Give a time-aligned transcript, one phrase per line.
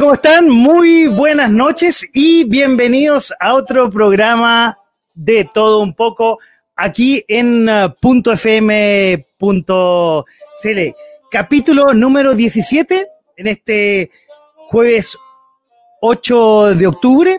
[0.00, 0.50] ¿Cómo están?
[0.50, 4.78] Muy buenas noches y bienvenidos a otro programa
[5.14, 6.38] de todo un poco
[6.74, 9.22] aquí en uh, punto .fm.cl.
[11.30, 14.10] Capítulo número 17 en este
[14.68, 15.16] jueves
[16.02, 17.38] 8 de octubre,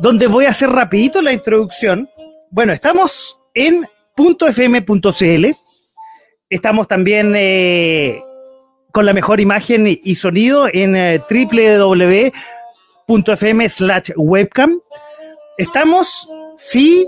[0.00, 2.08] donde voy a hacer rapidito la introducción.
[2.50, 5.46] Bueno, estamos en .fm.cl.
[6.50, 8.22] Estamos también eh,
[8.92, 11.20] con la mejor imagen y sonido en eh,
[13.06, 14.80] www.fm slash webcam.
[15.56, 17.06] Estamos, sí,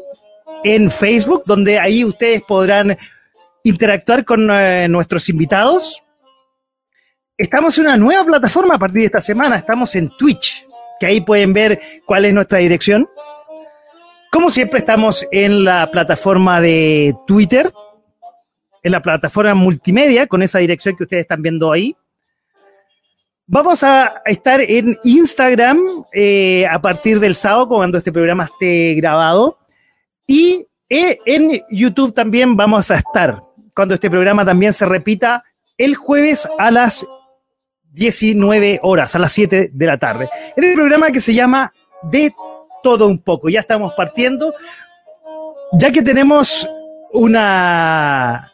[0.64, 2.96] en Facebook, donde ahí ustedes podrán
[3.62, 6.02] interactuar con eh, nuestros invitados.
[7.36, 9.56] Estamos en una nueva plataforma a partir de esta semana.
[9.56, 10.66] Estamos en Twitch,
[10.98, 13.08] que ahí pueden ver cuál es nuestra dirección.
[14.30, 17.72] Como siempre, estamos en la plataforma de Twitter,
[18.82, 21.94] en la plataforma multimedia, con esa dirección que ustedes están viendo ahí.
[23.46, 25.78] Vamos a estar en Instagram
[26.12, 29.58] eh, a partir del sábado, cuando este programa esté grabado.
[30.26, 33.42] Y eh, en YouTube también vamos a estar,
[33.74, 35.42] cuando este programa también se repita
[35.76, 37.04] el jueves a las
[37.92, 40.28] 19 horas, a las 7 de la tarde.
[40.56, 42.32] En el programa que se llama De
[42.82, 43.48] todo un poco.
[43.48, 44.54] Ya estamos partiendo,
[45.72, 46.68] ya que tenemos
[47.12, 48.49] una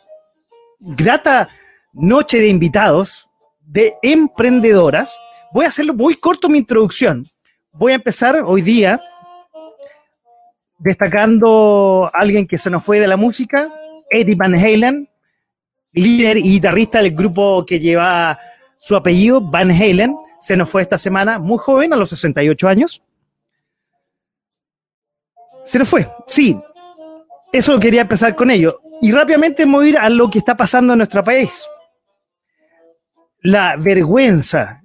[0.81, 1.49] grata
[1.93, 3.29] noche de invitados,
[3.61, 5.17] de emprendedoras.
[5.53, 7.27] Voy a hacerlo muy corto mi introducción.
[7.73, 9.01] Voy a empezar hoy día
[10.79, 13.73] destacando a alguien que se nos fue de la música,
[14.11, 15.09] Eddie Van Halen,
[15.93, 18.39] líder y guitarrista del grupo que lleva
[18.79, 23.03] su apellido, Van Halen, se nos fue esta semana, muy joven, a los 68 años.
[25.65, 26.57] Se nos fue, sí.
[27.53, 28.81] Eso quería empezar con ello.
[29.01, 31.67] Y rápidamente mover a lo que está pasando en nuestro país.
[33.41, 34.83] La vergüenza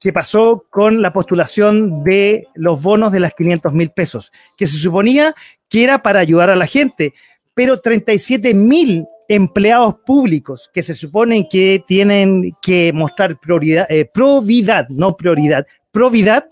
[0.00, 4.78] que pasó con la postulación de los bonos de las 500 mil pesos, que se
[4.78, 5.34] suponía
[5.68, 7.14] que era para ayudar a la gente,
[7.54, 14.88] pero 37 mil empleados públicos que se suponen que tienen que mostrar prioridad, eh, providad,
[14.88, 16.48] no prioridad, providad,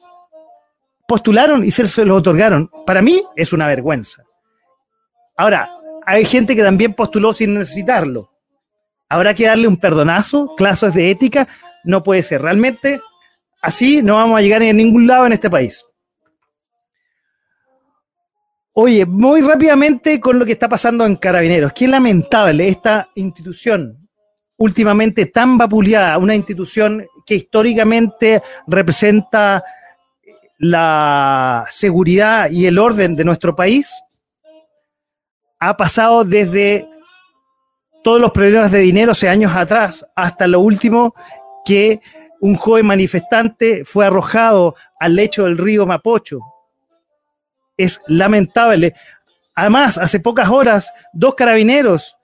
[1.08, 2.70] postularon y se los otorgaron.
[2.84, 4.24] Para mí es una vergüenza.
[5.36, 5.70] Ahora,
[6.06, 8.30] hay gente que también postuló sin necesitarlo.
[9.08, 10.54] ¿Habrá que darle un perdonazo?
[10.56, 11.48] ¿Clases de ética?
[11.84, 12.42] No puede ser.
[12.42, 13.00] Realmente,
[13.60, 15.84] así no vamos a llegar a ningún lado en este país.
[18.72, 21.72] Oye, muy rápidamente con lo que está pasando en Carabineros.
[21.72, 24.08] Qué lamentable esta institución
[24.58, 29.64] últimamente tan vapuleada, una institución que históricamente representa
[30.58, 33.90] la seguridad y el orden de nuestro país,
[35.58, 36.88] ha pasado desde
[38.02, 41.14] todos los problemas de dinero hace años atrás hasta lo último
[41.64, 42.00] que
[42.40, 46.40] un joven manifestante fue arrojado al lecho del río Mapocho.
[47.76, 48.94] Es lamentable.
[49.54, 52.16] Además, hace pocas horas, dos carabineros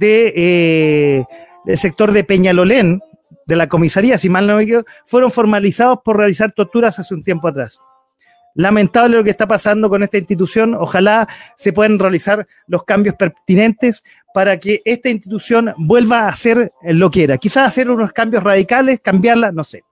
[0.00, 1.24] eh,
[1.64, 3.02] del sector de Peñalolén,
[3.46, 7.22] de la comisaría, si mal no me equivoco, fueron formalizados por realizar torturas hace un
[7.22, 7.78] tiempo atrás.
[8.58, 10.74] Lamentable lo que está pasando con esta institución.
[10.74, 14.02] Ojalá se puedan realizar los cambios pertinentes
[14.34, 17.38] para que esta institución vuelva a ser lo que era.
[17.38, 19.84] Quizás hacer unos cambios radicales, cambiarla, no sé.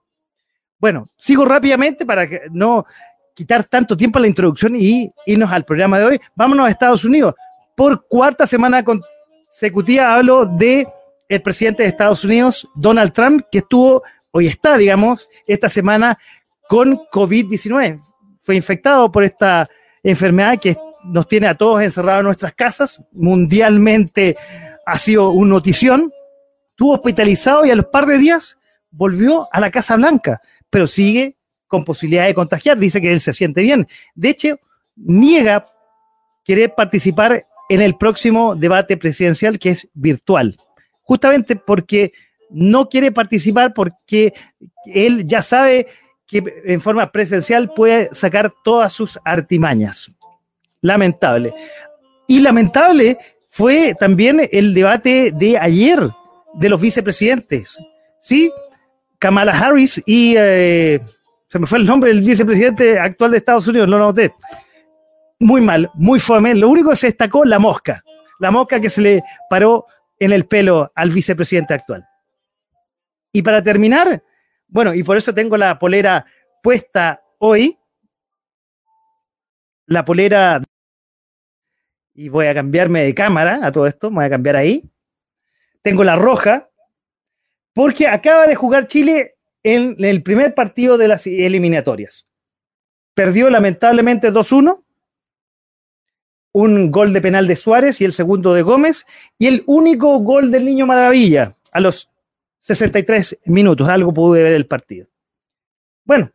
[0.81, 2.85] Bueno, sigo rápidamente para que no
[3.35, 6.21] quitar tanto tiempo a la introducción y irnos al programa de hoy.
[6.35, 7.37] Vámonos a Estados Unidos.
[7.77, 10.89] Por cuarta semana consecutiva hablo de
[11.29, 14.03] el presidente de Estados Unidos, Donald Trump, que estuvo,
[14.33, 16.19] hoy está, digamos, esta semana
[16.69, 18.01] con COVID-19
[18.47, 19.69] fue infectado por esta
[20.05, 23.03] enfermedad que nos tiene a todos encerrados en nuestras casas.
[23.11, 24.37] Mundialmente
[24.87, 26.13] ha sido una notición.
[26.71, 28.57] Estuvo hospitalizado y a los par de días
[28.93, 30.41] volvió a la Casa Blanca,
[30.71, 32.79] pero sigue con posibilidad de contagiar.
[32.79, 33.89] Dice que él se siente bien.
[34.15, 34.57] De hecho,
[34.95, 35.67] niega
[36.45, 40.57] querer participar en el próximo debate presidencial que es virtual,
[41.03, 42.13] justamente porque
[42.49, 44.35] no quiere participar porque
[44.85, 45.89] él ya sabe
[46.27, 50.11] que en forma presencial puede sacar todas sus artimañas.
[50.81, 51.55] Lamentable.
[52.27, 53.19] Y lamentable
[53.49, 56.11] fue también el debate de ayer
[56.55, 57.79] de los vicepresidentes.
[58.21, 58.51] ¿Sí?
[59.19, 60.35] Kamala Harris y...
[60.37, 61.01] Eh,
[61.49, 64.35] Se me fue el nombre del vicepresidente actual de Estados Unidos, no lo noté.
[65.39, 66.55] Muy mal, muy fome.
[66.55, 68.03] Lo único que se destacó, la mosca.
[68.41, 69.87] La mosca que se le paró
[70.19, 72.05] en el pelo al vicepresidente actual.
[73.33, 74.23] Y para terminar,
[74.69, 76.27] bueno, y por eso tengo la polera
[76.63, 77.79] puesta hoy,
[79.87, 80.63] la polera,
[82.15, 84.91] y voy a cambiarme de cámara a todo esto, me voy a cambiar ahí.
[85.83, 86.71] Tengo la roja,
[87.73, 92.27] porque acaba de jugar Chile en el primer partido de las eliminatorias.
[93.15, 94.85] Perdió lamentablemente 2-1,
[96.53, 99.07] un gol de penal de Suárez y el segundo de Gómez,
[99.39, 102.11] y el único gol del Niño Maravilla a los
[102.67, 105.07] 63 minutos, algo pude ver el partido.
[106.05, 106.33] Bueno,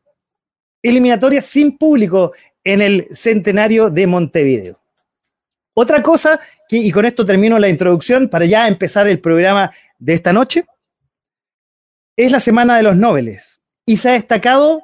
[0.82, 2.32] eliminatorias sin público
[2.64, 4.80] en el centenario de Montevideo.
[5.74, 6.40] Otra cosa,
[6.70, 10.66] que, y con esto termino la introducción para ya empezar el programa de esta noche,
[12.16, 14.84] es la Semana de los Nobeles y se ha destacado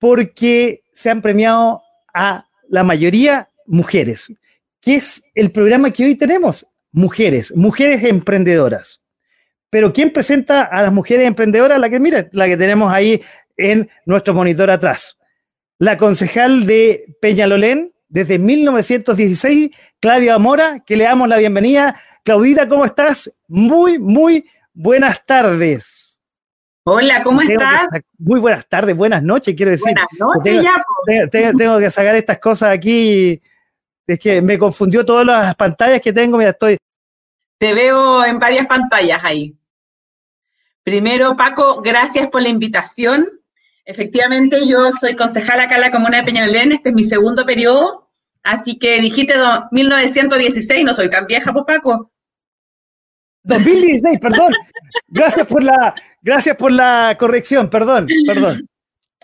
[0.00, 1.82] porque se han premiado
[2.12, 4.26] a la mayoría mujeres,
[4.80, 8.99] que es el programa que hoy tenemos, mujeres, mujeres emprendedoras.
[9.70, 11.78] Pero ¿quién presenta a las mujeres emprendedoras?
[11.78, 13.22] La que, mira, la que tenemos ahí
[13.56, 15.16] en nuestro monitor atrás.
[15.78, 19.70] La concejal de Peñalolén desde 1916,
[20.00, 21.94] Claudia Mora, que le damos la bienvenida.
[22.24, 23.32] Claudita, ¿cómo estás?
[23.46, 24.44] Muy, muy
[24.74, 26.18] buenas tardes.
[26.84, 27.86] Hola, ¿cómo estás?
[28.18, 29.92] muy buenas tardes, buenas noches, quiero decir.
[29.92, 31.28] Buenas noches ya.
[31.54, 33.40] Tengo, que sacar estas cosas aquí.
[34.06, 36.78] Es que me confundió todas las pantallas que tengo, mira, estoy.
[37.58, 39.54] Te veo en varias pantallas ahí.
[40.84, 43.26] Primero, Paco, gracias por la invitación.
[43.84, 48.08] Efectivamente, yo soy concejala acá en la comuna de Peñalolén, este es mi segundo periodo,
[48.42, 49.34] así que dijiste
[49.70, 52.10] 1916, no soy tan vieja, pues Paco.
[53.42, 54.52] 2016, perdón.
[55.08, 58.68] Gracias por la, gracias por la corrección, perdón, perdón.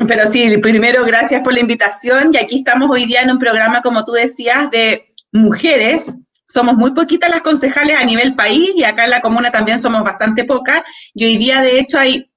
[0.07, 2.35] Pero sí, primero, gracias por la invitación.
[2.35, 6.15] Y aquí estamos hoy día en un programa, como tú decías, de mujeres.
[6.47, 10.03] Somos muy poquitas las concejales a nivel país y acá en la comuna también somos
[10.03, 10.83] bastante pocas.
[11.13, 12.31] Y hoy día, de hecho, hay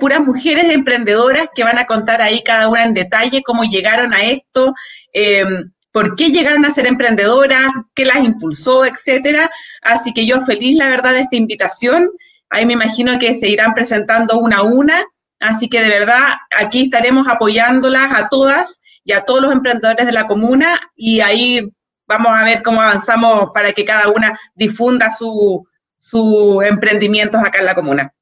[0.00, 4.22] puras mujeres emprendedoras que van a contar ahí cada una en detalle cómo llegaron a
[4.22, 4.74] esto,
[5.12, 5.44] eh,
[5.92, 9.50] por qué llegaron a ser emprendedoras, qué las impulsó, etcétera.
[9.82, 12.08] Así que yo feliz, la verdad, de esta invitación.
[12.48, 15.04] Ahí me imagino que se irán presentando una a una.
[15.38, 20.12] Así que de verdad, aquí estaremos apoyándolas a todas y a todos los emprendedores de
[20.12, 21.68] la comuna y ahí
[22.12, 25.62] vamos a ver cómo avanzamos para que cada una difunda sus
[26.02, 28.12] su emprendimientos acá en la comuna.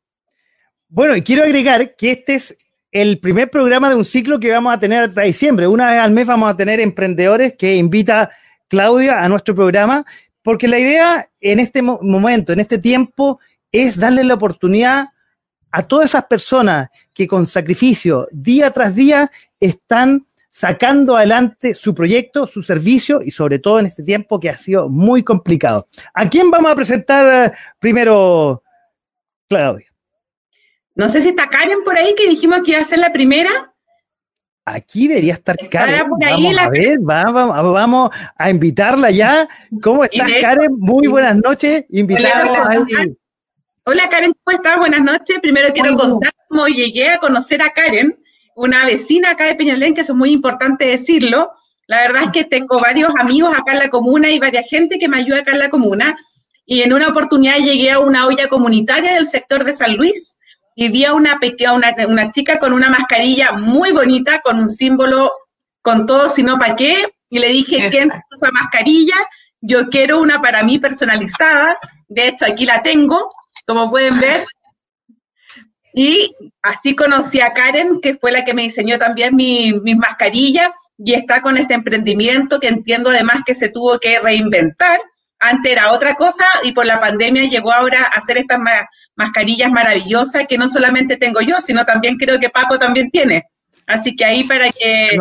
[0.89, 2.57] Bueno, y quiero agregar que este es
[2.93, 5.67] el primer programa de un ciclo que vamos a tener hasta diciembre.
[5.67, 8.31] Una vez al mes vamos a tener emprendedores que invita
[8.69, 10.05] Claudia a nuestro programa,
[10.43, 13.41] porque la idea en este momento, en este tiempo,
[13.73, 15.09] es darle la oportunidad
[15.71, 22.47] a todas esas personas que con sacrificio, día tras día, están sacando adelante su proyecto,
[22.47, 25.87] su servicio y sobre todo en este tiempo que ha sido muy complicado.
[26.13, 28.63] ¿A quién vamos a presentar eh, primero,
[29.49, 29.87] Claudia?
[30.95, 33.73] No sé si está Karen por ahí, que dijimos que iba a ser la primera.
[34.65, 36.11] Aquí debería estar Karen.
[36.11, 39.49] vamos a ver, vamos, a invitarla ya.
[39.83, 40.77] ¿Cómo estás, Karen?
[40.79, 41.85] Muy buenas noches.
[41.89, 42.87] Invitarla.
[43.85, 44.79] Hola, Karen, ¿cómo estás?
[44.79, 45.39] Buenas noches.
[45.41, 48.20] Primero quiero contar cómo llegué a conocer a Karen,
[48.57, 51.53] una vecina acá de Peñalén, que eso es muy importante decirlo.
[51.87, 55.09] La verdad es que tengo varios amigos acá en la comuna y varias gente que
[55.09, 56.17] me ayuda acá en la comuna.
[56.67, 60.37] Y en una oportunidad llegué a una olla comunitaria del sector de San Luis
[60.77, 61.75] y vi a una, pequeña,
[62.07, 65.33] una, chica con una mascarilla muy bonita, con un símbolo
[65.83, 69.17] con todo, sino para qué, y le dije, ¿quién usa mascarilla?
[69.61, 71.79] Yo quiero una para mí personalizada,
[72.09, 73.29] de hecho aquí la tengo,
[73.67, 74.47] como pueden ver.
[75.93, 80.73] Y así conocí a Karen, que fue la que me diseñó también mi, mi mascarilla,
[80.99, 85.01] y está con este emprendimiento que entiendo además que se tuvo que reinventar
[85.41, 88.61] antes era otra cosa y por la pandemia llegó ahora a hacer estas
[89.17, 93.47] mascarillas maravillosas que no solamente tengo yo, sino también creo que Paco también tiene.
[93.87, 95.17] Así que ahí para que...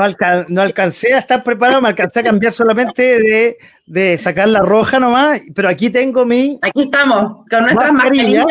[0.50, 3.58] No, alcancé a estar preparado, me alcancé a cambiar solamente
[3.88, 6.60] de, sacar la roja nomás, pero aquí tengo mi...
[6.62, 8.46] Aquí estamos, con nuestras mascarillas.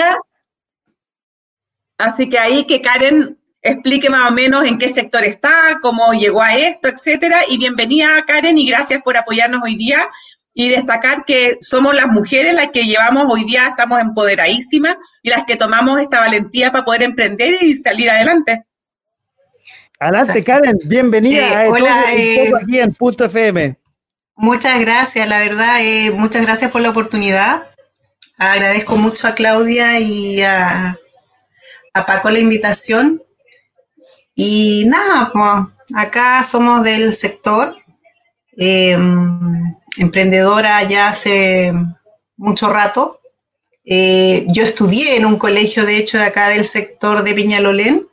[1.98, 6.40] Así que ahí que Karen explique más o menos en qué sector está, cómo llegó
[6.40, 7.40] a esto, etcétera.
[7.48, 10.08] Y bienvenida Karen y gracias por apoyarnos hoy día
[10.54, 15.44] y destacar que somos las mujeres las que llevamos hoy día, estamos empoderadísimas y las
[15.44, 18.64] que tomamos esta valentía para poder emprender y salir adelante.
[20.00, 23.76] Adelante, Karen, bienvenida eh, a hola, eh, aquí en Punto FM.
[24.36, 27.62] Muchas gracias, la verdad, eh, muchas gracias por la oportunidad.
[28.36, 30.96] Agradezco mucho a Claudia y a,
[31.94, 33.22] a Paco la invitación.
[34.34, 37.76] Y nada, pues acá somos del sector,
[38.56, 41.72] em, emprendedora ya hace
[42.36, 43.20] mucho rato.
[43.84, 48.06] Eh, yo estudié en un colegio, de hecho, de acá del sector de Piñalolén.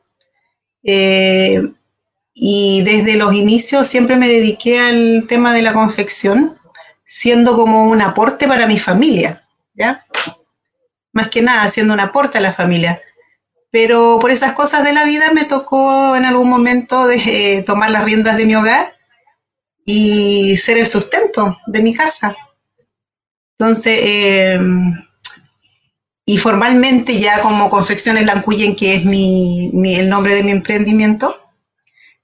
[0.84, 1.62] Eh,
[2.34, 6.60] y desde los inicios siempre me dediqué al tema de la confección,
[7.05, 10.05] siendo como un aporte para mi familia, ¿ya?
[11.13, 13.01] Más que nada, siendo un aporte a la familia
[13.75, 18.05] pero por esas cosas de la vida me tocó en algún momento de, tomar las
[18.05, 18.94] riendas de mi hogar
[19.84, 22.38] y ser el sustento de mi casa.
[23.51, 24.58] Entonces, eh,
[26.25, 31.38] y formalmente ya como Confecciones Lancuyen, que es mi, el nombre de mi emprendimiento,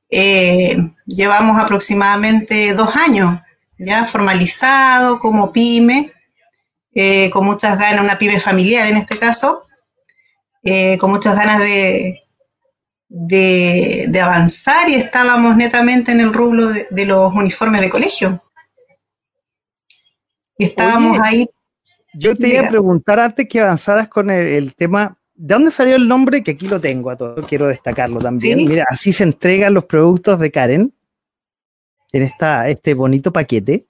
[0.09, 3.41] eh, llevamos aproximadamente dos años
[3.77, 6.13] ya formalizado como pyme,
[6.93, 9.67] eh, con muchas ganas, una pyme familiar en este caso,
[10.63, 12.21] eh, con muchas ganas de,
[13.09, 18.41] de, avanzar y estábamos netamente en el rublo de, los uniformes de colegio.
[20.57, 21.47] Y estábamos ahí.
[22.13, 26.07] Yo te iba a preguntar antes que avanzaras con el, tema, ¿de dónde salió el
[26.07, 26.43] nombre?
[26.43, 28.57] Que aquí lo tengo a todo, quiero destacarlo también.
[28.67, 30.93] Mira, así se entregan los productos de Karen
[32.11, 33.87] en esta, este bonito paquete.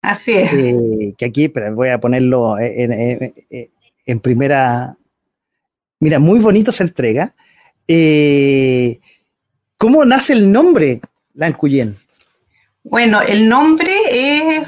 [0.00, 0.52] Así es.
[0.52, 4.96] Eh, que aquí, pero voy a ponerlo en primera
[6.04, 7.34] Mira, muy bonito se entrega.
[7.88, 9.00] Eh,
[9.78, 11.00] ¿Cómo nace el nombre
[11.32, 11.96] Lancuyen?
[12.82, 13.90] Bueno, el nombre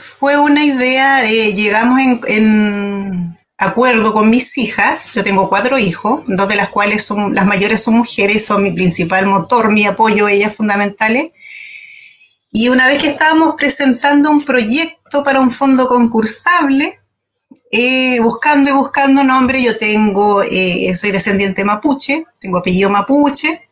[0.01, 6.57] fue una idea, llegamos en, acuerdo con mis hijas, yo tengo cuatro hijos, dos de
[6.57, 11.33] las cuales son, las mayores son mujeres, son mi principal motor, mi apoyo, ellas fundamentales.
[12.51, 16.99] Y una vez que estábamos presentando un proyecto para un fondo concursable,
[17.71, 23.69] eh, buscando y buscando nombre, yo tengo, eh, soy descendiente mapuche, tengo apellido mapuche,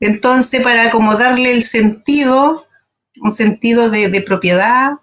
[0.00, 2.66] entonces para como darle el sentido,
[3.20, 4.94] un sentido de, propiedad,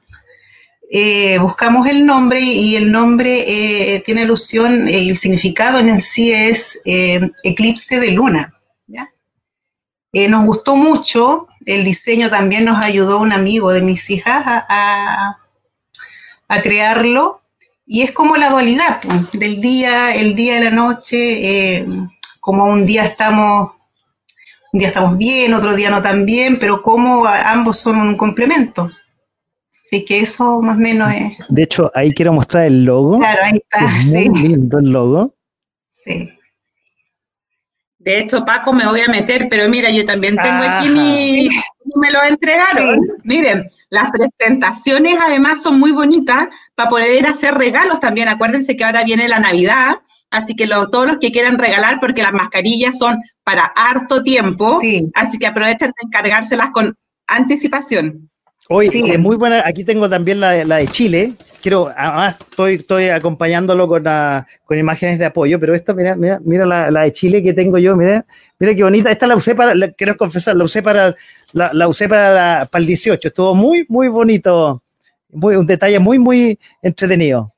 [0.91, 6.81] eh, buscamos el nombre y el nombre tiene alusión, el significado en el sí es
[6.85, 8.53] eclipse de luna.
[10.13, 15.37] nos gustó mucho, el diseño también nos ayudó un amigo de mis hijas a
[16.61, 17.39] crearlo
[17.91, 21.87] y es como la dualidad pues, del día, el día y la noche, eh,
[22.39, 23.71] como un día estamos,
[24.71, 28.87] un día estamos bien, otro día no tan bien, pero como ambos son un complemento.
[29.83, 31.33] Así que eso más o menos es.
[31.49, 33.17] De hecho, ahí quiero mostrar el logo.
[33.17, 33.97] Claro, ahí está.
[33.97, 35.33] Es muy lindo el logo.
[35.87, 36.29] Sí.
[37.97, 41.49] De hecho, Paco, me voy a meter, pero mira, yo también tengo aquí mi,
[41.95, 42.99] me lo entregaron.
[43.23, 48.27] Miren, las presentaciones además son muy bonitas para poder hacer regalos también.
[48.27, 49.97] Acuérdense que ahora viene la Navidad,
[50.29, 54.79] así que todos los que quieran regalar, porque las mascarillas son para harto tiempo,
[55.15, 56.95] así que aprovechen de encargárselas con
[57.27, 58.29] anticipación.
[58.71, 59.63] Oye, muy buena.
[59.65, 61.33] Aquí tengo también la, la de Chile.
[61.59, 64.03] Quiero, además, estoy, estoy acompañándolo con,
[64.63, 67.79] con imágenes de apoyo, pero esta, mira, mira, mira la, la, de Chile que tengo
[67.79, 68.25] yo, mira,
[68.59, 69.11] mira qué bonita.
[69.11, 71.15] Esta la usé para, quiero confesar, la usé para,
[71.53, 73.27] la, usé para, para el 18.
[73.27, 74.83] Estuvo muy, muy bonito.
[75.31, 77.53] Muy, un detalle muy, muy entretenido.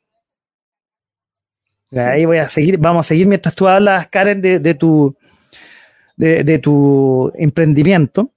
[1.93, 5.15] Ahí voy a seguir, vamos a seguir mientras tú hablas, Karen, de, de tu,
[6.15, 8.31] de, de tu emprendimiento.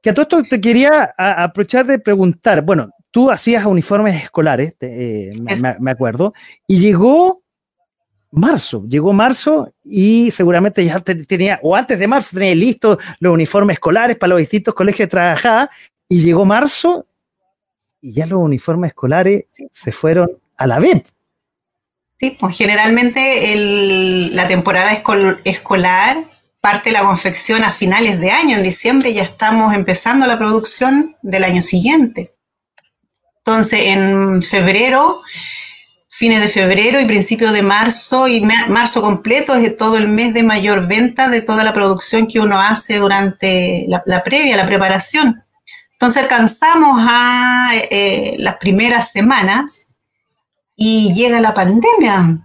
[0.00, 5.30] Que a todo esto te quería aprovechar de preguntar, bueno, tú hacías uniformes escolares, eh,
[5.80, 6.34] me, acuerdo,
[6.66, 7.42] y llegó
[8.36, 13.74] marzo, llegó marzo y seguramente ya tenía, o antes de marzo tenía listos los uniformes
[13.74, 15.70] escolares para los distintos colegios de trabajada,
[16.08, 17.06] y llegó marzo
[18.00, 21.02] y ya los uniformes escolares se fueron a la vez.
[22.18, 24.92] Sí, pues generalmente la temporada
[25.44, 26.16] escolar
[26.60, 31.44] parte la confección a finales de año, en diciembre ya estamos empezando la producción del
[31.44, 32.34] año siguiente.
[33.38, 35.20] Entonces, en febrero,
[36.16, 40.42] fines de febrero y principios de marzo y marzo completo es todo el mes de
[40.42, 45.44] mayor venta de toda la producción que uno hace durante la, previa, la preparación.
[45.92, 49.88] Entonces alcanzamos a eh, las primeras semanas
[50.74, 52.38] y llega la pandemia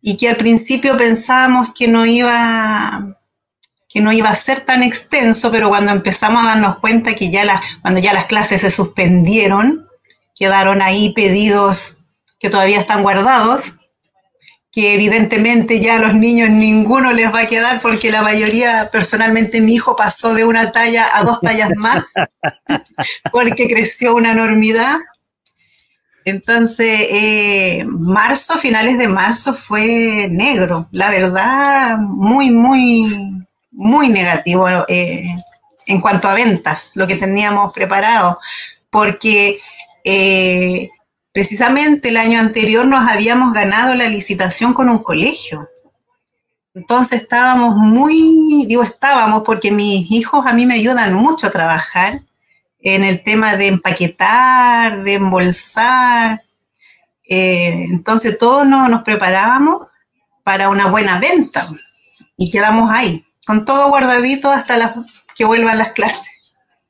[0.00, 3.16] y que al principio pensábamos que no iba
[3.88, 7.60] que no iba a ser tan extenso, pero cuando empezamos a darnos cuenta que ya
[7.82, 9.88] cuando ya las clases se suspendieron,
[10.36, 11.99] quedaron ahí pedidos
[12.40, 13.80] que todavía están guardados,
[14.72, 19.60] que evidentemente ya a los niños ninguno les va a quedar porque la mayoría, personalmente
[19.60, 22.04] mi hijo pasó de una talla a dos tallas más,
[23.32, 24.98] porque creció una enormidad.
[26.24, 35.24] Entonces, eh, marzo, finales de marzo fue negro, la verdad, muy, muy, muy negativo eh,
[35.86, 38.38] en cuanto a ventas, lo que teníamos preparado,
[38.90, 39.60] porque
[40.04, 40.90] eh,
[41.32, 45.68] precisamente el año anterior nos habíamos ganado la licitación con un colegio.
[46.74, 52.20] Entonces estábamos muy, digo estábamos porque mis hijos a mí me ayudan mucho a trabajar
[52.78, 56.42] en el tema de empaquetar, de embolsar.
[57.28, 59.88] Eh, entonces todos nos preparábamos
[60.44, 61.66] para una buena venta
[62.36, 64.94] y quedamos ahí, con todo guardadito hasta las
[65.36, 66.30] que vuelvan las clases.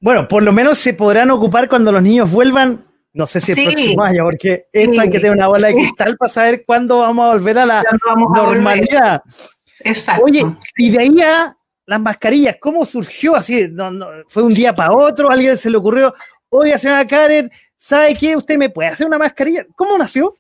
[0.01, 3.65] Bueno, por lo menos se podrán ocupar cuando los niños vuelvan no sé si el
[3.65, 7.25] próximo año, porque esto hay que tener una bola de cristal para saber cuándo vamos
[7.25, 7.85] a volver a la
[8.35, 9.23] normalidad.
[9.81, 10.25] Exacto.
[10.25, 10.45] Oye,
[10.77, 13.69] y de ahí a las mascarillas, ¿cómo surgió así?
[14.29, 15.31] ¿Fue un día para otro?
[15.31, 16.15] ¿Alguien se le ocurrió?
[16.49, 18.37] Oiga, señora Karen, ¿sabe qué?
[18.37, 19.67] ¿Usted me puede hacer una mascarilla?
[19.75, 20.37] ¿Cómo nació?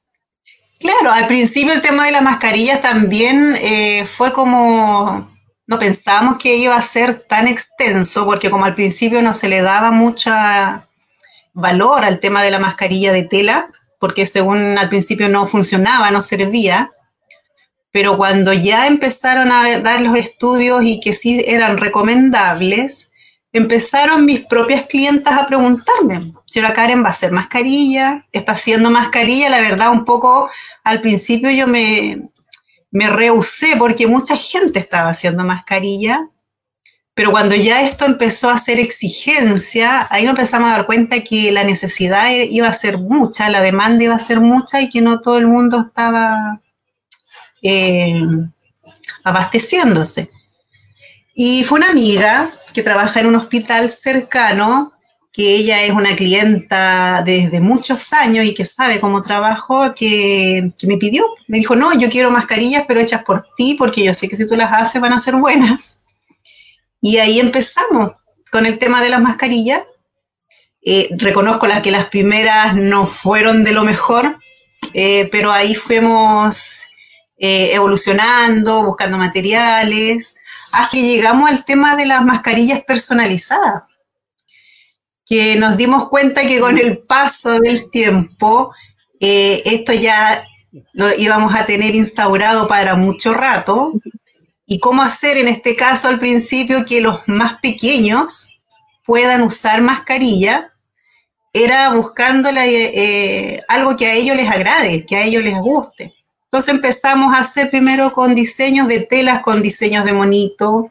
[0.79, 5.31] Claro, al principio el tema de las mascarillas también eh, fue como,
[5.67, 9.61] no pensábamos que iba a ser tan extenso, porque como al principio no se le
[9.61, 10.89] daba mucha
[11.61, 16.23] valor al tema de la mascarilla de tela, porque según al principio no funcionaba, no
[16.23, 16.91] servía,
[17.93, 23.11] pero cuando ya empezaron a dar los estudios y que sí eran recomendables,
[23.53, 28.27] empezaron mis propias clientas a preguntarme, señora Karen, ¿va a hacer mascarilla?
[28.33, 29.51] ¿Está haciendo mascarilla?
[29.51, 30.49] La verdad, un poco
[30.85, 32.29] al principio yo me,
[32.93, 36.29] me rehusé porque mucha gente estaba haciendo mascarilla
[37.21, 41.53] pero cuando ya esto empezó a ser exigencia, ahí nos empezamos a dar cuenta que
[41.53, 45.21] la necesidad iba a ser mucha, la demanda iba a ser mucha y que no
[45.21, 46.63] todo el mundo estaba
[47.61, 48.23] eh,
[49.23, 50.31] abasteciéndose.
[51.35, 54.95] Y fue una amiga que trabaja en un hospital cercano,
[55.31, 60.87] que ella es una clienta desde muchos años y que sabe cómo trabajo, que, que
[60.87, 64.27] me pidió, me dijo, no, yo quiero mascarillas, pero hechas por ti, porque yo sé
[64.27, 66.00] que si tú las haces van a ser buenas.
[67.01, 68.13] Y ahí empezamos
[68.51, 69.83] con el tema de las mascarillas.
[70.83, 74.39] Eh, reconozco las que las primeras no fueron de lo mejor,
[74.95, 76.85] eh, pero ahí fuimos
[77.39, 80.37] eh, evolucionando, buscando materiales,
[80.73, 83.83] hasta que llegamos al tema de las mascarillas personalizadas,
[85.27, 88.73] que nos dimos cuenta que con el paso del tiempo,
[89.21, 90.45] esto ya
[90.95, 93.93] lo íbamos a tener instaurado para mucho rato,
[94.73, 98.61] y cómo hacer en este caso al principio que los más pequeños
[99.05, 100.73] puedan usar mascarilla,
[101.53, 106.15] era buscando eh, algo que a ellos les agrade, que a ellos les guste.
[106.45, 110.89] Entonces empezamos a hacer primero con diseños de telas, con diseños de monito,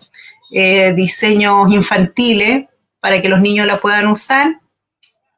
[0.52, 2.65] eh, diseños infantiles
[3.00, 4.60] para que los niños la puedan usar.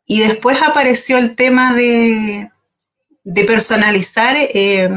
[0.08, 2.50] Y después apareció el tema de,
[3.24, 4.90] de personalizar eh,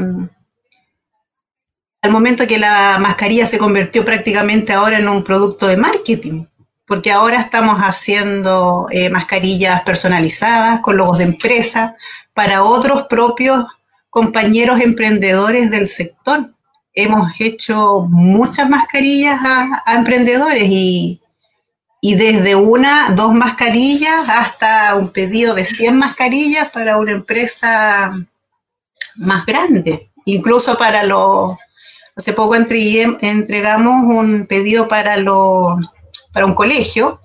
[2.05, 6.45] al momento que la mascarilla se convirtió prácticamente ahora en un producto de marketing,
[6.87, 11.97] porque ahora estamos haciendo eh, mascarillas personalizadas con logos de empresa
[12.35, 13.65] para otros propios
[14.11, 16.51] compañeros emprendedores del sector.
[16.93, 21.23] Hemos hecho muchas mascarillas a, emprendedores y,
[22.03, 28.15] y desde una, dos mascarillas hasta un pedido de 100 mascarillas para una empresa
[29.17, 31.57] más grande, incluso para los
[32.17, 35.17] Hace poco entregamos un pedido para,
[36.33, 37.21] para un colegio,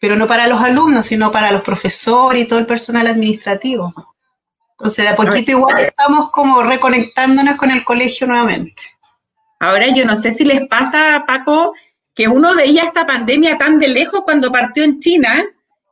[0.00, 3.94] pero no para los alumnos, sino para los profesores y todo el personal administrativo.
[4.72, 8.82] Entonces, de a poquito igual estamos como reconectándonos con el colegio nuevamente.
[9.60, 11.72] Ahora, yo no sé si les pasa, Paco,
[12.14, 15.44] que uno veía esta pandemia tan de lejos cuando partió en China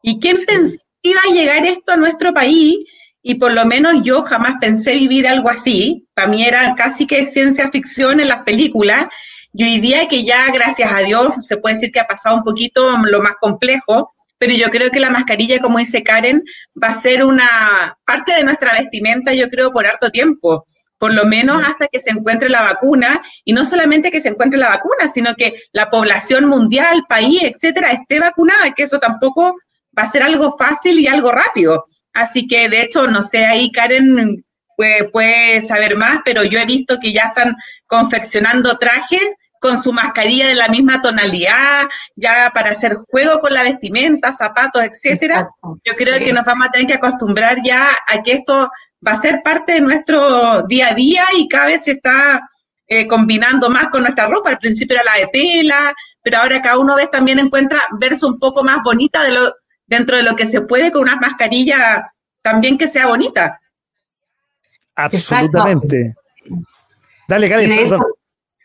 [0.02, 2.84] y quién pensaba iba a llegar esto a nuestro país
[3.28, 6.06] y por lo menos yo jamás pensé vivir algo así.
[6.14, 9.08] Para mí era casi que ciencia ficción en las películas.
[9.52, 12.44] Y hoy día que ya, gracias a Dios, se puede decir que ha pasado un
[12.44, 16.40] poquito lo más complejo, pero yo creo que la mascarilla, como dice Karen,
[16.80, 20.64] va a ser una parte de nuestra vestimenta, yo creo, por harto tiempo
[20.98, 24.58] por lo menos hasta que se encuentre la vacuna, y no solamente que se encuentre
[24.58, 29.56] la vacuna, sino que la población mundial, país, etcétera, esté vacunada, que eso tampoco
[29.98, 31.84] va a ser algo fácil y algo rápido.
[32.16, 34.42] Así que, de hecho, no sé, ahí Karen
[34.74, 37.55] puede, saber más, pero yo he visto que ya están
[37.87, 39.26] confeccionando trajes
[39.61, 44.83] con su mascarilla de la misma tonalidad, ya para hacer juego con la vestimenta, zapatos,
[44.83, 45.46] etcétera.
[45.85, 48.70] Yo creo que nos vamos a tener que acostumbrar ya a que esto
[49.07, 52.48] va a ser parte de nuestro día a día y cada vez se está
[52.87, 54.48] eh, combinando más con nuestra ropa.
[54.48, 58.38] Al principio era la de tela, pero ahora cada uno vez también encuentra verse un
[58.38, 59.52] poco más bonita de lo,
[59.87, 63.61] dentro de lo que se puede con una mascarilla también que sea bonita.
[64.94, 66.14] Absolutamente.
[67.29, 68.01] Dale, Karen,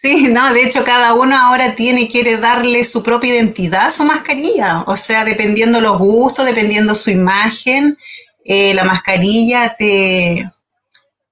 [0.01, 4.03] Sí, no, de hecho cada uno ahora tiene, quiere darle su propia identidad a su
[4.03, 7.95] mascarilla, o sea, dependiendo los gustos, dependiendo su imagen,
[8.43, 10.51] eh, la mascarilla te,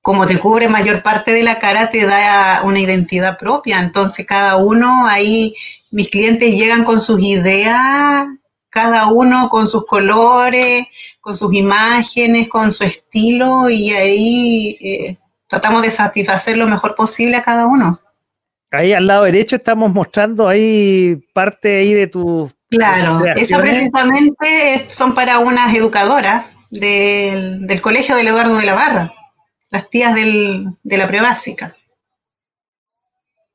[0.03, 4.57] como te cubre mayor parte de la cara, te da una identidad propia, entonces cada
[4.57, 5.55] uno ahí,
[5.89, 8.27] mis clientes llegan con sus ideas,
[8.69, 10.87] cada uno con sus colores,
[11.19, 17.37] con sus imágenes, con su estilo y ahí eh, tratamos de satisfacer lo mejor posible
[17.37, 17.99] a cada uno.
[18.71, 22.51] Ahí al lado derecho estamos mostrando ahí parte ahí de tu...
[22.69, 29.13] Claro, eso precisamente son para unas educadoras del, colegio del Eduardo de la Barra,
[29.71, 31.75] las tías del, de la prebásica.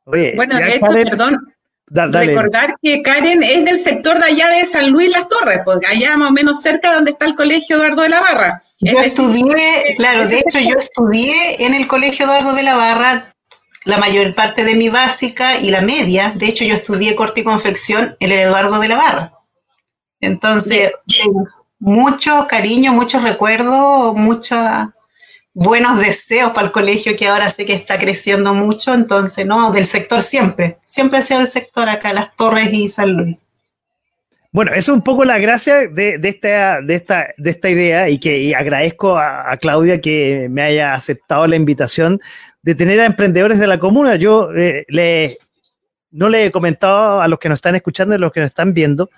[0.04, 1.53] bueno, de hecho, perdón,
[1.94, 6.16] recordar que Karen es del sector de allá de San Luis Las Torres, porque allá
[6.16, 8.62] más o menos cerca donde está el colegio Eduardo de la Barra.
[8.80, 13.34] Yo estudié, claro, de hecho yo estudié en el colegio Eduardo de la Barra
[13.84, 16.32] la mayor parte de mi básica y la media.
[16.34, 19.32] De hecho, yo estudié corte y confección en el Eduardo de la Barra.
[20.20, 20.92] Entonces,
[21.78, 24.58] mucho cariño, muchos recuerdos, muchos
[25.54, 28.92] buenos deseos para el colegio que ahora sé que está creciendo mucho.
[28.92, 30.78] Entonces, no, del sector siempre.
[30.84, 33.36] Siempre ha sido el sector acá, Las Torres y San Luis.
[34.52, 38.18] Bueno, eso es un poco la gracia de, esta, de, esta, de esta idea y
[38.18, 42.20] que agradezco a, Claudia que me haya aceptado la invitación
[42.62, 44.14] de tener a emprendedores de la comuna.
[44.14, 45.38] Yo eh, le,
[46.12, 48.50] no le he comentado a los que nos están escuchando y a los que nos
[48.50, 49.10] están viendo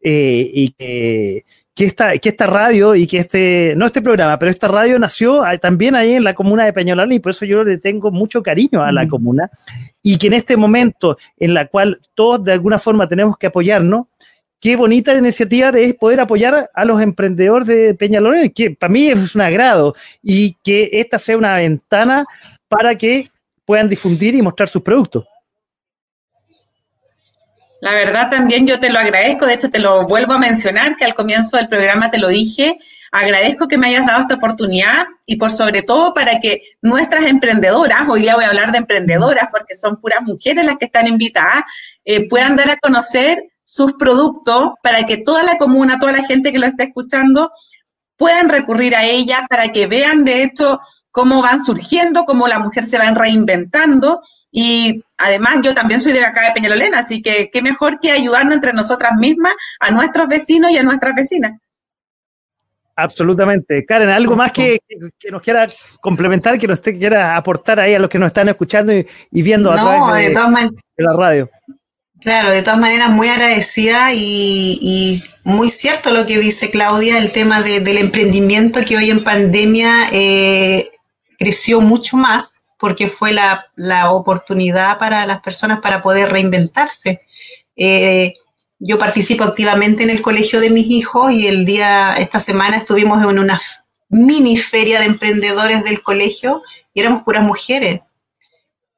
[0.00, 4.50] eh, y que, que, esta, que esta radio y que este, no este programa, pero
[4.50, 7.78] esta radio nació también ahí en la comuna de Peñolán y por eso yo le
[7.78, 9.50] tengo mucho cariño a la comuna
[10.02, 14.06] y que en este momento en la cual todos de alguna forma tenemos que apoyarnos,
[14.60, 19.34] qué bonita iniciativa de poder apoyar a los emprendedores de Peñalolén, que para mí es
[19.34, 22.24] un agrado y que esta sea una ventana
[22.68, 23.28] para que
[23.64, 25.24] puedan difundir y mostrar sus productos.
[27.82, 31.04] La verdad también yo te lo agradezco, de hecho te lo vuelvo a mencionar, que
[31.04, 32.78] al comienzo del programa te lo dije,
[33.10, 38.08] agradezco que me hayas dado esta oportunidad y por sobre todo para que nuestras emprendedoras,
[38.08, 41.64] hoy día voy a hablar de emprendedoras porque son puras mujeres las que están invitadas,
[42.04, 46.52] eh, puedan dar a conocer sus productos para que toda la comuna, toda la gente
[46.52, 47.50] que lo está escuchando
[48.16, 50.78] puedan recurrir a ellas para que vean de hecho
[51.10, 54.20] cómo van surgiendo, cómo la mujer se va reinventando.
[54.54, 58.54] Y además yo también soy de acá de Peñalolena, así que qué mejor que ayudarnos
[58.54, 61.58] entre nosotras mismas, a nuestros vecinos y a nuestras vecinas.
[62.94, 63.84] Absolutamente.
[63.86, 64.78] Karen, ¿algo más que,
[65.30, 65.66] nos quiera
[66.02, 69.06] complementar, que nos quiera aportar ahí a los que nos están escuchando y,
[69.42, 70.34] viendo a través
[70.96, 71.50] de la radio?
[72.20, 77.62] Claro, de todas maneras, muy agradecida y, muy cierto lo que dice Claudia, el tema
[77.62, 80.92] del emprendimiento que hoy en pandemia eh,
[81.38, 87.22] creció mucho más porque fue la, oportunidad para las personas para poder reinventarse.
[87.76, 88.34] Eh,
[88.80, 93.22] yo participo activamente en el colegio de mis hijos y el día, esta semana estuvimos
[93.22, 93.60] en una
[94.08, 98.00] mini feria de emprendedores del colegio y éramos puras mujeres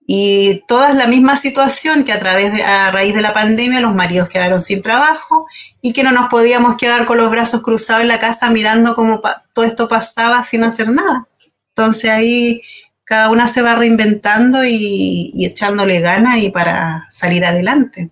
[0.07, 3.95] y toda la misma situación que a través de, a raíz de la pandemia los
[3.95, 5.47] maridos quedaron sin trabajo
[5.83, 9.21] y que no nos podíamos quedar con los brazos cruzados en la casa mirando cómo
[9.53, 11.29] todo esto pasaba sin hacer nada.
[11.77, 12.63] Entonces ahí
[13.05, 18.11] cada una se va reinventando y, echándole ganas y para salir adelante.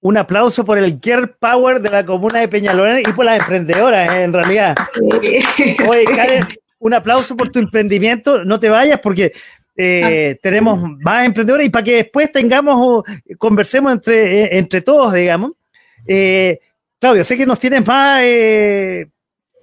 [0.00, 4.14] Un aplauso por el Care Power de la comuna de Peñalolén y por las emprendedoras,
[4.14, 4.76] en realidad.
[5.88, 6.46] Oye, Karen,
[6.78, 8.44] un aplauso por tu emprendimiento.
[8.44, 9.32] No te vayas porque
[9.76, 13.02] eh, tenemos más emprendedores y para que después tengamos,
[13.36, 15.52] conversemos entre, eh, entre todos, digamos.
[16.06, 16.60] Eh,
[16.98, 18.22] Claudio, sé que nos tienes más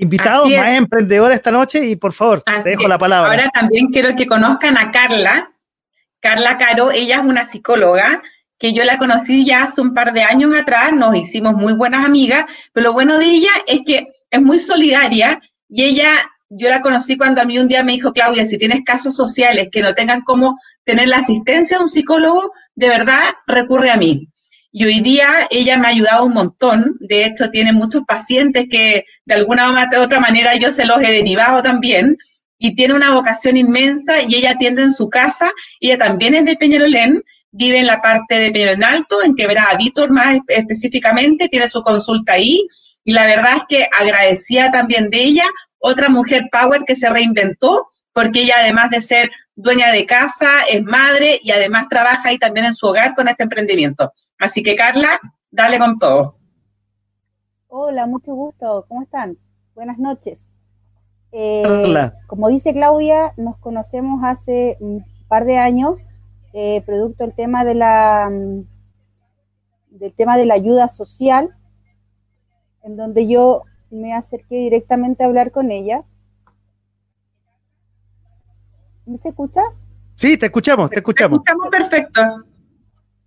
[0.04, 3.32] invitados, más emprendedores esta noche y por favor, te dejo la palabra.
[3.32, 5.52] Ahora también quiero que conozcan a Carla,
[6.20, 8.22] Carla Caro, ella es una psicóloga
[8.60, 12.06] que yo la conocí ya hace un par de años atrás, nos hicimos muy buenas
[12.06, 16.12] amigas, pero lo bueno de ella es que es muy solidaria y ella
[16.50, 19.70] yo la conocí cuando a mí un día me dijo, Claudia, si tienes casos sociales
[19.72, 24.30] que no tengan cómo tener la asistencia de un psicólogo, de verdad recurre a mí.
[24.76, 26.98] Y hoy día ella me ha ayudado un montón.
[27.00, 31.12] De hecho, tiene muchos pacientes que de alguna u otra manera yo se los he
[31.12, 32.18] derivado también.
[32.58, 35.52] Y tiene una vocación inmensa y ella atiende en su casa.
[35.80, 40.10] Ella también es de Peñalolén, vive en la parte de Peñalolén Alto, en Quebrada Víctor
[40.12, 42.66] más específicamente, tiene su consulta ahí.
[43.04, 45.46] Y la verdad es que agradecía también de ella
[45.78, 50.84] otra mujer power que se reinventó, porque ella además de ser dueña de casa, es
[50.84, 54.14] madre y además trabaja ahí también en su hogar con este emprendimiento.
[54.40, 55.20] Así que Carla,
[55.52, 56.38] dale con todo.
[57.68, 58.86] Hola, mucho gusto.
[58.88, 59.38] ¿Cómo están?
[59.74, 60.40] Buenas noches.
[61.32, 62.14] Eh, Hola.
[62.28, 65.96] Como dice Claudia, nos conocemos hace un par de años
[66.54, 68.68] eh, producto del tema de la mm,
[69.90, 71.56] del tema de la ayuda social,
[72.84, 76.04] en donde yo me acerqué directamente a hablar con ella.
[79.06, 79.62] ¿Me se escucha?
[80.16, 81.44] Sí, te escuchamos, te escuchamos.
[81.44, 82.22] Te escuchamos perfecto.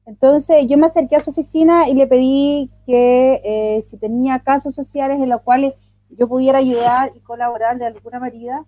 [0.06, 4.74] Entonces yo me acerqué a su oficina y le pedí que eh, si tenía casos
[4.74, 5.74] sociales en los cuales
[6.10, 8.64] yo pudiera ayudar y colaborar de alguna manera,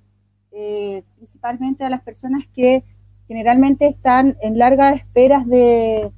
[0.50, 2.82] eh, principalmente a las personas que
[3.28, 6.10] generalmente están en largas esperas de,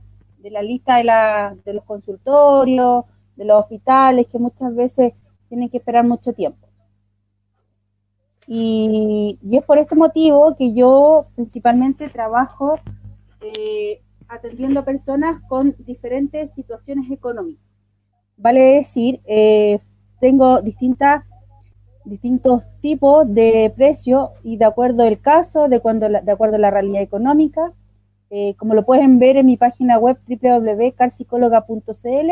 [0.42, 3.04] la lista de, la, de los consultorios,
[3.36, 5.12] de los hospitales, que muchas veces
[5.48, 6.69] tienen que esperar mucho tiempo.
[8.46, 12.78] Y, es por este motivo que yo principalmente trabajo
[13.40, 17.64] eh, atendiendo a personas con diferentes situaciones económicas.
[18.36, 19.80] Vale decir, eh,
[20.20, 21.24] tengo distintas
[22.04, 26.70] distintos tipos de precios y de acuerdo al caso, de, cuando, de acuerdo a la
[26.70, 27.72] realidad económica.
[28.30, 32.30] Eh, como lo pueden ver en mi página web www.carpsicóloga.cl,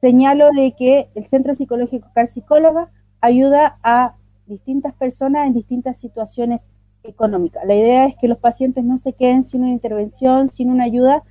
[0.00, 6.68] señalo de que el Centro Psicológico Carpsicóloga ayuda a distintas personas en distintas situaciones
[7.02, 7.64] económicas.
[7.66, 11.22] La idea es que los pacientes no se queden sin una intervención, sin una ayuda,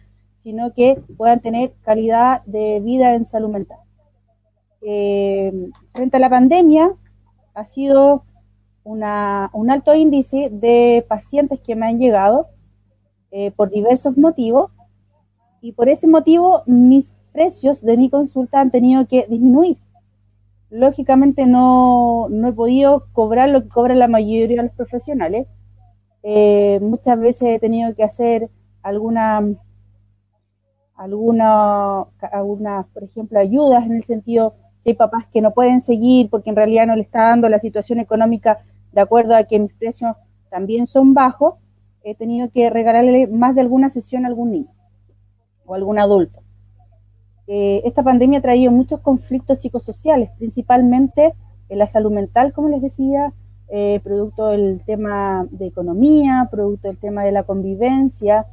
[0.43, 3.80] sino que puedan tener calidad de vida en salud mental.
[4.82, 6.93] Eh, frente a la pandemia,
[7.54, 8.26] ha sido
[8.84, 12.47] una, un alto índice de pacientes que me han llegado
[13.32, 14.71] eh, por diversos motivos
[15.62, 19.78] y por ese motivo mis precios de mi consulta han tenido que disminuir.
[20.73, 25.47] Lógicamente no, no he podido cobrar lo que cobra la mayoría de los profesionales.
[26.23, 28.49] Eh, muchas veces he tenido que hacer
[28.81, 29.53] alguna,
[30.95, 34.55] alguna, algunas, por ejemplo, ayudas en el sentido
[34.86, 37.99] hay papás que no pueden seguir porque en realidad no le está dando la situación
[37.99, 38.59] económica
[38.91, 40.15] de acuerdo a que mis precios
[40.49, 41.55] también son bajos,
[42.03, 44.71] he tenido que regalarle más de alguna sesión a algún niño
[45.65, 46.42] o algún adulto.
[47.47, 51.34] Eh, esta pandemia ha traído muchos conflictos psicosociales, principalmente
[51.69, 53.34] en la salud mental, como les decía,
[53.69, 58.45] eh, producto del tema de economía, producto del tema de la convivencia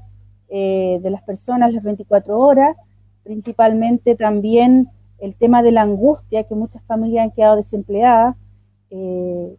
[0.49, 2.77] eh, de las personas las 24 horas,
[3.23, 8.37] principalmente también el tema de la angustia, que muchas familias han quedado desempleadas,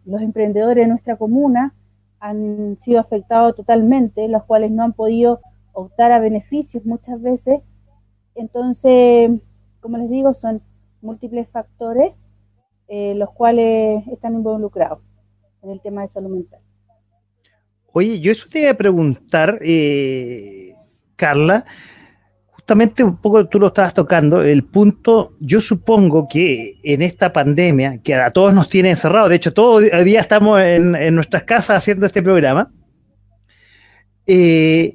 [0.04, 1.72] los emprendedores de nuestra comuna
[2.20, 5.40] han sido afectados totalmente, los cuales no han podido
[5.72, 7.60] optar a beneficios muchas veces.
[8.34, 9.30] Entonces,
[9.80, 10.62] como les digo, son
[11.00, 12.12] múltiples factores
[12.94, 14.98] eh, los cuales están involucrados
[15.62, 16.60] en el tema de salud mental.
[17.90, 20.74] Oye, yo eso te iba a preguntar, eh,
[21.16, 21.64] Carla,
[22.48, 27.96] justamente un poco tú lo estabas tocando, el punto, yo supongo que en esta pandemia,
[28.02, 31.78] que a todos nos tiene encerrados, de hecho, todo el día estamos en, nuestras casas
[31.78, 32.70] haciendo este programa,
[34.26, 34.94] eh,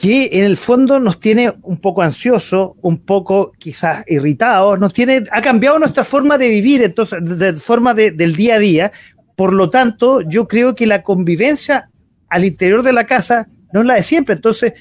[0.00, 5.24] que en el fondo nos tiene un poco ansioso, un poco quizás irritados, nos tiene,
[5.30, 8.92] ha cambiado nuestra forma de vivir, entonces, de forma del día a día.
[9.36, 11.90] Por lo tanto, yo creo que la convivencia
[12.30, 14.36] al interior de la casa no es la de siempre.
[14.36, 14.72] Entonces,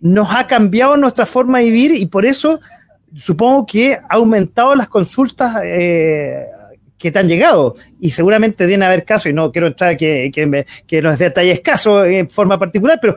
[0.00, 2.58] nos ha cambiado nuestra forma de vivir y por eso
[3.14, 6.46] supongo que ha aumentado las consultas eh,
[6.96, 7.76] que te han llegado.
[8.00, 12.06] Y seguramente deben haber casos, y no quiero entrar que, que, que nos detalles casos
[12.06, 13.16] en forma particular, pero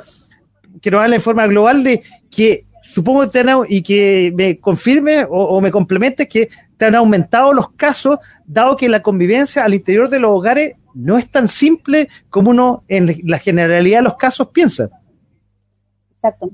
[0.82, 4.60] que nos hable en forma global de que supongo que te han, y que me
[4.60, 9.64] confirme o, o me complemente que te han aumentado los casos, dado que la convivencia
[9.64, 14.04] al interior de los hogares no es tan simple como uno en la generalidad de
[14.04, 14.90] los casos piensa.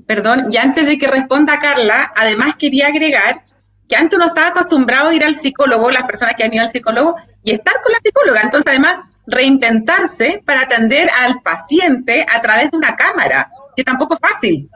[0.06, 3.42] Perdón, y antes de que responda Carla, además quería agregar
[3.88, 6.70] que antes uno estaba acostumbrado a ir al psicólogo, las personas que han ido al
[6.70, 8.42] psicólogo, y estar con la psicóloga.
[8.42, 14.20] Entonces, además, reinventarse para atender al paciente a través de una cámara, que tampoco es
[14.20, 14.70] fácil.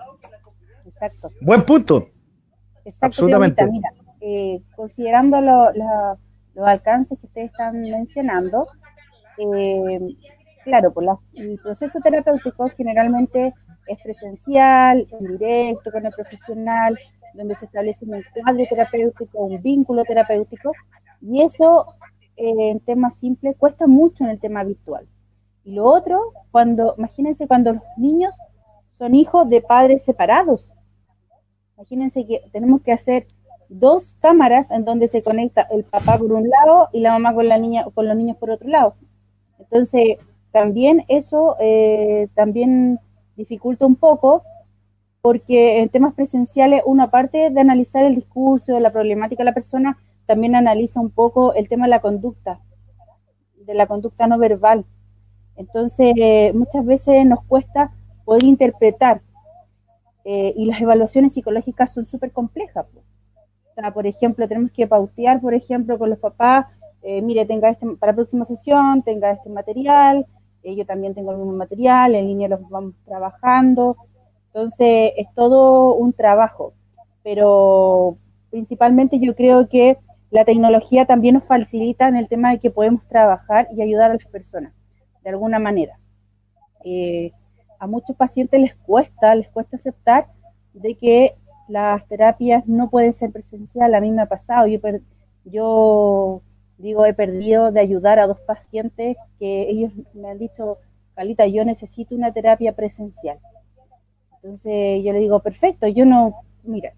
[0.86, 1.30] Exacto.
[1.40, 2.08] Buen punto.
[3.00, 3.66] Absolutamente.
[3.66, 8.66] Mira, eh, considerando los alcances que ustedes están mencionando,
[9.38, 10.00] eh,
[10.64, 11.04] claro, por
[11.34, 13.54] el proceso terapéutico generalmente
[13.86, 16.98] es presencial, en directo con el profesional,
[17.34, 20.72] donde se establece un cuadro terapéutico, un vínculo terapéutico,
[21.20, 21.94] y eso
[22.36, 25.06] eh, en temas simples cuesta mucho en el tema virtual.
[25.64, 28.34] Y lo otro, cuando, imagínense cuando los niños
[28.98, 30.72] son hijos de padres separados.
[31.76, 33.26] Imagínense que tenemos que hacer
[33.68, 37.48] dos cámaras en donde se conecta el papá por un lado y la mamá con
[37.48, 38.94] la niña con los niños por otro lado.
[39.58, 40.18] Entonces,
[40.52, 43.00] también eso eh, también
[43.36, 44.42] dificulta un poco
[45.20, 49.98] porque en temas presenciales uno aparte de analizar el discurso, la problemática de la persona,
[50.24, 52.60] también analiza un poco el tema de la conducta,
[53.56, 54.84] de la conducta no verbal.
[55.56, 56.14] Entonces,
[56.54, 57.92] muchas veces nos cuesta
[58.26, 59.22] poder interpretar
[60.24, 62.84] eh, y las evaluaciones psicológicas son súper complejas.
[62.94, 66.66] O sea, por ejemplo, tenemos que pautear, por ejemplo, con los papás,
[67.02, 70.26] eh, mire, tenga este para la próxima sesión, tenga este material,
[70.64, 73.96] eh, yo también tengo el mismo material, en línea los vamos trabajando.
[74.48, 76.72] Entonces, es todo un trabajo,
[77.22, 78.16] pero
[78.50, 79.98] principalmente yo creo que
[80.30, 84.14] la tecnología también nos facilita en el tema de que podemos trabajar y ayudar a
[84.14, 84.72] las personas,
[85.22, 85.98] de alguna manera.
[86.84, 87.32] Eh,
[87.78, 90.26] a muchos pacientes les cuesta, les cuesta aceptar
[90.72, 91.34] de que
[91.68, 93.96] las terapias no pueden ser presenciales.
[93.96, 94.80] A mí me ha pasado, yo,
[95.44, 96.42] yo
[96.78, 100.78] digo, he perdido de ayudar a dos pacientes que ellos me han dicho,
[101.14, 103.38] Calita, yo necesito una terapia presencial.
[104.36, 106.92] Entonces yo le digo, perfecto, yo no, mira,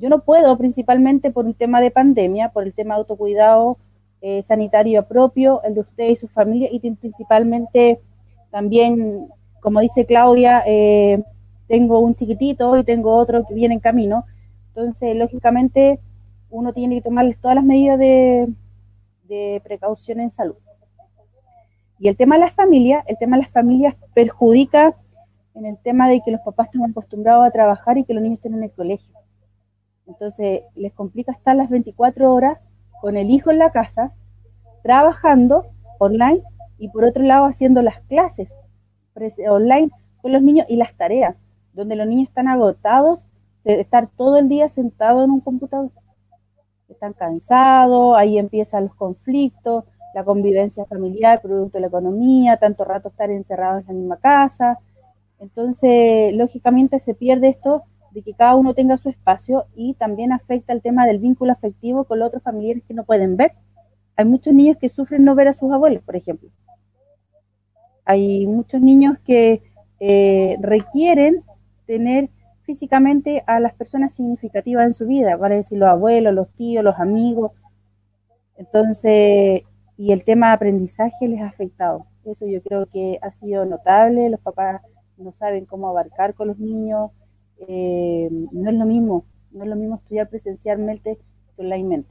[0.00, 3.78] yo no puedo principalmente por un tema de pandemia, por el tema de autocuidado
[4.20, 8.00] eh, sanitario propio, el de usted y su familia, y principalmente
[8.50, 9.28] también,
[9.64, 11.24] como dice Claudia, eh,
[11.68, 14.26] tengo un chiquitito y tengo otro que viene en camino.
[14.68, 16.00] Entonces, lógicamente,
[16.50, 18.52] uno tiene que tomar todas las medidas de,
[19.22, 20.56] de precaución en salud.
[21.98, 24.96] Y el tema de las familias, el tema de las familias perjudica
[25.54, 28.40] en el tema de que los papás están acostumbrados a trabajar y que los niños
[28.40, 29.14] estén en el colegio.
[30.06, 32.58] Entonces, les complica estar las 24 horas
[33.00, 34.12] con el hijo en la casa,
[34.82, 35.64] trabajando
[35.98, 36.42] online
[36.76, 38.50] y por otro lado haciendo las clases
[39.48, 41.36] online con los niños y las tareas,
[41.72, 43.20] donde los niños están agotados
[43.64, 45.90] de estar todo el día sentados en un computador.
[46.88, 53.08] Están cansados, ahí empiezan los conflictos, la convivencia familiar, producto de la economía, tanto rato
[53.08, 54.78] estar encerrados en la misma casa.
[55.40, 60.72] Entonces, lógicamente se pierde esto de que cada uno tenga su espacio y también afecta
[60.72, 63.52] el tema del vínculo afectivo con los otros familiares que no pueden ver.
[64.16, 66.48] Hay muchos niños que sufren no ver a sus abuelos, por ejemplo.
[68.04, 69.62] Hay muchos niños que
[70.00, 71.42] eh, requieren
[71.86, 72.30] tener
[72.64, 76.98] físicamente a las personas significativas en su vida, vale decir los abuelos, los tíos, los
[76.98, 77.52] amigos.
[78.56, 79.62] Entonces,
[79.96, 82.06] y el tema de aprendizaje les ha afectado.
[82.24, 84.30] Eso yo creo que ha sido notable.
[84.30, 84.80] Los papás
[85.16, 87.10] no saben cómo abarcar con los niños,
[87.68, 91.18] eh, no es lo mismo, no es lo mismo estudiar presencialmente
[91.56, 92.04] que online.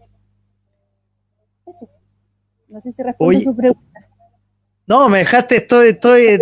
[1.66, 1.90] Eso.
[2.70, 4.08] No sé si responde a su pregunta.
[4.86, 6.40] No, me dejaste, estoy, estoy,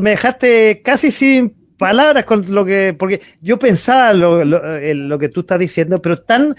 [0.00, 5.40] me dejaste casi sin palabras con lo que, porque yo pensaba lo, lo, que tú
[5.40, 6.54] estás diciendo, pero tan,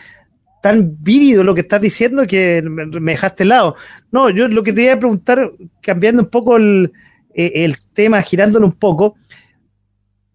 [0.62, 3.76] tan vívido lo que estás diciendo que me, dejaste lado.
[4.12, 6.92] No, yo lo que te iba a preguntar, cambiando un poco el,
[7.34, 9.16] eh, el tema, girándolo un poco,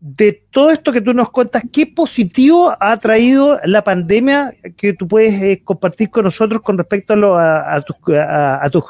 [0.00, 5.06] de todo esto que tú nos cuentas, ¿qué positivo ha traído la pandemia que tú
[5.06, 8.84] puedes eh, compartir con nosotros con respecto a, a, tus, a, tus,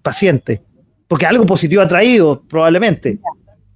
[0.00, 0.62] pacientes?
[1.08, 3.18] Porque algo positivo ha traído, probablemente.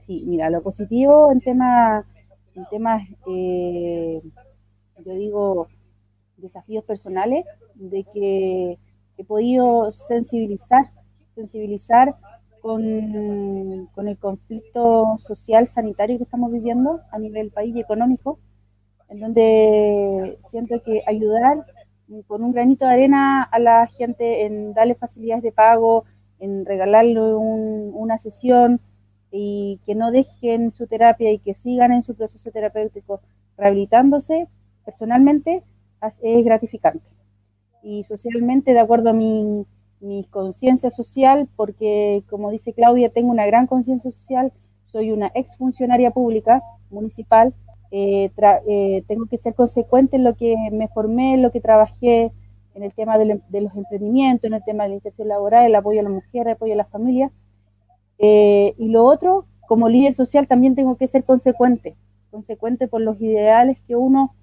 [0.06, 2.04] Sí, mira, lo positivo en temas,
[2.54, 4.20] en temas eh,
[5.04, 5.68] yo digo,
[6.36, 8.78] desafíos personales, de que
[9.16, 10.90] he podido sensibilizar,
[11.34, 12.14] sensibilizar
[12.60, 18.38] con, el conflicto social sanitario que estamos viviendo a nivel país y económico,
[19.08, 21.66] en donde siento que ayudar
[22.26, 26.04] con un granito de arena a la gente en darle facilidades de pago,
[26.42, 28.80] en regalarle una sesión
[29.30, 33.20] y que no dejen su terapia y que sigan en su proceso terapéutico
[33.56, 34.48] rehabilitándose,
[34.84, 35.62] personalmente
[36.22, 37.06] es gratificante.
[37.82, 39.66] Y socialmente, de acuerdo a mi
[40.02, 44.52] mi conciencia social, porque como dice Claudia, tengo una gran conciencia social,
[44.84, 47.54] soy una exfuncionaria pública municipal,
[47.92, 48.30] eh,
[48.68, 52.32] eh, tengo que ser consecuente en lo que me formé, en lo que trabajé,
[52.74, 53.26] en el tema de,
[53.60, 56.54] los emprendimientos, en el tema de la inserción laboral, el apoyo a la mujer, el
[56.54, 57.30] apoyo a la familia.
[58.18, 61.96] Eh, y lo otro, como líder social también tengo que ser consecuente,
[62.30, 64.34] consecuente por los ideales que uno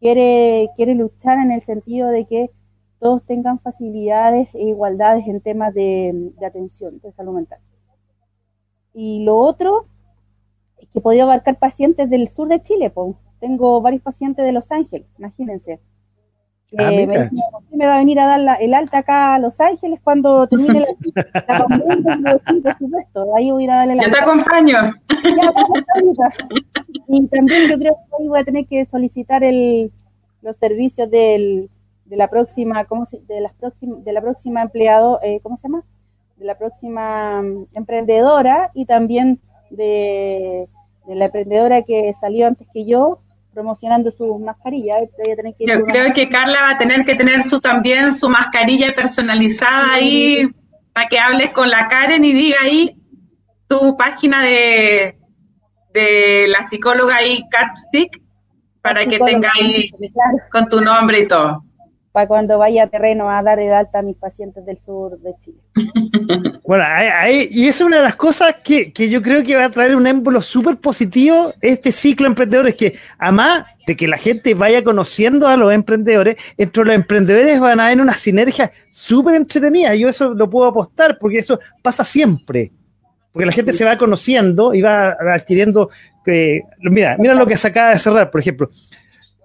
[0.00, 2.50] quiere, quiere luchar en el sentido de que
[2.98, 7.58] todos tengan facilidades e igualdades en temas de, atención, de salud mental.
[8.92, 9.86] Y lo otro
[10.78, 12.92] es que podido abarcar pacientes del sur de Chile.
[13.40, 15.80] Tengo varios pacientes de Los Ángeles, imagínense.
[16.78, 17.06] Ah, me,
[17.72, 20.86] me, va a venir a dar el alta acá a Los Ángeles cuando termine la,
[21.48, 23.36] la por supuesto.
[23.36, 24.78] Ahí voy a ir a darle la Yo te acompaño.
[27.08, 29.90] y también yo creo que ahí voy a tener que solicitar el,
[30.42, 31.70] los servicios del
[32.10, 35.84] de la próxima, ¿cómo de, las próximas de la próxima empleado, eh, ¿cómo se llama?
[36.36, 39.40] De la próxima mm, emprendedora y también
[39.70, 40.68] de,
[41.06, 43.20] la emprendedora que salió antes que yo
[43.52, 44.96] promocionando su mascarilla.
[45.58, 50.48] yo creo que Carla va a tener que tener su también su mascarilla personalizada ahí
[50.92, 52.96] para que hables con la Karen y diga ahí
[53.68, 55.18] tu página de,
[55.92, 58.20] de la psicóloga ahí, Carpstick,
[58.82, 59.90] para que tenga ahí
[60.50, 61.64] con tu nombre y todo
[62.12, 65.34] para cuando vaya a terreno a dar el alta a mis pacientes del sur de
[65.44, 65.58] Chile.
[66.70, 66.84] Bueno,
[67.28, 70.06] y esa es una de las cosas que, yo creo que va a traer un
[70.06, 75.48] émbolo súper positivo este ciclo de emprendedores, que además de que la gente vaya conociendo
[75.48, 79.96] a los emprendedores, entre los emprendedores van a haber una sinergia súper entretenida.
[79.96, 82.70] Yo eso lo puedo apostar, porque eso pasa siempre.
[83.32, 85.90] Porque la gente se va conociendo y va adquiriendo.
[86.24, 88.70] que mira, mira lo que se acaba de cerrar, por ejemplo.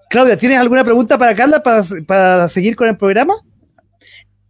[0.08, 3.34] Claudia, ¿tienes alguna pregunta para Carla para, seguir con el programa?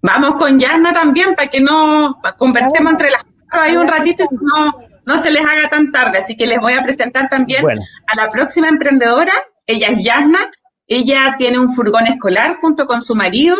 [0.02, 4.78] Vamos con Yarna también para que no conversemos entre las hay un ratito y no,
[5.04, 6.18] no se les haga tan tarde.
[6.18, 9.32] Así que les voy a presentar también a la próxima emprendedora.
[9.66, 10.50] Ella es Yarna.
[10.86, 13.56] Ella tiene un furgón escolar junto con su marido.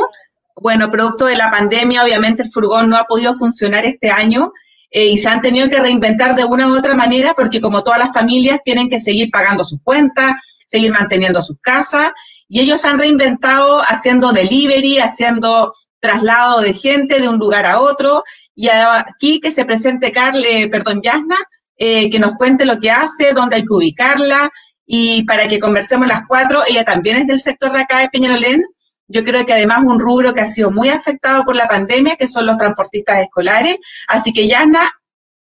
[0.57, 4.53] Bueno, producto de la pandemia, obviamente el furgón no ha podido funcionar este año
[4.91, 7.99] eh, y se han tenido que reinventar de una u otra manera porque como todas
[7.99, 10.35] las familias tienen que seguir pagando sus cuentas,
[10.67, 12.13] seguir manteniendo sus casas
[12.49, 18.23] y ellos han reinventado haciendo delivery, haciendo traslado de gente de un lugar a otro
[18.55, 21.37] y aquí que se presente Carle, perdón, Yasna,
[21.77, 24.51] eh, que nos cuente lo que hace, dónde hay que ubicarla
[24.87, 28.63] y para que conversemos las cuatro, ella también es del sector de acá de Peñalolén,
[29.09, 32.27] yo creo que además un rubro que ha sido muy afectado por la pandemia, que
[32.27, 33.79] son los transportistas escolares.
[34.09, 34.93] Así que Yasna,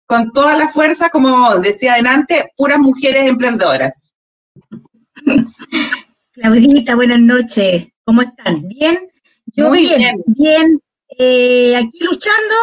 [0.05, 4.13] con toda la fuerza, como decía adelante, puras mujeres emprendedoras.
[6.31, 7.87] Claudita, buenas noches.
[8.03, 8.67] ¿Cómo están?
[8.67, 8.97] ¿Bien?
[9.47, 10.81] Yo muy bien, bien.
[11.17, 12.55] Eh, aquí luchando,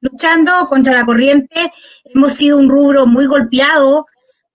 [0.00, 1.72] luchando contra la corriente.
[2.04, 4.06] Hemos sido un rubro muy golpeado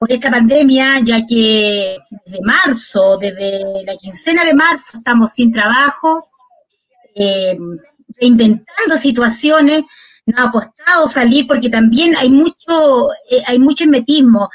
[0.01, 1.95] por esta pandemia, ya que
[2.25, 6.27] desde marzo, desde la quincena de marzo, estamos sin trabajo,
[7.13, 7.55] eh,
[8.19, 9.83] reinventando situaciones.
[10.25, 14.49] Nos ha costado salir porque también hay mucho, eh, hay mucho hermetismo.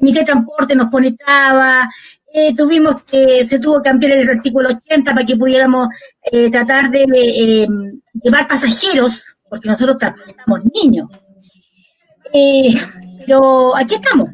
[0.00, 1.90] Mi transporte nos pone traba,
[2.32, 5.88] eh, tuvimos que, se tuvo que ampliar el artículo 80 para que pudiéramos
[6.22, 7.66] eh, tratar de
[8.22, 11.08] llevar pasajeros, porque nosotros transportamos niños.
[13.26, 14.28] pero aquí estamos,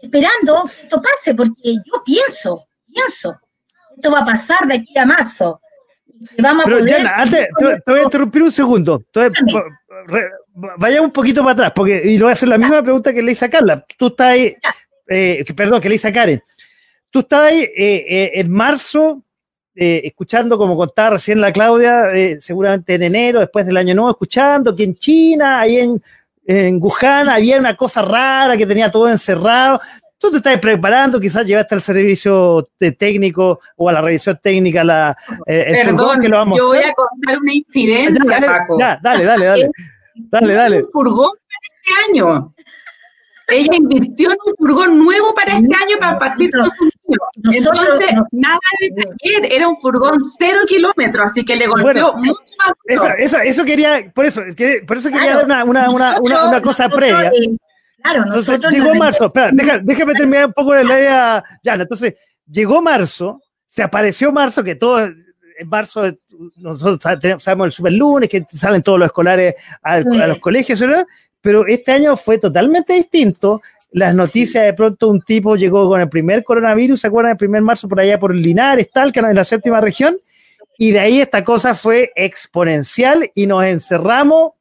[0.00, 3.40] esperando que esto pase, porque yo pienso, pienso,
[3.94, 5.60] esto va a pasar de aquí a marzo.
[6.38, 9.04] vamos a poder antes, te, voy a interrumpir un segundo.
[10.76, 13.22] vaya un poquito para atrás, porque y lo voy a hacer la misma pregunta que
[13.22, 13.84] le hice a Carla.
[13.96, 14.56] Tú estás ahí,
[15.08, 16.42] eh, perdón, que le hice a Karen.
[17.10, 19.22] Tú estabas ahí eh, eh, en marzo,
[19.74, 22.06] escuchando, como contaba recién la Claudia,
[22.40, 26.02] seguramente en enero, después del año nuevo, escuchando que en China, ahí en
[26.46, 29.80] en Wuhan había una cosa rara que tenía todo encerrado.
[30.18, 32.66] Tú te estás preparando, quizás llevaste al servicio
[32.96, 35.16] técnico o a la revisión técnica la,
[35.46, 38.78] eh, Perdón, que lo vamos yo voy a contar una infidencia, Paco.
[38.78, 39.70] Ya, dale, dale, dale.
[40.14, 40.82] Dale, dale.
[40.84, 42.54] Un furgón este año.
[43.48, 47.18] Ella invirtió en un furgón nuevo para este año para partir con su niño.
[47.36, 52.72] Entonces, nada de taller, era un furgón cero kilómetros, así que le golpeó mucho más.
[53.18, 54.42] Eso, eso, quería, por eso,
[54.86, 57.28] por eso quería dar una, una, una, una, cosa previa.
[57.28, 57.56] Eh,
[58.02, 58.72] claro, nosotros.
[58.72, 62.14] llegó marzo, espera, déjame terminar un poco de la idea, Ya, Entonces,
[62.50, 65.08] llegó marzo, se apareció marzo, que todo
[65.58, 66.02] en marzo
[66.56, 67.00] nosotros
[67.42, 71.06] sabemos el super lunes que salen todos los escolares a, a los colegios, ¿verdad?
[71.46, 73.62] Pero este año fue totalmente distinto.
[73.92, 77.30] Las noticias de pronto un tipo llegó con el primer coronavirus, ¿se acuerdan?
[77.30, 80.16] El primer marzo por allá por Linares, tal, que en la séptima región,
[80.76, 84.54] y de ahí esta cosa fue exponencial y nos encerramos,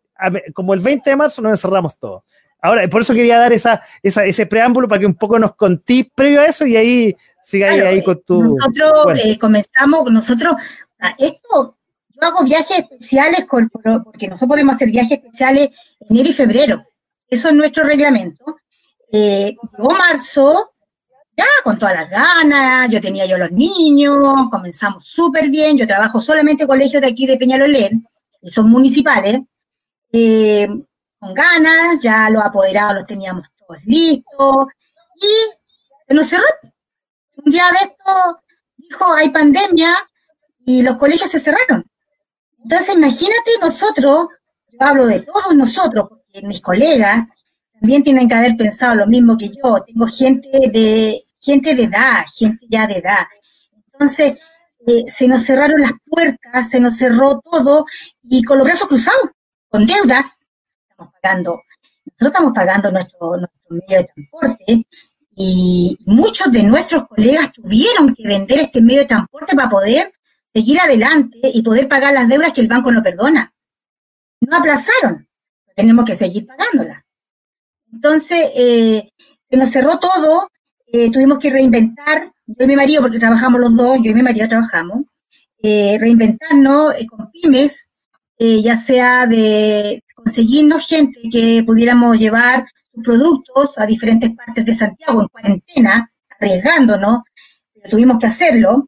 [0.54, 2.22] como el 20 de marzo nos encerramos todos.
[2.62, 6.42] Ahora, por eso quería dar esa, ese preámbulo para que un poco nos contís previo
[6.42, 8.44] a eso y ahí siga ahí, con tu...
[8.44, 10.54] Nosotros eh, comenzamos, nosotros,
[11.18, 11.76] esto
[12.16, 15.70] yo hago viajes especiales porque nosotros podemos hacer viajes especiales
[16.10, 16.86] enero y febrero.
[17.28, 18.58] Eso es nuestro reglamento.
[19.12, 20.72] Eh, marzo,
[21.36, 24.18] ya con todas las ganas, yo tenía yo los niños,
[24.52, 28.08] comenzamos súper bien, yo trabajo solamente en colegios de aquí de Peñalolén,
[28.42, 29.42] y son municipales,
[30.12, 30.68] eh,
[31.20, 34.68] con ganas, ya los apoderados los teníamos todos listos,
[35.18, 36.44] y se nos cerró.
[37.38, 38.42] Un día de esto
[38.78, 39.96] dijo, hay pandemia,
[40.66, 41.84] y los colegios se cerraron.
[42.66, 44.28] Entonces, imagínate nosotros,
[44.72, 47.28] yo hablo de todos nosotros, porque mis colegas
[47.80, 49.84] también tienen que haber pensado lo mismo que yo.
[49.86, 53.28] Tengo gente de, gente de edad, gente ya de edad.
[53.94, 54.40] Entonces,
[54.88, 57.86] eh, se nos cerraron las puertas, se nos cerró todo
[58.24, 59.30] y con los brazos cruzados,
[59.70, 60.40] con deudas,
[60.90, 61.62] estamos pagando,
[62.06, 64.88] nosotros estamos pagando nuestro, nuestro medio de transporte
[65.36, 70.12] y muchos de nuestros colegas tuvieron que vender este medio de transporte para poder
[70.56, 73.54] seguir adelante y poder pagar las deudas que el banco no perdona.
[74.42, 75.28] No aplazaron,
[75.76, 77.04] tenemos que seguir pagándolas.
[77.92, 79.12] Entonces, eh,
[79.50, 80.50] se nos cerró todo
[80.98, 84.24] eh, tuvimos que reinventar, yo y mi marido, porque trabajamos los dos, yo y mi
[84.24, 85.04] marido trabajamos,
[85.62, 87.90] eh, reinventarnos eh, con pymes,
[88.40, 92.66] ya sea de conseguirnos gente que pudiéramos llevar
[93.04, 97.24] productos a diferentes partes de Santiago en cuarentena, arriesgándonos,
[97.74, 98.88] pero tuvimos que hacerlo.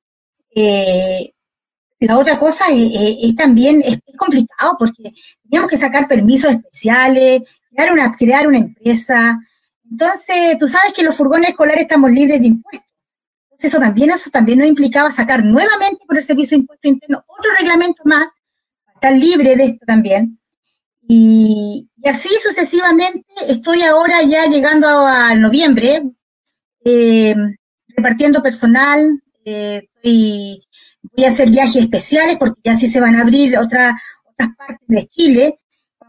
[1.99, 5.11] La otra cosa es, también es, complicado porque
[5.43, 9.39] teníamos que sacar permisos especiales, crear una, crear una empresa,
[9.89, 12.87] entonces, tú sabes que los furgones escolares estamos libres de impuestos.
[13.43, 17.23] Entonces, eso también, eso también nos implicaba sacar nuevamente por el Servicio de Impuesto Interno
[17.27, 18.27] otro reglamento más,
[18.85, 20.39] para estar libre de esto también.
[21.07, 26.03] Y, así sucesivamente, estoy ahora ya llegando a, noviembre,
[26.83, 27.35] eh,
[27.87, 29.87] repartiendo personal, eh,
[31.17, 33.95] voy a hacer viajes especiales porque ya sí se van a abrir otras
[34.25, 35.59] otras partes de Chile.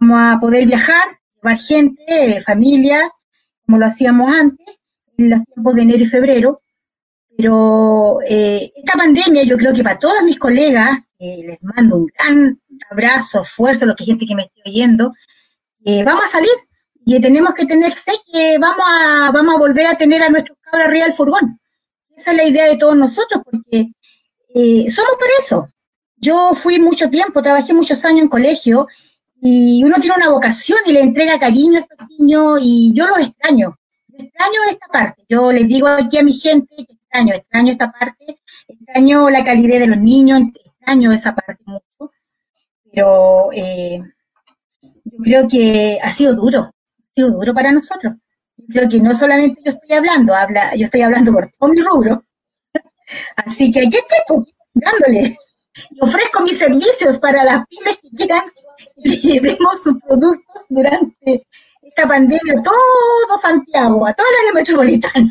[0.00, 1.04] Vamos a poder viajar,
[1.36, 3.08] llevar gente, familias,
[3.64, 4.76] como lo hacíamos antes,
[5.16, 6.62] en los tiempos de enero y febrero.
[7.36, 12.60] Pero eh, esta pandemia, yo creo que para todos mis colegas, les mando un gran
[12.90, 15.12] abrazo, fuerza, los que gente que me esté oyendo,
[15.84, 16.50] eh, vamos a salir
[17.04, 20.58] y tenemos que tener fe que vamos a, vamos a volver a tener a nuestros
[20.60, 21.60] cabros arriba del furgón.
[22.14, 23.92] Esa es la idea de todos nosotros, porque
[24.90, 25.68] somos para eso.
[26.16, 28.86] Yo fui mucho tiempo, trabajé muchos años en colegio
[29.40, 33.18] y uno tiene una vocación y le entrega cariño a estos niños y yo los
[33.18, 33.78] extraño.
[34.12, 35.24] extraño esta parte.
[35.28, 39.80] Yo les digo aquí a mi gente que extraño, extraño esta parte, extraño la calidez
[39.80, 42.12] de los niños, extraño esa parte mucho.
[42.90, 44.00] Pero eh,
[44.82, 48.14] yo creo que ha sido duro, ha sido duro para nosotros.
[48.56, 51.80] Yo creo que no solamente yo estoy hablando, habla, yo estoy hablando por todo mi
[51.80, 52.24] rubro.
[53.36, 55.36] Así que aquí estoy pues, dándole.
[55.90, 58.42] Y ofrezco mis servicios para las pymes que quieran
[58.96, 61.46] y llevemos sus productos durante
[61.82, 65.30] esta pandemia a todo Santiago, a toda la área metropolitana.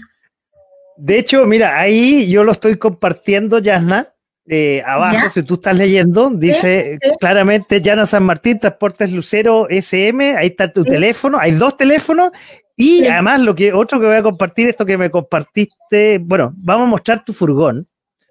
[0.97, 4.07] De hecho, mira, ahí yo lo estoy compartiendo, Yasna.
[4.49, 10.47] Eh, abajo, si tú estás leyendo, dice claramente Yana San Martín, Transportes Lucero SM, ahí
[10.47, 12.31] está tu teléfono, hay dos teléfonos
[12.77, 16.85] y además lo que otro que voy a compartir, esto que me compartiste, bueno, vamos
[16.85, 17.87] a mostrar tu furgón.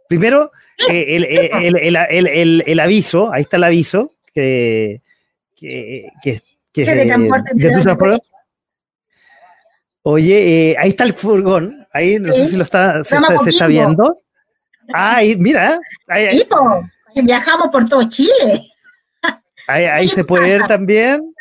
[0.08, 0.52] Primero,
[0.90, 5.02] eh, el, el, aviso, ahí está el aviso, que,
[5.56, 6.40] que, que,
[6.72, 8.20] que de transporte
[10.08, 11.84] Oye, eh, ahí está el furgón.
[11.92, 13.16] Ahí no sé si lo está, se,
[13.48, 14.22] está, viendo.
[14.94, 15.80] Ah, ahí, mira.
[16.06, 16.46] Ahí,
[17.24, 18.62] Viajamos por todo Chile.
[19.66, 21.34] Ahí, se puede ver también.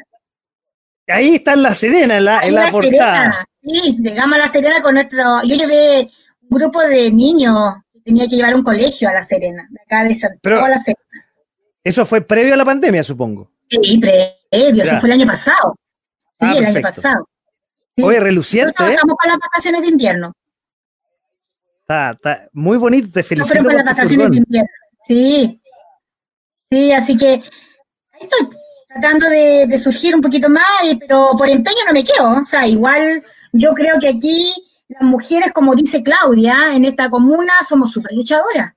[1.07, 3.45] Ahí está en La Serena, en la, en la, portada.
[3.61, 5.43] Sí, llegamos a La Serena con nuestro.
[5.43, 6.09] Yo llevé
[6.41, 10.03] un grupo de niños que tenía que llevar un colegio a La Serena, de acá
[10.03, 11.01] de Santiago a La Serena.
[11.83, 13.51] Eso fue previo a la pandemia, supongo.
[13.69, 15.75] Sí, previo, eso fue el año pasado.
[16.39, 17.29] Sí, ah, el año pasado.
[18.01, 18.73] Oye, reluciente.
[18.77, 19.15] Nosotros ¿eh?
[19.17, 20.33] para las vacaciones de invierno.
[21.81, 23.53] Está, está muy bonito, te felicito.
[23.53, 24.69] No, pero para las vacaciones de invierno.
[25.07, 25.61] Sí.
[26.69, 28.49] Sí, así que ahí estoy
[28.95, 30.63] tratando de, surgir un poquito más,
[30.99, 32.41] pero por empeño no me quedo.
[32.41, 34.53] O sea, igual yo creo que aquí
[34.87, 38.73] las mujeres, como dice Claudia, en esta comuna somos súper luchadoras.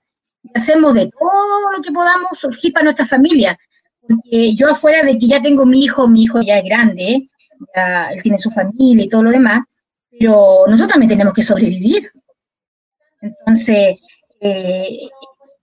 [0.54, 3.58] Hacemos de todo lo que podamos surgir para nuestra familia
[4.08, 7.28] porque yo afuera de que ya tengo mi hijo, mi hijo ya es grande,
[7.74, 9.60] ya él tiene su familia y todo lo demás,
[10.10, 12.10] pero nosotros también tenemos que sobrevivir.
[13.20, 13.96] Entonces,
[14.40, 15.08] eh,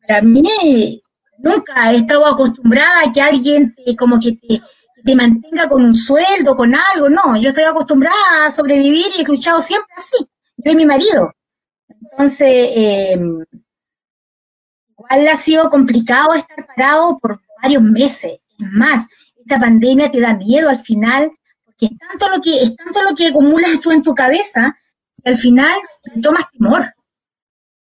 [0.07, 1.01] para mí
[1.37, 4.61] nunca he estado acostumbrada a que alguien como que te,
[5.03, 9.25] te, mantenga con un sueldo, con algo, no, yo estoy acostumbrada a sobrevivir y he
[9.25, 10.17] luchado siempre así,
[10.57, 11.31] yo y mi marido.
[11.87, 13.19] Entonces, eh,
[14.97, 18.39] igual ha sido complicado estar parado por varios meses.
[18.57, 19.07] Es más,
[19.37, 21.31] esta pandemia te da miedo al final,
[21.65, 24.75] porque es tanto lo que, es tanto lo que acumulas tú en tu cabeza,
[25.23, 25.73] que al final
[26.03, 26.94] te tomas temor.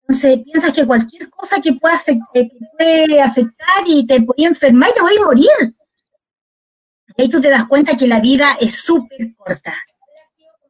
[0.08, 2.00] Entonces piensas que cualquier cosa que pueda
[2.78, 5.74] puede afectar y te puede enfermar y te a morir.
[7.14, 9.74] Y ahí tú te das cuenta que la vida es súper corta.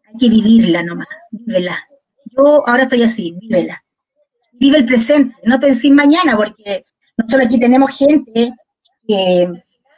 [0.09, 1.79] Hay que vivirla nomás, vívela.
[2.25, 3.85] Yo ahora estoy así, vívela.
[4.55, 6.85] Vive el presente, no te decís mañana, porque
[7.17, 8.53] nosotros aquí tenemos gente
[9.07, 9.49] que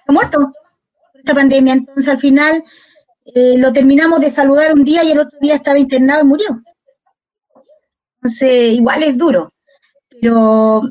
[0.07, 0.53] ha muerto por
[1.15, 1.75] esta pandemia.
[1.75, 2.63] Entonces, al final,
[3.35, 6.63] eh, lo terminamos de saludar un día y el otro día estaba internado y murió.
[8.23, 9.55] Entonces, igual es duro,
[10.11, 10.83] pero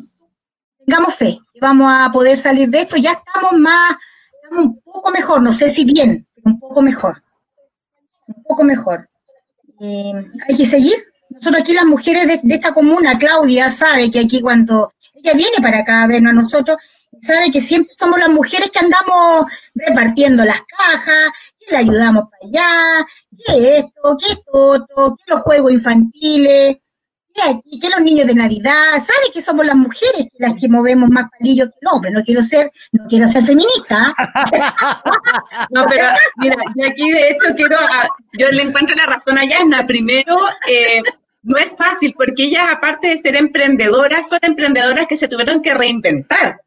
[0.84, 2.98] tengamos fe que vamos a poder salir de esto.
[2.98, 3.96] Ya estamos más,
[4.42, 7.22] estamos un poco mejor, no sé si bien, pero un poco mejor.
[8.26, 9.10] Un poco mejor.
[9.80, 10.96] hay que seguir.
[11.30, 15.58] Nosotros aquí las mujeres de, de, esta comuna, Claudia sabe que aquí cuando ella viene
[15.62, 16.78] para acá a vernos a nosotros,
[17.22, 22.48] sabe que siempre somos las mujeres que andamos repartiendo las cajas, que le ayudamos para
[22.50, 23.06] allá,
[23.46, 26.78] que esto, que esto otro, que los juegos infantiles.
[27.34, 31.70] Que los niños de Navidad, ¿sabe que somos las mujeres las que movemos más palillos
[31.70, 32.12] que el hombre?
[32.12, 34.14] No quiero ser, no quiero ser feminista.
[35.72, 36.04] no, pero
[36.38, 37.78] mira, yo aquí de hecho quiero,
[38.34, 39.88] yo le encuentro la razón a Yasna.
[39.88, 41.02] Primero, eh,
[41.44, 45.74] no es fácil porque ellas, aparte de ser emprendedoras, son emprendedoras que se tuvieron que
[45.74, 46.62] reinventar,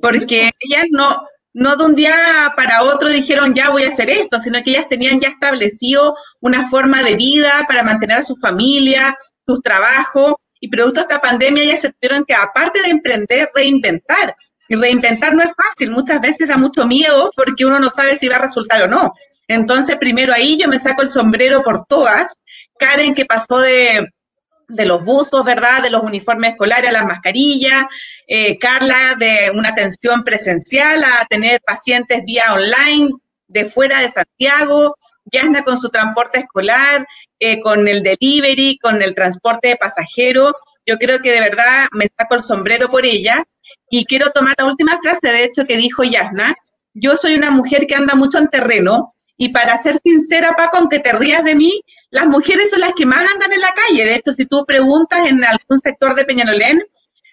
[0.00, 1.22] porque ellas no,
[1.54, 4.88] no de un día para otro dijeron ya voy a hacer esto, sino que ellas
[4.88, 9.16] tenían ya establecido una forma de vida para mantener a su familia,
[9.48, 14.36] sus trabajos, y producto de esta pandemia ellas se tuvieron que, aparte de emprender, reinventar.
[14.68, 18.28] Y reinventar no es fácil, muchas veces da mucho miedo porque uno no sabe si
[18.28, 19.14] va a resultar o no.
[19.46, 22.34] Entonces, primero ahí yo me saco el sombrero por todas.
[22.78, 24.06] Karen, que pasó de,
[24.68, 25.82] de los buzos, ¿verdad?
[25.82, 27.84] De los uniformes escolares a las mascarillas.
[28.26, 33.10] Eh, Carla, de una atención presencial a tener pacientes vía online
[33.46, 34.98] de fuera de Santiago.
[35.30, 37.06] Yasna con su transporte escolar,
[37.38, 40.52] eh, con el delivery, con el transporte de pasajeros.
[40.86, 43.44] Yo creo que de verdad me saco el sombrero por ella.
[43.90, 46.54] Y quiero tomar la última frase, de hecho, que dijo Yasna.
[46.94, 50.98] Yo soy una mujer que anda mucho en terreno y para ser sincera, Paco, aunque
[50.98, 54.04] te rías de mí, las mujeres son las que más andan en la calle.
[54.04, 56.82] De hecho, si tú preguntas en algún sector de Peñalolén,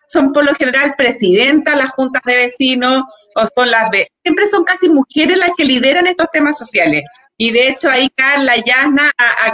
[0.07, 3.03] son por lo general presidentas las juntas de vecinos
[3.35, 3.89] o son las...
[4.23, 7.03] Siempre son casi mujeres las que lideran estos temas sociales.
[7.37, 9.11] Y de hecho ahí Carla Yasna,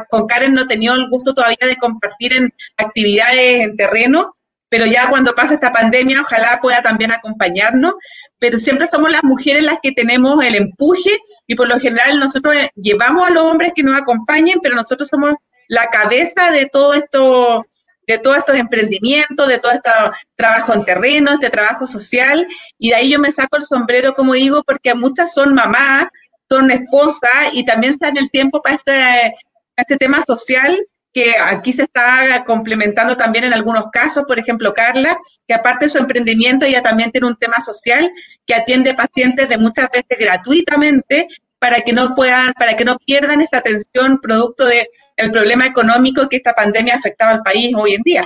[0.09, 4.33] con Karen no tenía el gusto todavía de compartir en actividades en terreno,
[4.69, 7.93] pero ya cuando pase esta pandemia ojalá pueda también acompañarnos,
[8.39, 11.11] pero siempre somos las mujeres las que tenemos el empuje
[11.47, 15.35] y por lo general nosotros llevamos a los hombres que nos acompañen, pero nosotros somos
[15.67, 17.65] la cabeza de todo esto
[18.07, 19.89] de todos estos emprendimientos, de todo este
[20.35, 24.33] trabajo en terreno, este trabajo social, y de ahí yo me saco el sombrero, como
[24.33, 26.07] digo, porque muchas son mamás,
[26.51, 29.35] son esposas y también se dan el tiempo para este,
[29.77, 30.77] este tema social
[31.13, 35.91] que aquí se está complementando también en algunos casos, por ejemplo, Carla, que aparte de
[35.91, 38.09] su emprendimiento, ella también tiene un tema social
[38.45, 41.27] que atiende pacientes de muchas veces gratuitamente
[41.57, 46.27] para que no puedan, para que no pierdan esta atención producto del el problema económico
[46.27, 48.21] que esta pandemia ha afectado al país hoy en día.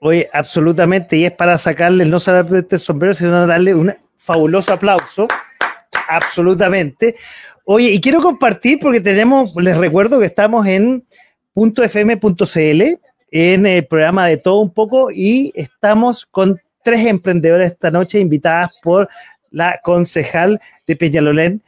[0.00, 5.26] Oye, absolutamente, y es para sacarle no solamente el sombrero, sino darle un fabuloso aplauso
[6.08, 7.16] absolutamente.
[7.64, 11.02] Oye, y quiero compartir porque tenemos, les recuerdo que estamos en
[11.54, 12.82] .fm.cl,
[13.30, 18.70] en el programa de todo un poco, y estamos con tres emprendedores esta noche invitadas
[18.82, 19.08] por
[19.50, 21.62] la concejal de Peñalolén,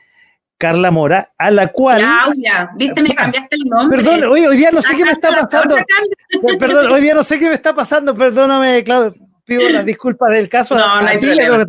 [0.56, 2.00] Carla Mora, a la cual.
[2.00, 3.98] Claudia, viste, me cambiaste el nombre.
[3.98, 5.76] Perdón, hoy, hoy día no sé qué me está pasando.
[6.60, 10.48] Perdón, hoy día no sé qué me está pasando, perdóname, Claudia, pido las disculpas del
[10.48, 10.76] caso.
[10.76, 11.64] No, no hay problema.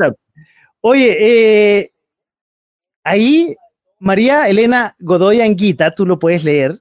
[0.81, 1.91] Oye, eh,
[3.09, 3.55] Ahí,
[3.97, 6.77] María Elena Godoy Anguita, tú lo puedes leer.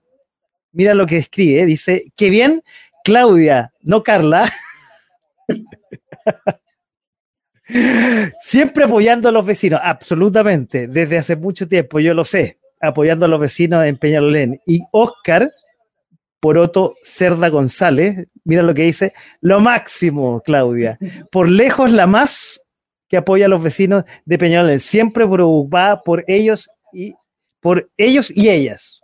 [0.72, 1.64] Mira lo que escribe.
[1.64, 2.62] Dice, qué bien,
[3.02, 4.52] Claudia, no Carla.
[8.40, 13.28] Siempre apoyando a los vecinos, absolutamente, desde hace mucho tiempo, yo lo sé, apoyando a
[13.28, 14.60] los vecinos en Peñalolén.
[14.66, 15.50] Y Oscar
[16.40, 20.98] Poroto Cerda González, mira lo que dice, lo máximo, Claudia,
[21.32, 22.60] por lejos la más
[23.08, 27.14] que apoya a los vecinos de Peñalolén, siempre preocupada por ellos y
[27.60, 29.00] por ellos y ellas.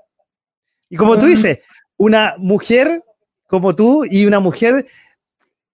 [0.89, 1.61] Y como tú dices,
[1.97, 3.03] una mujer
[3.49, 4.87] como tú y una mujer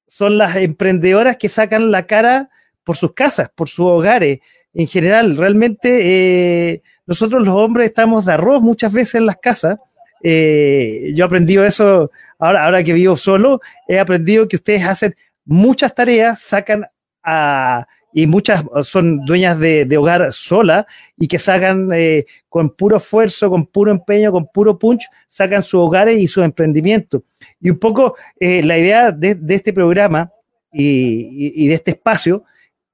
[0.06, 2.50] son las emprendedoras que sacan la cara
[2.84, 4.40] por sus casas, por sus hogares.
[4.72, 9.78] En general, realmente eh, nosotros los hombres estamos de arroz muchas veces en las casas.
[10.22, 15.14] Eh, yo he aprendido eso ahora, ahora que vivo solo, he aprendido que ustedes hacen
[15.44, 16.86] muchas tareas, sacan
[17.22, 20.86] a y muchas son dueñas de, hogar sola
[21.18, 25.80] y que sacan eh, con puro esfuerzo, con puro empeño, con puro punch, sacan sus
[25.80, 27.24] hogares y su emprendimiento.
[27.60, 30.32] Y un poco eh, la idea de, este programa
[30.72, 32.44] y, de este espacio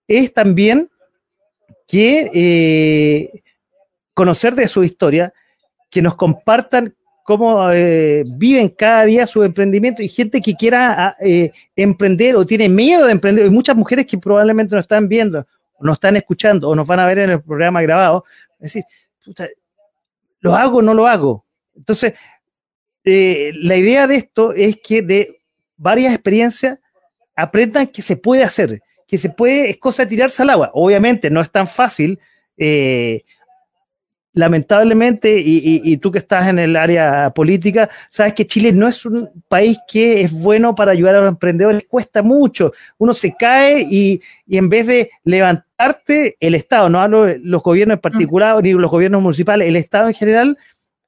[0.09, 0.91] es también
[1.87, 3.43] que eh,
[4.13, 5.33] conocer de su historia,
[5.91, 6.96] que nos compartan
[7.27, 12.47] cómo eh, viven cada día su emprendimiento y gente que quiera ah, eh, emprender o
[12.47, 13.45] tiene miedo de emprender.
[13.45, 15.45] Hay muchas mujeres que probablemente nos están viendo,
[15.81, 18.25] nos están escuchando, o nos van a ver en el programa grabado.
[18.61, 18.85] Es decir,
[20.39, 21.45] ¿lo hago o no lo hago?
[21.75, 22.15] Entonces,
[23.03, 25.41] eh, la idea de esto es que de
[25.77, 26.79] varias experiencias
[27.35, 30.71] aprendan que se puede hacer, que se puede, es cosa de tirarse al agua.
[30.75, 32.21] Obviamente no es tan fácil
[34.37, 39.31] lamentablemente, y, tú que estás en el área política, sabes que Chile no es un
[39.49, 44.21] país que es bueno para ayudar a los emprendedores, cuesta mucho, uno se cae y,
[44.47, 48.91] en vez de levantarte, el Estado, no hablo de los gobiernos en particular, ni los
[48.91, 50.59] gobiernos municipales, el Estado en general,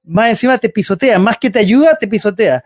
[0.05, 2.65] más encima te pisotea, más que te ayuda, te pisotea.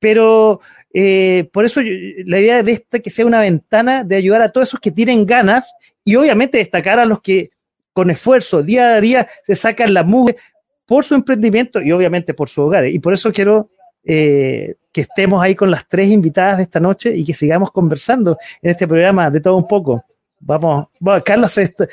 [0.00, 0.60] pero
[0.92, 4.66] eh, por eso la idea de esta que sea una ventana de ayudar a todos
[4.66, 5.72] esos que tienen ganas
[6.04, 7.52] y obviamente destacar a los que
[7.92, 10.36] con esfuerzo día a día se sacan la mugre
[10.86, 12.86] por su emprendimiento y obviamente por su hogar.
[12.86, 13.68] Y por eso quiero
[14.04, 18.38] eh, que estemos ahí con las tres invitadas de esta noche y que sigamos conversando
[18.62, 20.04] en este programa de todo un poco.
[20.40, 21.86] Vamos, bueno, Carlos está,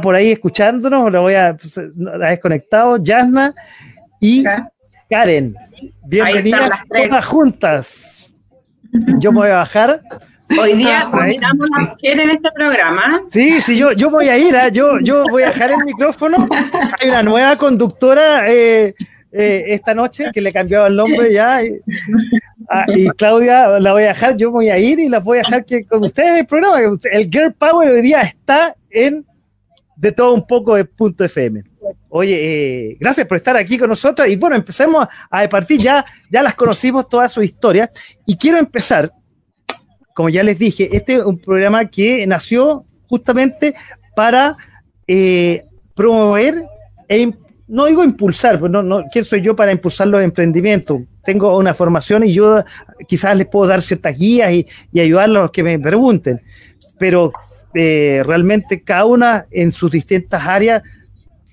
[0.00, 1.74] por ahí escuchándonos, lo voy a, pues,
[2.20, 3.54] desconectado, Yasna
[4.20, 4.44] y
[5.10, 5.54] Karen.
[6.06, 8.17] Bienvenidas todas juntas.
[9.18, 10.02] Yo me voy a bajar.
[10.58, 13.20] Hoy día combinamos a mujeres en este programa.
[13.30, 14.70] Sí, sí, yo, yo voy a ir, ¿eh?
[14.72, 16.38] yo, yo voy a dejar el micrófono.
[17.00, 18.94] Hay una nueva conductora eh,
[19.30, 21.60] eh, esta noche que le cambiaba el nombre ya.
[22.70, 25.42] Ah, y, Claudia la voy a dejar, yo voy a ir y la voy a
[25.42, 26.98] dejar que con ustedes el programa.
[27.10, 29.26] El Girl Power hoy día está en
[29.98, 31.64] de todo un poco de punto FM.
[32.08, 36.42] Oye, eh, gracias por estar aquí con nosotros y bueno, empecemos a partir, ya, ya
[36.42, 37.90] las conocimos toda su historia
[38.24, 39.12] y quiero empezar,
[40.14, 43.74] como ya les dije, este es un programa que nació justamente
[44.14, 44.56] para
[45.06, 46.62] eh, promover
[47.08, 47.30] e
[47.66, 51.02] no digo impulsar, pues no, no, ¿quién soy yo para impulsar los emprendimientos?
[51.22, 52.64] Tengo una formación y yo
[53.06, 56.40] quizás les puedo dar ciertas guías y, y ayudarlos a los que me pregunten,
[56.98, 57.30] pero
[57.74, 60.82] eh, realmente cada una en sus distintas áreas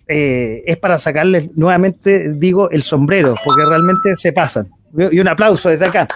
[0.07, 4.69] eh, es para sacarles nuevamente, digo, el sombrero, porque realmente se pasan.
[5.11, 6.07] Y un aplauso desde acá.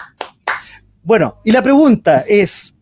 [1.02, 2.74] Bueno, y la pregunta es,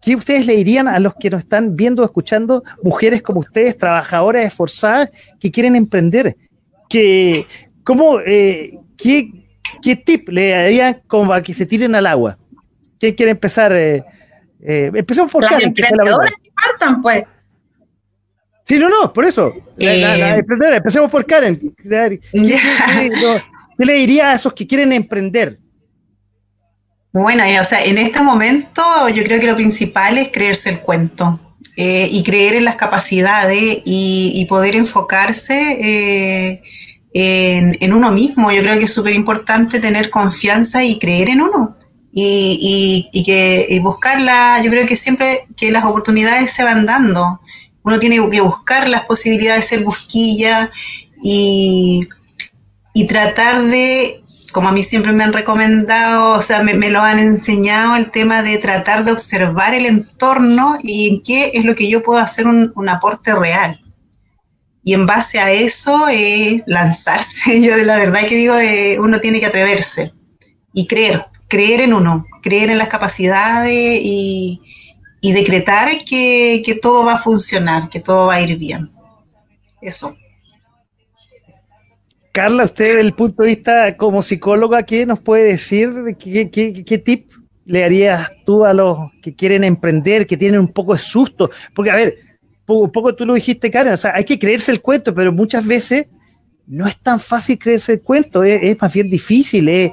[0.00, 4.46] ¿qué ustedes le dirían a los que nos están viendo, escuchando, mujeres como ustedes, trabajadoras
[4.46, 6.36] esforzadas, que quieren emprender?
[6.88, 7.46] ¿Qué,
[7.84, 9.30] cómo, eh, qué,
[9.82, 12.38] qué, tip le darían como para que se tiren al agua?
[12.98, 13.72] ¿Quién quiere empezar?
[13.72, 14.02] Eh,
[14.62, 15.72] eh empecemos por Karen.
[15.74, 17.24] que partan, pues.
[18.64, 19.52] Sí, no, no, por eso.
[19.78, 20.40] Eh,
[20.76, 21.74] empecemos por Karen.
[21.76, 22.20] ¿Qué,
[23.78, 25.58] le diría a esos que quieren emprender?
[27.12, 28.82] Bueno, o sea, en este momento
[29.12, 31.40] yo creo que lo principal es creerse el cuento
[31.76, 36.62] eh, y creer en las capacidades y, poder enfocarse eh,
[37.12, 38.52] en, uno mismo.
[38.52, 41.76] Yo creo que es súper importante tener confianza y creer en uno.
[42.12, 47.40] Y, y, que y buscarla, yo creo que siempre que las oportunidades se van dando
[47.82, 50.70] uno tiene que buscar las posibilidades de ser busquilla
[51.22, 52.06] y,
[53.08, 57.96] tratar de, como a mí siempre me han recomendado, o sea, me, lo han enseñado
[57.96, 62.02] el tema de tratar de observar el entorno y en qué es lo que yo
[62.02, 63.80] puedo hacer un, aporte real.
[64.82, 67.60] Y en base a eso, eh, lanzarse.
[67.62, 70.14] Yo de la verdad que digo, eh, uno tiene que atreverse
[70.72, 74.62] y creer, creer en uno, creer en las capacidades y,
[75.20, 78.88] decretar que, todo va a funcionar, que todo va a ir bien.
[79.82, 80.16] Eso.
[82.32, 85.90] Carla, usted desde el punto de vista como psicóloga, ¿qué nos puede decir?
[86.18, 87.32] ¿Qué, qué, tip
[87.66, 91.50] le harías tú a los que quieren emprender, que tienen un poco de susto?
[91.74, 92.16] Porque, a ver,
[92.66, 95.66] un poco tú lo dijiste, Karen, o sea, hay que creerse el cuento, pero muchas
[95.66, 96.06] veces
[96.68, 99.90] no es tan fácil creerse el cuento, es, es más bien difícil, es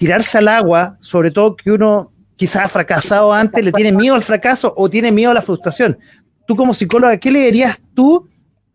[0.00, 4.22] tirarse al agua, sobre todo que uno quizás ha fracasado antes, le tiene miedo al
[4.22, 5.98] fracaso o tiene miedo a la frustración.
[6.46, 8.26] Tú como psicóloga, ¿qué le dirías tú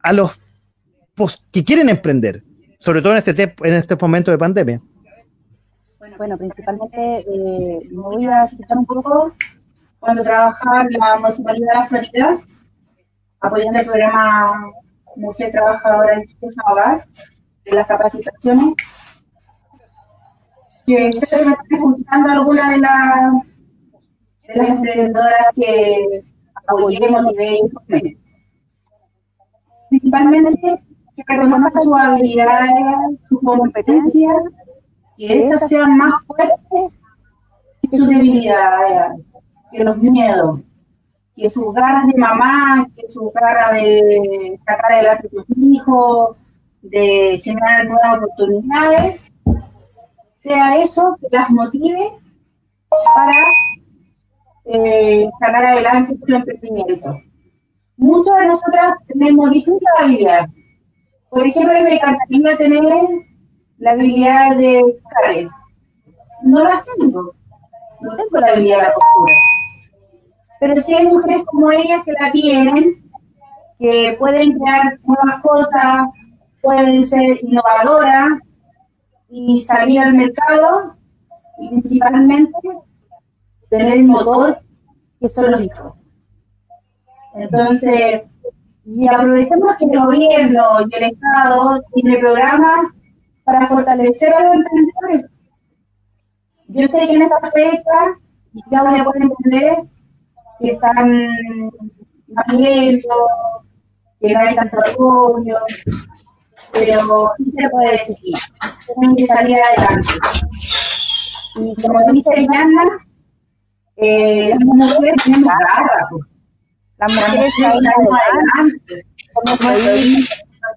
[0.04, 0.40] a los
[1.52, 2.44] que quieren emprender,
[2.78, 4.80] sobre todo en este, en este momento de pandemia?
[6.16, 9.34] Bueno, principalmente eh, me voy a citar un poco
[9.98, 12.40] cuando trabajaba en la Municipalidad de la Florida,
[13.42, 14.72] apoyando el programa
[15.16, 17.04] Mujer Trabajadora y Hogar,
[17.66, 18.76] de las capacitaciones,
[20.86, 23.32] que estoy escuchando algunas de las
[24.48, 26.24] de las emprendedoras que
[26.68, 28.16] apoyemos y
[29.90, 30.84] Principalmente
[31.16, 32.72] que reconozcan sus habilidades,
[33.30, 34.36] sus competencias,
[35.18, 36.92] que esas sean más fuertes
[37.82, 39.24] que sus debilidades,
[39.72, 40.60] que los miedos,
[41.36, 46.36] que sus ganas de mamá, que sus ganas de sacar adelante a sus hijos,
[46.82, 49.25] de generar nuevas oportunidades,
[50.46, 52.12] sea eso que las motive
[53.16, 53.44] para
[54.66, 57.20] eh, sacar adelante su emprendimiento.
[57.98, 60.48] Muchas de nosotras tenemos distintas habilidades.
[61.30, 62.84] Por ejemplo, me encantaría tener
[63.80, 65.50] la habilidad de Karen.
[66.44, 67.34] No las tengo.
[68.02, 69.34] No tengo la habilidad de la postura.
[70.60, 73.12] Pero sí hay mujeres como ellas que la tienen,
[73.80, 76.04] que pueden crear nuevas cosas,
[76.62, 78.40] pueden ser innovadoras
[79.30, 80.98] y salir al mercado
[81.60, 82.58] y principalmente
[83.70, 84.60] tener el motor
[85.20, 85.94] que son los hijos.
[87.36, 88.24] Entonces,
[88.86, 92.86] y aprovechemos que el gobierno y el Estado tiene programas
[93.44, 95.26] para fortalecer a los emprendedores.
[96.68, 98.20] Yo sé que en esta fecha
[98.72, 99.76] ya voy a poder entender
[100.60, 101.28] que están
[102.58, 103.16] lentos,
[104.20, 105.58] que no hay tanto apoyo,
[106.76, 108.36] pero sí se puede seguir,
[108.86, 110.14] tienen que salir adelante.
[111.56, 112.84] Y como dice Yana,
[113.98, 116.26] eh, las mujeres tenemos garra, pues.
[116.98, 119.56] las mujeres salimos adelante, como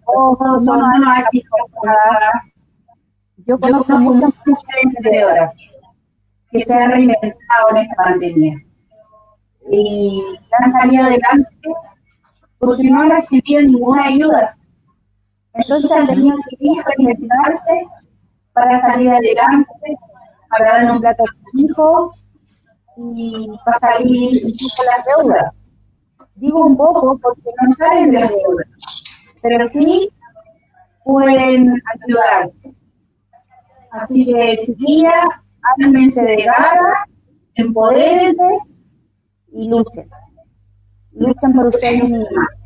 [0.06, 1.12] no, no, no, no,
[3.46, 5.54] yo conozco muchas mujeres emprendedoras
[6.50, 8.62] que se han reinventado en esta pandemia
[9.70, 10.22] y
[10.52, 11.48] han salido adelante
[12.58, 14.57] porque no han recibido ninguna ayuda.
[15.54, 17.86] Entonces que ir a reinventarse
[18.52, 19.70] para salir adelante,
[20.50, 22.14] para dar un plato a su hijo
[22.96, 24.52] y para salir de
[24.86, 25.52] las deudas.
[26.34, 28.66] Digo un poco porque no salen de las deudas,
[29.42, 30.08] pero sí
[31.04, 32.50] pueden ayudar.
[33.90, 35.24] Así que, chiquillas,
[35.62, 37.06] háganse de gana,
[37.54, 38.58] empodérense
[39.52, 40.08] y luchen.
[41.12, 42.57] Luchen por ustedes mismas.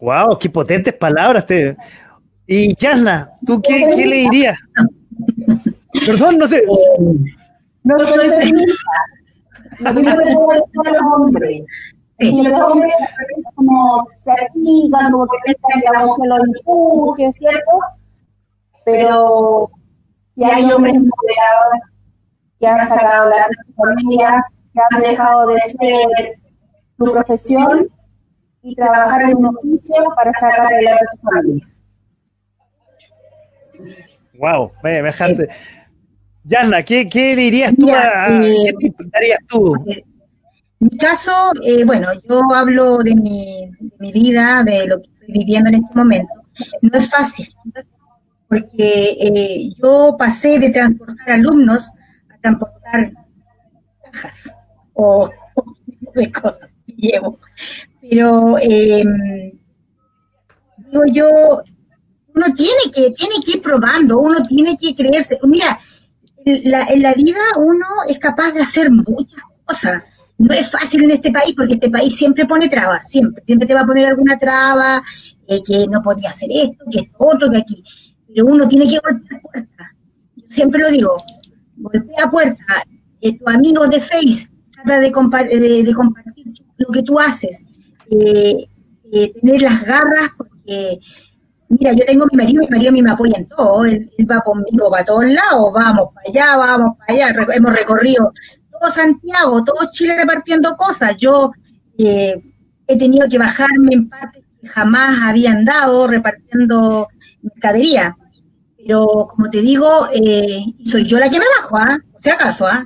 [0.00, 1.46] Wow, qué potentes palabras.
[1.46, 1.76] Te...
[2.46, 4.58] Y Yasna, ¿tú qué, le dirías?
[6.06, 6.64] Perdón, no sé.
[7.82, 8.90] No soy feminista.
[9.80, 11.64] Lo que puedo decir a los hombres.
[12.18, 12.92] Y los hombres
[13.54, 17.80] como se activan, como que piensan que la mujer los empuje, ¿cierto?
[18.84, 19.68] Pero
[20.34, 21.80] si hay hombres moderados
[22.58, 24.44] que han sacado la familia,
[24.74, 26.38] que han dejado de ser
[26.98, 27.88] su profesión
[28.62, 31.68] y trabajar en un oficio para sacar adelante su familia.
[34.38, 35.48] Wow, me dejaste.
[36.44, 39.74] Yana, ¿qué, ¿qué, le dirías tú a, eh, ¿qué te darías tú?
[39.86, 40.02] En
[40.78, 45.34] mi caso, eh, bueno, yo hablo de mi, de mi, vida, de lo que estoy
[45.40, 46.32] viviendo en este momento.
[46.80, 47.54] No es fácil,
[48.48, 51.92] porque eh, yo pasé de transportar alumnos
[52.30, 53.12] a transportar
[54.10, 54.50] cajas
[54.94, 55.30] o,
[56.14, 57.38] de cosas que llevo.
[58.00, 59.04] Pero eh,
[60.78, 61.28] digo yo,
[62.34, 65.38] uno tiene que, tiene que ir probando, uno tiene que creerse.
[65.44, 65.78] Mira,
[66.64, 70.02] la, en la vida uno es capaz de hacer muchas cosas.
[70.38, 73.74] No es fácil en este país porque este país siempre pone trabas, siempre, siempre te
[73.74, 75.02] va a poner alguna traba,
[75.46, 77.84] eh, que no podía hacer esto, que esto otro, que aquí
[78.32, 79.88] pero uno tiene que golpear puertas.
[80.36, 81.16] Yo siempre lo digo,
[81.76, 82.84] golpea puertas.
[83.20, 86.46] Eh, tu amigo de Face trata de, compartir
[86.78, 87.62] lo que tú haces,
[88.10, 88.56] eh,
[89.12, 90.98] eh, tener las garras, porque,
[91.68, 94.40] mira, yo tengo mi marido, mi marido a mí me apoya en todo, él, va
[94.40, 98.32] conmigo para todos lados, vamos para allá, vamos para allá, hemos recorrido
[98.70, 101.16] todo Santiago, todo Chile repartiendo cosas.
[101.18, 101.52] Yo
[101.98, 107.08] he tenido que bajarme en partes que jamás habían dado repartiendo
[107.42, 108.16] mercadería.
[108.76, 111.98] Pero como te digo, eh, soy yo la que me bajo, ¿ah?
[112.12, 112.84] Por si acaso, ¿ah?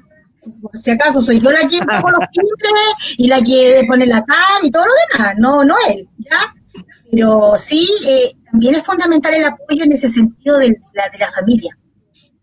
[0.61, 4.24] Por si acaso, soy yo la que pongo los timbres y la que pone la
[4.24, 6.55] cara y todo lo demás, no, no él, ¿ya?
[7.11, 11.30] Pero sí, eh, también es fundamental el apoyo en ese sentido de la, de la
[11.30, 11.78] familia.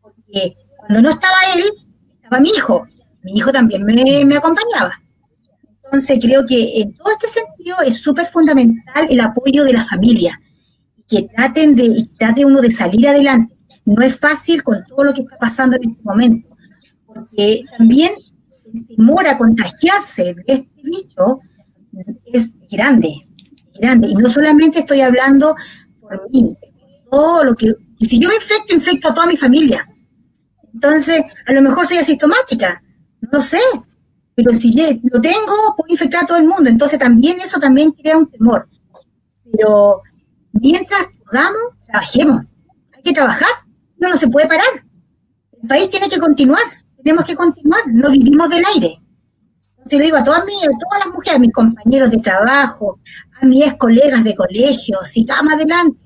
[0.02, 1.64] Porque cuando no estaba él,
[2.24, 2.88] estaba mi hijo.
[3.24, 5.02] Mi hijo también me, me acompañaba.
[5.84, 10.40] Entonces creo que en todo este sentido es súper fundamental el apoyo de la familia
[11.10, 13.54] que traten de, trate uno de salir adelante.
[13.84, 16.51] No es fácil con todo lo que está pasando en este momento,
[17.14, 18.12] porque también
[18.74, 21.40] el temor a contagiarse de este bicho
[22.26, 23.28] es grande,
[23.80, 24.10] grande.
[24.10, 25.56] Y no solamente estoy hablando
[26.00, 26.56] por mí,
[27.10, 29.88] todo lo que, si yo me infecto, infecto a toda mi familia.
[30.74, 32.82] Entonces, a lo mejor soy asintomática,
[33.22, 33.60] no lo sé,
[34.36, 34.74] pero si
[35.12, 36.70] lo tengo, puedo infectar a todo el mundo.
[36.70, 38.70] Entonces, también eso también crea un temor.
[39.52, 40.02] Pero
[40.54, 42.42] mientras podamos, trabajemos.
[42.94, 43.50] Hay que trabajar,
[43.98, 44.86] no, no se puede parar.
[45.62, 46.64] El país tiene que continuar,
[47.04, 48.98] tenemos que continuar, no vivimos del aire.
[49.78, 53.00] Entonces le digo a todas, mis, a todas las mujeres, a mis compañeros de trabajo,
[53.42, 55.98] a mis colegas de colegio, sigamos adelante,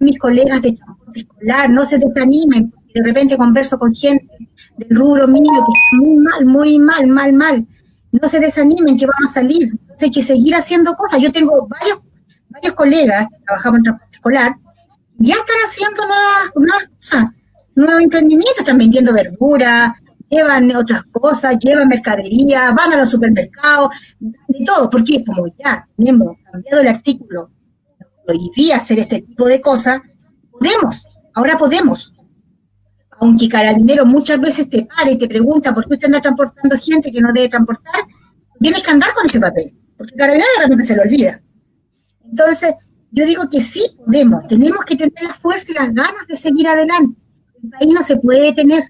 [0.00, 4.28] a mis colegas de transporte escolar, no se desanimen, porque de repente converso con gente
[4.76, 7.66] del rubro mío que está muy mal, muy mal, mal, mal.
[8.12, 9.64] No se desanimen que vamos a salir.
[9.64, 11.20] Entonces hay que seguir haciendo cosas.
[11.20, 11.98] Yo tengo varios
[12.48, 14.54] varios colegas que trabajamos en transporte escolar
[15.18, 17.24] ya están haciendo nuevas, nuevas cosas,
[17.74, 19.94] nuevos emprendimientos, están vendiendo verdura,
[20.30, 26.36] llevan otras cosas, llevan mercadería, van a los supermercados, de todo, porque como ya tenemos
[26.50, 27.50] cambiado el artículo,
[28.26, 30.00] prohibía hacer este tipo de cosas,
[30.50, 32.12] podemos, ahora podemos.
[33.18, 37.10] Aunque Carabinero muchas veces te para y te pregunta por qué usted anda transportando gente
[37.10, 38.02] que no debe transportar,
[38.60, 41.40] tienes que andar con ese papel, porque Carabinero de repente se lo olvida.
[42.24, 42.74] Entonces,
[43.12, 46.66] yo digo que sí podemos, tenemos que tener la fuerza y las ganas de seguir
[46.66, 47.18] adelante.
[47.62, 48.82] El país no se puede detener,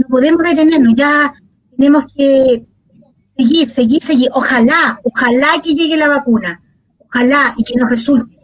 [0.00, 1.32] no podemos detenernos, ya
[1.76, 2.64] tenemos que
[3.36, 4.30] seguir, seguir, seguir.
[4.32, 6.60] Ojalá, ojalá que llegue la vacuna,
[6.98, 8.34] ojalá y que nos resulte,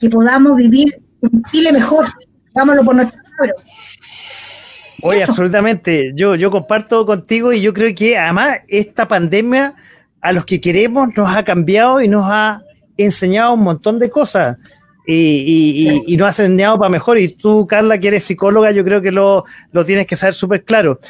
[0.00, 2.06] que podamos vivir un Chile mejor.
[2.54, 3.54] Hagámoslo por nuestro pueblo.
[5.02, 6.12] Oye, absolutamente.
[6.14, 9.74] Yo, yo comparto contigo y yo creo que además esta pandemia
[10.20, 12.62] a los que queremos nos ha cambiado y nos ha
[12.96, 14.56] enseñado un montón de cosas.
[15.10, 17.16] Y, y, nos ha enseñado para mejor.
[17.16, 20.64] Y tú, Carla, que eres psicóloga, yo creo que lo, lo tienes que saber súper
[20.64, 21.00] claro.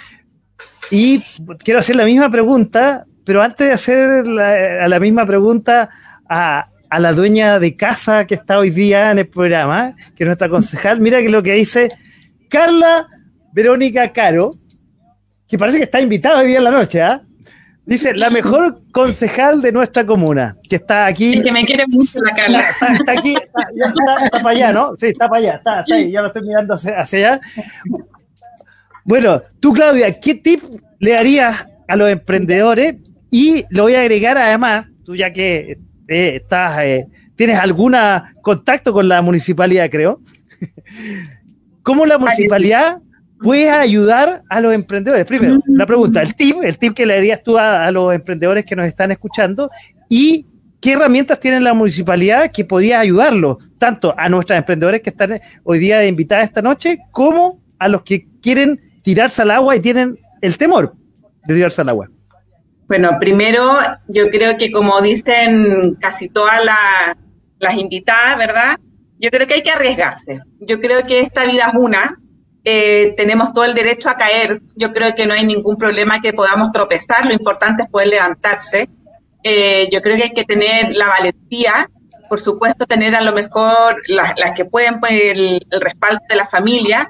[0.92, 1.20] Y
[1.64, 5.90] quiero hacer la misma pregunta, pero antes de hacer la, la misma pregunta
[6.28, 10.26] a, a, la dueña de casa que está hoy día en el programa, que es
[10.28, 11.88] nuestra concejal, mira que lo que dice
[12.49, 13.09] Carla
[13.53, 14.53] Verónica Caro,
[15.49, 17.22] que parece que está invitada hoy día en la noche, ¿ah?
[17.89, 21.32] Dice, la mejor concejal de nuestra comuna, que está aquí.
[21.32, 22.61] Es que me quiere mucho la Carla.
[22.61, 24.95] Está, aquí, está, para allá, ¿no?
[24.99, 27.41] Sí, está para allá, está, ahí, ya lo estoy mirando hacia, allá.
[29.05, 30.62] Bueno, tú, Claudia, ¿qué tip
[30.99, 32.97] le harías a los emprendedores?
[33.30, 35.78] Y lo voy a agregar además, tú ya que
[36.09, 37.97] eh, estás, eh, tienes algún
[38.43, 40.20] contacto con la municipalidad, creo.
[41.82, 42.99] ¿Cómo la municipalidad
[43.43, 45.24] puedes ayudar a los emprendedores?
[45.24, 48.76] Primero, la pregunta, el tip, el tip que le darías tú a, los emprendedores que
[48.76, 49.70] nos están escuchando
[50.09, 50.47] y
[50.80, 55.78] qué herramientas tiene la municipalidad que podría ayudarlos, tanto a nuestros emprendedores que están hoy
[55.78, 60.18] día de invitada esta noche, como a los que quieren tirarse al agua y tienen
[60.41, 60.93] el temor
[61.47, 62.09] de tirarse al agua.
[62.89, 63.78] Bueno, primero
[64.09, 66.61] yo creo que como dicen casi todas
[67.59, 68.78] las invitadas, ¿verdad?
[69.18, 70.41] Yo creo que hay que arriesgarse.
[70.61, 72.18] Yo creo que esta vida es una,
[72.71, 74.61] eh, tenemos todo el derecho a caer.
[74.77, 78.91] Yo creo que no hay ningún problema que podamos tropezar, lo importante es poder levantarse.
[79.43, 81.89] Eh, yo creo que hay que tener la valentía,
[82.29, 87.09] por supuesto, tener a lo mejor las, que pueden pues, el, respaldo de la familia,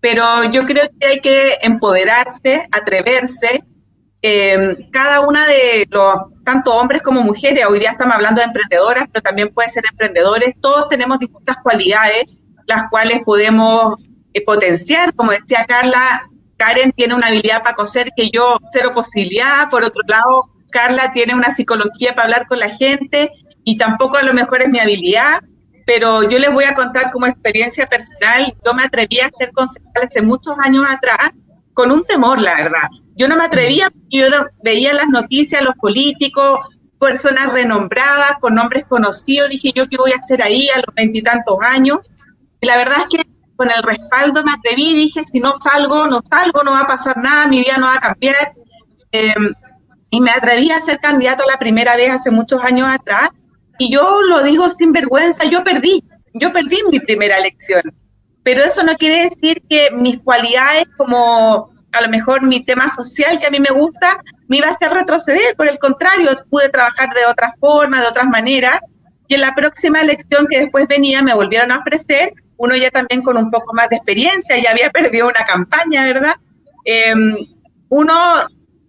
[0.00, 3.62] pero yo creo que hay que empoderarse, atreverse.
[4.20, 9.04] Eh, cada una de los, tanto hombres como mujeres, hoy día estamos hablando de emprendedoras,
[9.12, 12.24] pero también pueden ser emprendedores, todos tenemos distintas cualidades,
[12.66, 13.94] las cuales podemos
[14.42, 15.14] potenciar.
[15.14, 19.68] Como decía Carla, Karen tiene una habilidad para coser que yo cero posibilidad.
[19.70, 23.30] Por otro lado, Carla tiene una psicología para hablar con la gente
[23.64, 25.42] y tampoco a lo mejor es mi habilidad.
[25.86, 30.04] Pero yo les voy a contar como experiencia personal, yo me atreví a ser concejal
[30.04, 31.30] hace muchos años atrás
[31.72, 32.88] con un temor, la verdad.
[33.16, 34.26] Yo no me atrevía, yo
[34.62, 36.60] veía las noticias, los políticos,
[37.00, 41.56] personas renombradas, con nombres conocidos, dije yo qué voy a hacer ahí a los veintitantos
[41.62, 42.00] años.
[42.60, 46.20] Y la verdad es que con el respaldo me atreví, dije, si no salgo, no
[46.30, 48.52] salgo, no va a pasar nada, mi vida no va a cambiar.
[49.10, 49.52] Em,
[50.10, 53.30] y me atreví a ser candidato la primera vez hace muchos años atrás.
[53.76, 56.04] Y yo lo digo sin vergüenza, yo perdí,
[56.34, 57.82] yo perdí mi primera elección.
[58.44, 63.40] Pero eso no quiere decir que mis cualidades como a lo mejor mi tema social
[63.40, 65.56] que a mí me gusta, me iba a hacer retroceder.
[65.56, 68.78] Por el contrario, pude trabajar de otra forma, de otras maneras.
[69.26, 73.22] Y en la próxima elección que después venía me volvieron a ofrecer uno ya también
[73.22, 76.34] con un poco más de experiencia, ya había perdido una campaña, ¿verdad?
[76.84, 77.36] Em,
[77.88, 78.14] uno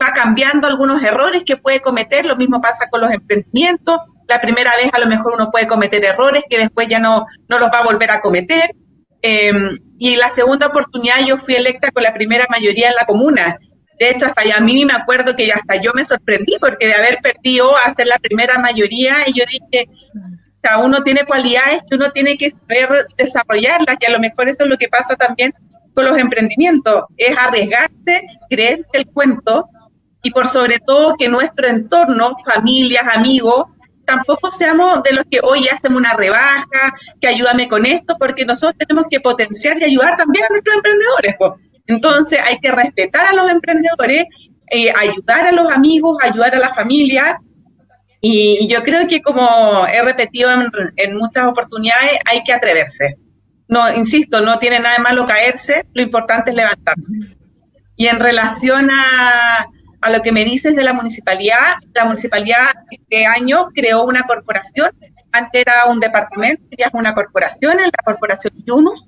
[0.02, 4.76] va cambiando algunos errores que puede cometer, lo mismo pasa con los emprendimientos, la primera
[4.76, 7.80] vez a lo mejor uno puede cometer errores que después ya no, no los va
[7.80, 8.72] a volver a cometer.
[9.22, 13.58] Em, y la segunda oportunidad yo fui electa con la primera mayoría en la comuna.
[14.00, 16.94] De hecho, hasta ya a mí me acuerdo que hasta yo me sorprendí porque de
[16.94, 19.90] haber perdido a ser la primera mayoría y yo dije,
[20.82, 24.70] uno tiene cualidades que uno tiene que saber desarrollarlas y a lo mejor eso es
[24.70, 25.54] lo que pasa también
[25.94, 29.70] con los emprendimientos, es arriesgarse, creer el cuento
[30.22, 33.66] y por sobre todo que nuestro entorno, familias, amigos,
[34.06, 38.76] tampoco seamos de los que hoy hacemos una rebaja, que ayúdame con esto, porque nosotros
[38.78, 41.36] tenemos que potenciar y ayudar también a nuestros emprendedores.
[41.88, 44.26] Entonces hay que respetar a los emprendedores,
[44.72, 47.40] eh, ayudar a los amigos, ayudar a la familia
[48.22, 53.18] y yo creo que como he repetido en, muchas oportunidades, hay que atreverse.
[53.68, 57.14] No, insisto, no tiene nada de malo caerse, lo importante es levantarse.
[57.96, 59.66] Y en relación a,
[60.02, 64.92] a lo que me dices de la municipalidad, la municipalidad este año creó una corporación,
[65.32, 69.08] antes era un departamento, ya es una corporación, la corporación Yunus,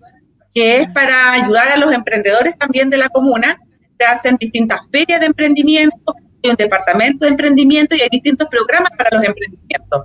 [0.53, 3.59] que es para ayudar a los emprendedores también de la comuna.
[3.97, 8.91] Se hacen distintas ferias de emprendimiento, hay un departamento de emprendimiento y hay distintos programas
[8.97, 10.03] para los emprendimientos.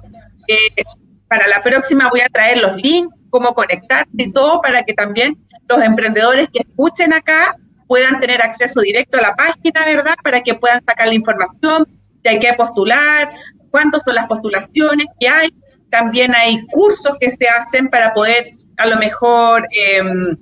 [0.48, 0.84] Eh,
[1.28, 5.36] para la próxima voy a traer los links, cómo conectarse y todo para que también
[5.68, 7.56] los emprendedores que escuchen acá
[7.88, 10.14] puedan tener acceso directo a la página, ¿verdad?
[10.22, 11.86] Para que puedan sacar la información,
[12.22, 13.30] si hay que postular,
[13.70, 15.48] cuántas son las postulaciones que hay.
[15.90, 20.36] También hay cursos que se hacen para poder a lo mejor em,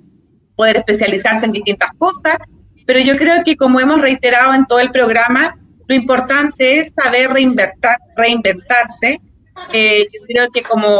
[0.55, 2.37] poder especializarse en distintas cosas
[2.85, 7.29] pero yo creo que como hemos reiterado en todo el programa, lo importante es saber
[8.15, 9.19] reinventarse.
[9.71, 10.99] Eh, yo creo que como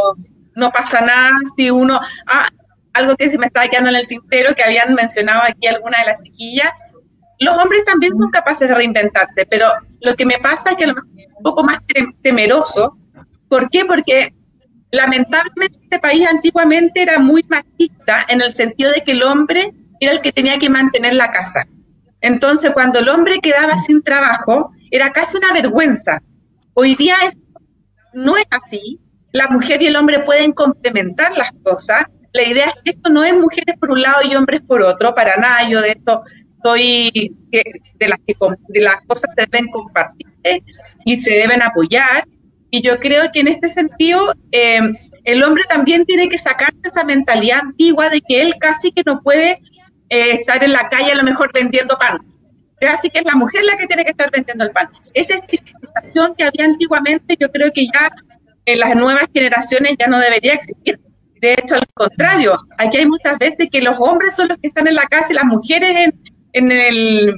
[0.54, 2.00] no pasa nada si uno...
[2.26, 2.48] Ah,
[2.92, 6.12] algo que se me estaba quedando en el tintero, que habían mencionado aquí algunas de
[6.12, 6.72] las chiquillas,
[7.38, 9.68] los hombres también son capaces de reinventarse, pero
[10.00, 11.78] lo que me pasa es que es un poco más
[12.22, 12.90] temeroso.
[13.48, 13.84] ¿Por qué?
[13.84, 14.32] Porque
[14.90, 20.12] lamentablemente este país antiguamente era muy machista en el sentido de que el hombre era
[20.12, 21.66] el que tenía que mantener la casa.
[22.22, 26.22] Entonces, cuando el hombre quedaba sin trabajo, era casi una vergüenza.
[26.74, 27.16] Hoy día
[28.12, 29.00] no es así.
[29.32, 32.06] La mujer y el hombre pueden complementar las cosas.
[32.32, 35.14] La idea es que esto no es mujeres por un lado y hombres por otro,
[35.14, 35.68] para nada.
[35.68, 36.22] Yo de esto
[36.62, 38.34] soy de las que
[38.68, 40.26] de las cosas se deben compartir
[41.04, 42.26] y se deben apoyar.
[42.70, 44.80] Y yo creo que en este sentido eh,
[45.24, 49.20] el hombre también tiene que sacarse esa mentalidad antigua de que él casi que no
[49.22, 49.60] puede
[50.08, 52.18] eh, estar en la calle a lo mejor vendiendo pan.
[52.80, 54.88] Casi que es la mujer la que tiene que estar vendiendo el pan.
[55.14, 58.10] Esa situación que había antiguamente, yo creo que ya
[58.66, 61.00] en las nuevas generaciones ya no debería existir.
[61.40, 64.86] De hecho, al contrario, aquí hay muchas veces que los hombres son los que están
[64.88, 66.20] en la casa y las mujeres en,
[66.52, 67.36] en el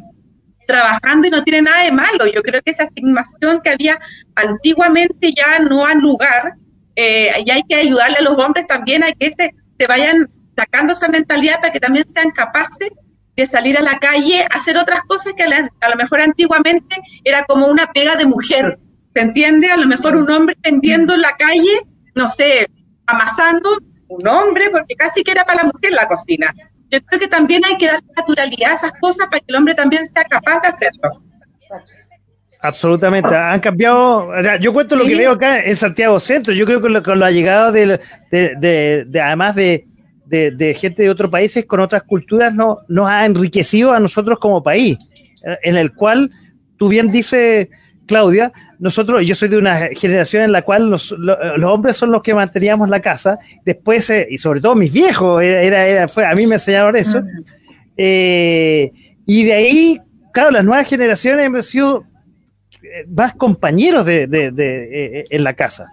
[0.66, 2.26] trabajando y no tiene nada de malo.
[2.26, 3.99] Yo creo que esa estigmación que había
[4.36, 6.55] antiguamente ya no ha lugar
[6.95, 10.93] eh, y hay que ayudarle a los hombres también a que se, se vayan sacando
[10.93, 12.91] esa mentalidad para que también sean capaces
[13.39, 17.66] de salir a la calle, hacer otras cosas que a, lo mejor antiguamente era como
[17.66, 18.80] una pega de mujer,
[19.14, 19.70] ¿se entiende?
[19.70, 21.86] A lo mejor un hombre tendiendo en la calle,
[22.16, 22.68] no sé,
[23.07, 23.70] amasando,
[24.09, 26.53] un hombre, porque casi que era para la mujer la cocina.
[26.91, 29.74] Yo creo que también hay que dar naturalidad a esas cosas para que el hombre
[29.76, 31.22] también sea capaz de hacerlo.
[32.61, 34.32] Absolutamente, han cambiado.
[34.59, 36.53] yo cuento lo que veo acá en Santiago Centro.
[36.53, 38.01] Yo creo que con la llegada de,
[38.32, 39.86] de, además de,
[40.74, 44.99] gente de otros países con otras culturas, no, nos ha enriquecido a nosotros como país,
[45.62, 46.31] en el cual,
[46.76, 47.68] tú bien dices,
[48.09, 51.12] Claudia, nosotros, yo soy de una generación en la cual los,
[51.64, 55.87] hombres son los que manteníamos la casa, después, eh, y sobre todo mis viejos, era,
[55.87, 57.22] era, fue, a mí me enseñaron eso,
[57.97, 58.91] eh,
[59.26, 60.01] y de ahí,
[60.33, 62.05] claro, las nuevas generaciones hemos sido
[62.83, 65.89] eh, más compañeros de, de, en la casa.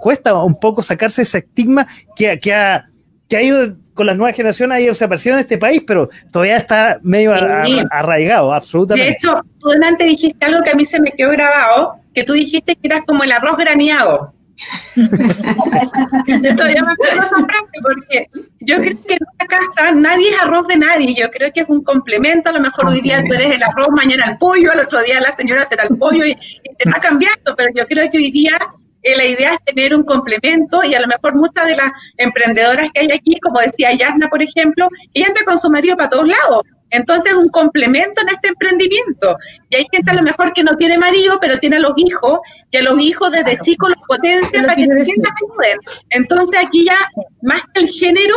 [0.00, 1.86] cuesta un poco sacarse ese estigma
[2.16, 2.89] que, que ha
[3.30, 6.56] que ha ido con las nuevas generaciones, ha ido desapareciendo en este país, pero todavía
[6.56, 9.08] está medio arraigado, absolutamente.
[9.08, 12.32] De hecho, tú delante dijiste algo que a mí se me quedó grabado, que tú
[12.32, 14.34] dijiste que eras como el arroz graneado.
[16.56, 18.26] todavía me acuerdo esa frase porque
[18.60, 21.14] yo creo que en esta casa nadie es arroz de nadie.
[21.14, 22.50] Yo creo que es un complemento.
[22.50, 25.20] A lo mejor hoy día tú eres el arroz, mañana el pollo, al otro día
[25.20, 27.54] la señora será el pollo y, y se va cambiando.
[27.56, 28.58] Pero yo creo que hoy día
[29.02, 32.88] eh, la idea es tener un complemento y a lo mejor muchas de las emprendedoras
[32.92, 36.28] que hay aquí, como decía Yasna, por ejemplo, ella anda con su marido para todos
[36.28, 36.62] lados.
[36.90, 39.36] Entonces, un complemento en este emprendimiento.
[39.68, 42.40] Y hay gente a lo mejor que no tiene marido, pero tiene a los hijos,
[42.70, 45.78] y a los hijos desde chicos los potencia para que se ayuden.
[46.10, 46.98] Entonces, aquí ya,
[47.42, 48.34] más que el género,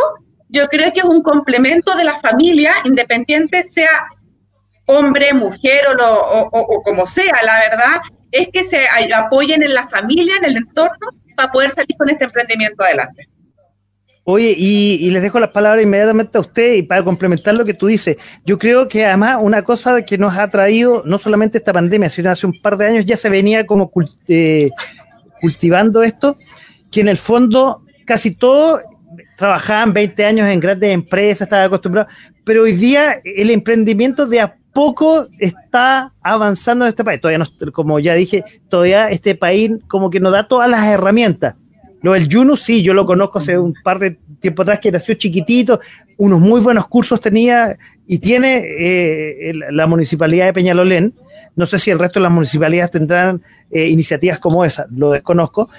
[0.50, 4.06] yo creo que es un complemento de la familia, independiente sea
[4.86, 8.02] hombre, mujer o, o como sea, la verdad,
[8.34, 12.26] es que se apoyen en la familia, en el entorno, para poder salir con este
[12.26, 13.30] emprendimiento adelante.
[14.26, 17.88] Oye, y, les dejo las palabras inmediatamente a usted y para complementar lo que tú
[17.88, 22.10] dices, yo creo que además una cosa que nos ha traído no solamente esta pandemia,
[22.10, 23.92] sino hace un par de años ya se venía como
[24.28, 24.70] eh,
[25.42, 26.38] cultivando esto,
[26.90, 28.82] que en el fondo casi todos
[29.38, 32.12] trabajaban 20 años en grandes empresas, estaban acostumbrados,
[32.46, 37.22] pero hoy día el emprendimiento de a poco está avanzando en este país.
[37.22, 41.56] Todavía no, como ya dije, todavía este país como que nos da todas las herramientas.
[42.02, 45.14] Lo del Yunus, sí, yo lo conozco hace un par de tiempo atrás que nació
[45.16, 45.80] chiquitito,
[46.18, 51.14] unos muy buenos cursos tenía y tiene eh, la municipalidad de Peñalolén.
[51.56, 53.42] No sé si el resto de las municipalidades tendrán
[53.72, 55.70] eh, iniciativas como esa, lo desconozco,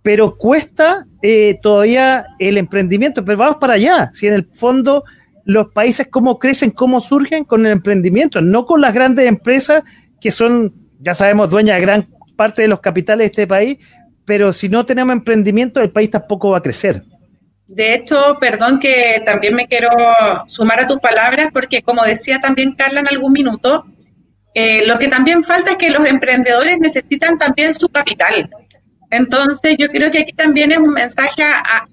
[0.00, 5.04] pero cuesta eh, todavía el emprendimiento, pero vamos para allá, si en el fondo
[5.48, 9.82] los países cómo crecen, cómo surgen con el emprendimiento, no con las grandes empresas
[10.20, 13.78] que son, ya sabemos, dueñas de gran parte de los capitales de este país,
[14.26, 17.02] pero si no tenemos emprendimiento, el país tampoco va a crecer.
[17.66, 19.88] De hecho, perdón que también me quiero
[20.48, 23.86] sumar a tus palabras, porque como decía también Carla en algún minuto,
[24.52, 28.50] eh, lo que también falta es que los emprendedores necesitan también su capital.
[29.10, 31.88] Entonces, yo creo que aquí también es un mensaje a,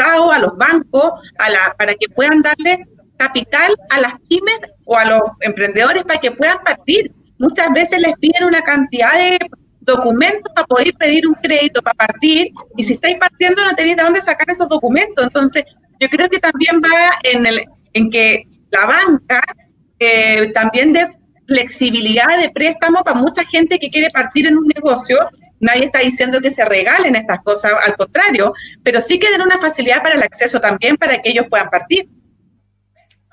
[0.00, 2.80] a los bancos, a la, para que puedan darle
[3.20, 7.12] capital a las pymes o a los emprendedores para que puedan partir.
[7.38, 9.38] Muchas veces les piden una cantidad de
[9.80, 14.04] documentos para poder pedir un crédito para partir y si estáis partiendo no tenéis de
[14.04, 15.22] dónde sacar esos documentos.
[15.22, 15.64] Entonces,
[16.00, 19.42] yo creo que también va en, el, en que la banca
[19.98, 21.06] eh, también de
[21.46, 25.18] flexibilidad de préstamo para mucha gente que quiere partir en un negocio.
[25.58, 29.58] Nadie está diciendo que se regalen estas cosas, al contrario, pero sí que den una
[29.58, 32.08] facilidad para el acceso también para que ellos puedan partir.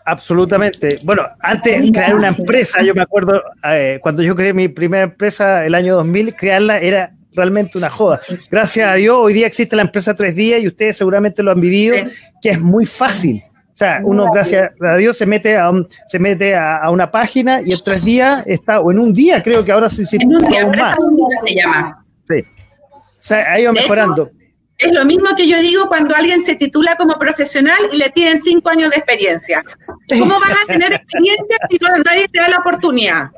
[0.08, 1.00] Absolutamente.
[1.04, 5.04] Bueno, antes de crear una empresa, yo me acuerdo, eh, cuando yo creé mi primera
[5.04, 8.22] empresa el año 2000, crearla era realmente una joda.
[8.50, 11.60] Gracias a Dios, hoy día existe la empresa tres días y ustedes seguramente lo han
[11.60, 11.98] vivido,
[12.42, 13.44] que es muy fácil.
[13.74, 15.70] O sea, uno, gracias a Dios, se mete a,
[16.08, 19.66] se mete a, una página y en tres días está, o en un día, creo
[19.66, 20.98] que ahora se En un día, más.
[21.44, 22.06] se llama.
[22.30, 22.46] Sí.
[22.94, 24.32] O sea, ha ido mejorando.
[24.78, 28.38] Es lo mismo que yo digo cuando alguien se titula como profesional y le piden
[28.38, 29.64] cinco años de experiencia.
[30.10, 33.32] ¿Cómo vas a tener experiencia si nadie te da la oportunidad?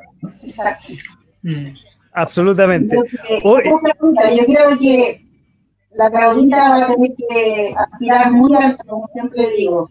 [2.12, 2.96] Absolutamente.
[2.96, 5.26] Yo creo que
[5.94, 9.88] la Claudita va a tener que aspirar muy alto, como siempre digo.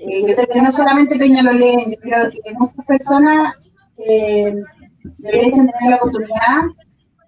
[0.00, 3.54] Eh, yo creo que no solamente Peñalolén, yo creo que muchas personas
[3.98, 4.54] eh,
[5.18, 6.62] merecen tener la oportunidad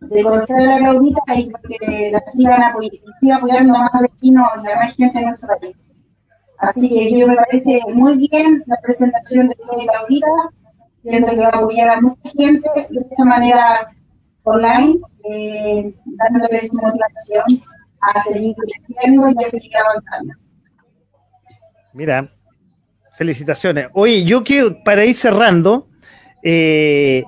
[0.00, 4.96] de conocer la Claudita y que la sigan, apoyando a más vecinos y a más
[4.96, 5.76] gente en nuestro país.
[6.58, 10.26] Así que yo me parece muy bien la presentación de Claudita,
[11.04, 13.90] siento que va a apoyar a mucha gente de esta manera
[14.42, 17.62] online, eh, dándoles motivación
[18.00, 20.34] a seguir creciendo y a seguir avanzando.
[21.92, 22.32] Mira,
[23.16, 23.88] felicitaciones.
[23.94, 25.88] Oye, yo quiero, para ir cerrando,
[26.42, 27.24] eh,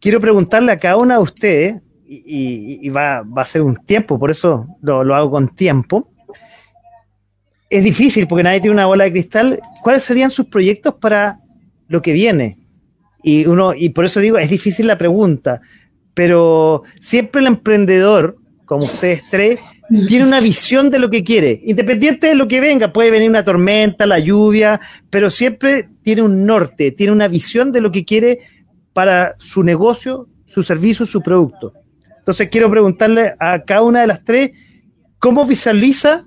[0.00, 4.66] quiero preguntarle a cada una de ustedes, y, va, a ser un tiempo, por eso
[4.82, 6.12] lo, hago con tiempo.
[7.68, 9.60] Es difícil porque nadie tiene una bola de cristal.
[9.82, 11.38] ¿Cuáles serían sus proyectos para
[11.86, 12.58] lo que viene?
[13.22, 15.60] Y uno, y por eso digo, es difícil la pregunta,
[16.12, 19.60] pero siempre el emprendedor, como ustedes tres,
[20.08, 23.44] tiene una visión de lo que quiere, independiente de lo que venga, puede venir una
[23.44, 24.80] tormenta, la lluvia,
[25.10, 28.40] pero siempre tiene un norte, tiene una visión de lo que quiere
[28.92, 31.74] para su negocio, su servicio, su producto.
[32.30, 34.52] Entonces quiero preguntarle a cada una de las tres,
[35.18, 36.26] ¿cómo visualiza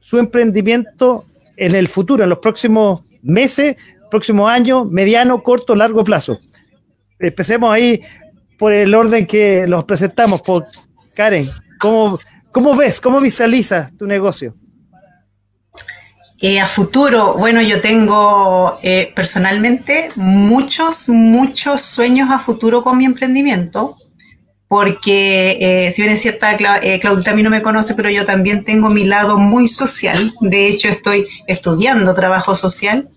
[0.00, 1.26] su emprendimiento
[1.58, 3.76] en el futuro, en los próximos meses,
[4.10, 6.40] próximos años, mediano, corto, largo plazo?
[7.18, 8.00] Empecemos ahí
[8.56, 10.64] por el orden que los presentamos, por
[11.12, 11.46] Karen.
[11.78, 12.18] ¿Cómo,
[12.50, 14.54] ¿Cómo ves, cómo visualizas tu negocio?
[16.40, 23.04] Eh, a futuro, bueno, yo tengo eh, personalmente muchos, muchos sueños a futuro con mi
[23.04, 23.98] emprendimiento,
[24.72, 28.64] porque eh, si bien es cierta, Claudita a mí no me conoce, pero yo también
[28.64, 30.32] tengo mi lado muy social.
[30.40, 33.10] De hecho, estoy estudiando trabajo social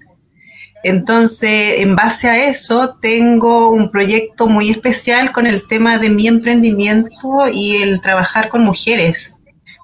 [0.83, 6.27] entonces, en base a eso, tengo un proyecto muy especial con el tema de mi
[6.27, 9.33] emprendimiento y el trabajar con mujeres,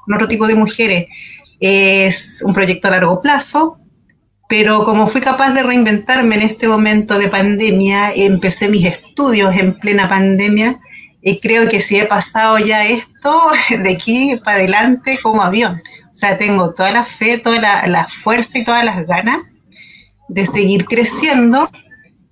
[0.05, 1.05] con otro tipo de mujeres.
[1.59, 3.79] Es un proyecto a largo plazo,
[4.47, 9.73] pero como fui capaz de reinventarme en este momento de pandemia, empecé mis estudios en
[9.79, 10.79] plena pandemia
[11.21, 13.41] y creo que si he pasado ya esto
[13.83, 15.77] de aquí para adelante como avión.
[16.11, 19.39] O sea, tengo toda la fe, toda la, fuerza y todas las ganas
[20.27, 21.69] de seguir creciendo.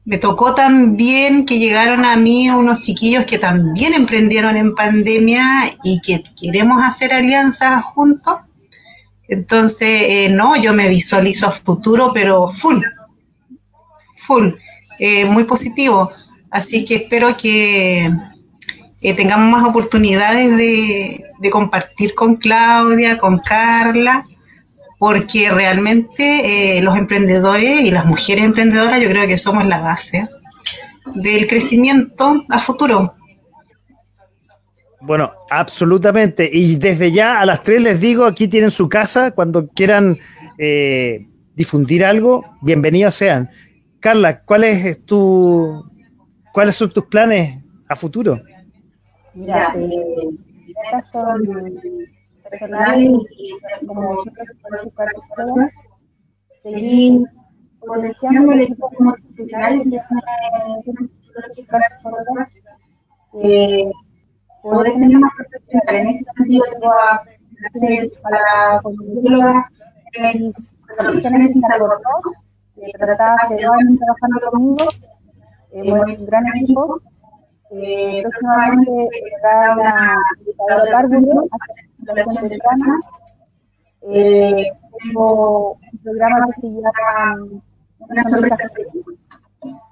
[0.03, 5.45] Me tocó también que llegaron a mí unos chiquillos que también emprendieron en pandemia
[5.83, 8.39] y que queremos hacer alianzas juntos.
[9.29, 12.81] Entonces, eh, no, yo me visualizo a futuro, pero full,
[14.17, 14.49] full,
[14.97, 16.09] eh, muy positivo.
[16.49, 18.09] Así que espero que
[19.01, 24.23] eh, tengamos más oportunidades de, compartir con Claudia, con Carla
[24.99, 30.27] porque realmente eh, los emprendedores y las mujeres emprendedoras yo creo que somos la base
[31.15, 33.13] del crecimiento a futuro.
[35.01, 36.49] Bueno, absolutamente.
[36.51, 40.19] Y desde ya a las tres les digo, aquí tienen su casa, cuando quieran
[40.57, 43.49] eh, difundir algo, bienvenidos sean.
[44.01, 45.89] Carla, ¿cuál es tu,
[46.51, 48.41] ¿cuáles son tus planes a futuro?
[49.33, 49.91] Mira, eh,
[51.11, 51.41] son
[52.49, 53.01] personal.
[53.01, 53.17] y
[53.85, 55.69] como psicóloga,
[56.63, 57.23] seguir
[57.79, 59.99] potenciando el equipo multidisciplinario que
[63.43, 63.91] eh,
[64.61, 65.95] poder tener más profesional.
[65.95, 67.23] En ese sentido, tengo a
[68.21, 69.71] para psicóloga
[70.97, 71.99] profesionales sin salvador,
[72.75, 74.89] que trataba hace dos años trabajando conmigo,
[75.71, 77.01] eh, un gran equipo.
[77.71, 78.91] Eh, próximamente
[79.31, 81.09] tendrá una indicadora cargo
[82.41, 82.99] de temprana.
[84.11, 84.71] Eh,
[85.03, 87.37] tengo un programa que se llama
[87.99, 88.69] Una sorpresa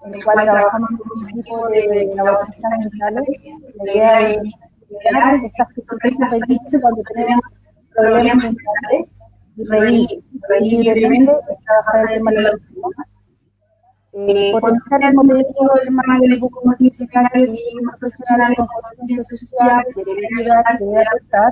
[0.06, 3.28] en el cual trabajamos con un equipo de laboratorios mentales.
[3.84, 4.38] La idea es
[4.90, 7.46] generar estas sorpresas felices cuando tenemos
[7.94, 9.14] problemas mentales
[9.56, 11.34] y reír, reír libremente,
[11.66, 12.52] trabajar el tema de la
[14.20, 19.86] eh, potenciar, como te digo, el del equipo multidisciplinario y más profesional con conciencia social,
[19.94, 21.52] que debe ayudar, que debe adaptar.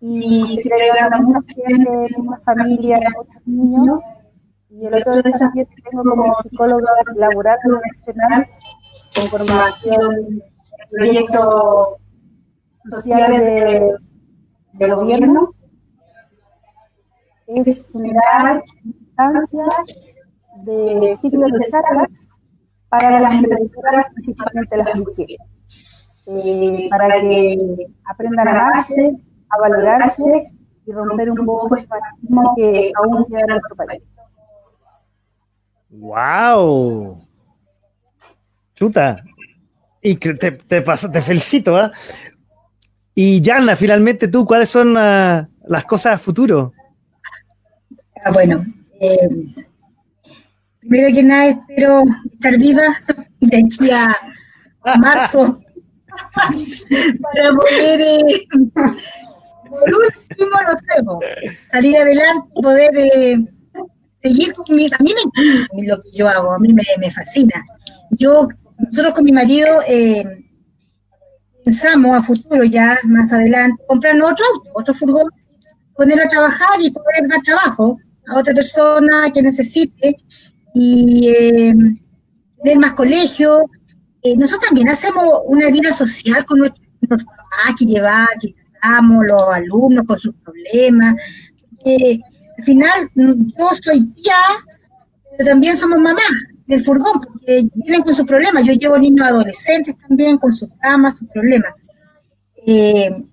[0.00, 1.90] Y se le ayuda a mucha gente,
[2.22, 4.00] muchas familias, muchos niños.
[4.70, 8.46] Y el otro desafío que tengo como psicóloga laboral nacional,
[9.14, 10.42] con formación
[10.90, 11.88] proyectos
[12.90, 13.94] sociales de,
[14.74, 15.54] del gobierno,
[17.48, 20.14] es generar instancias
[20.72, 22.28] de ciclos de charlas
[22.88, 25.38] para las emprendedoras, principalmente las mujeres,
[26.26, 29.16] eh, para que aprendan a amarse,
[29.50, 30.52] a valorarse
[30.86, 34.02] y romper un poco el machismo que aún queda en nuestro país.
[35.90, 37.24] ¡Wow!
[38.74, 39.22] Chuta.
[40.00, 41.90] Y te, te, te felicito, ¿eh?
[43.14, 46.72] Y Yana, finalmente tú, ¿cuáles son uh, las cosas a futuro?
[48.24, 48.62] Ah, bueno,
[49.00, 49.66] eh,
[50.88, 52.82] primero que nada espero estar viva
[53.40, 54.16] de aquí a,
[54.98, 55.58] marzo
[57.20, 58.48] para poder, eh,
[59.68, 61.26] por último, no sé,
[61.70, 63.38] salir adelante, poder eh,
[64.22, 65.14] seguir con mi, a mí
[65.74, 67.62] me lo que yo hago, a mí me, me fascina.
[68.12, 68.48] Yo,
[68.78, 70.24] nosotros con mi marido eh,
[71.64, 75.28] pensamos a futuro ya más adelante comprar otro auto, otro furgón,
[75.94, 77.98] ponerlo a trabajar y poder dar trabajo
[78.28, 80.16] a otra persona que necesite
[80.80, 81.74] y eh,
[82.62, 83.68] tener más colegio.
[84.22, 89.42] Eh, nosotros también hacemos una vida social con nuestros, papás que llevamos, que tratamos, los
[89.52, 91.16] alumnos con sus problemas.
[91.84, 94.34] al final, yo soy tía,
[95.36, 96.22] pero también somos mamás
[96.66, 98.64] del furgón, porque vienen con sus problemas.
[98.64, 101.72] Yo llevo niños adolescentes también con sus dramas, sus problemas.
[102.66, 103.24] Eh,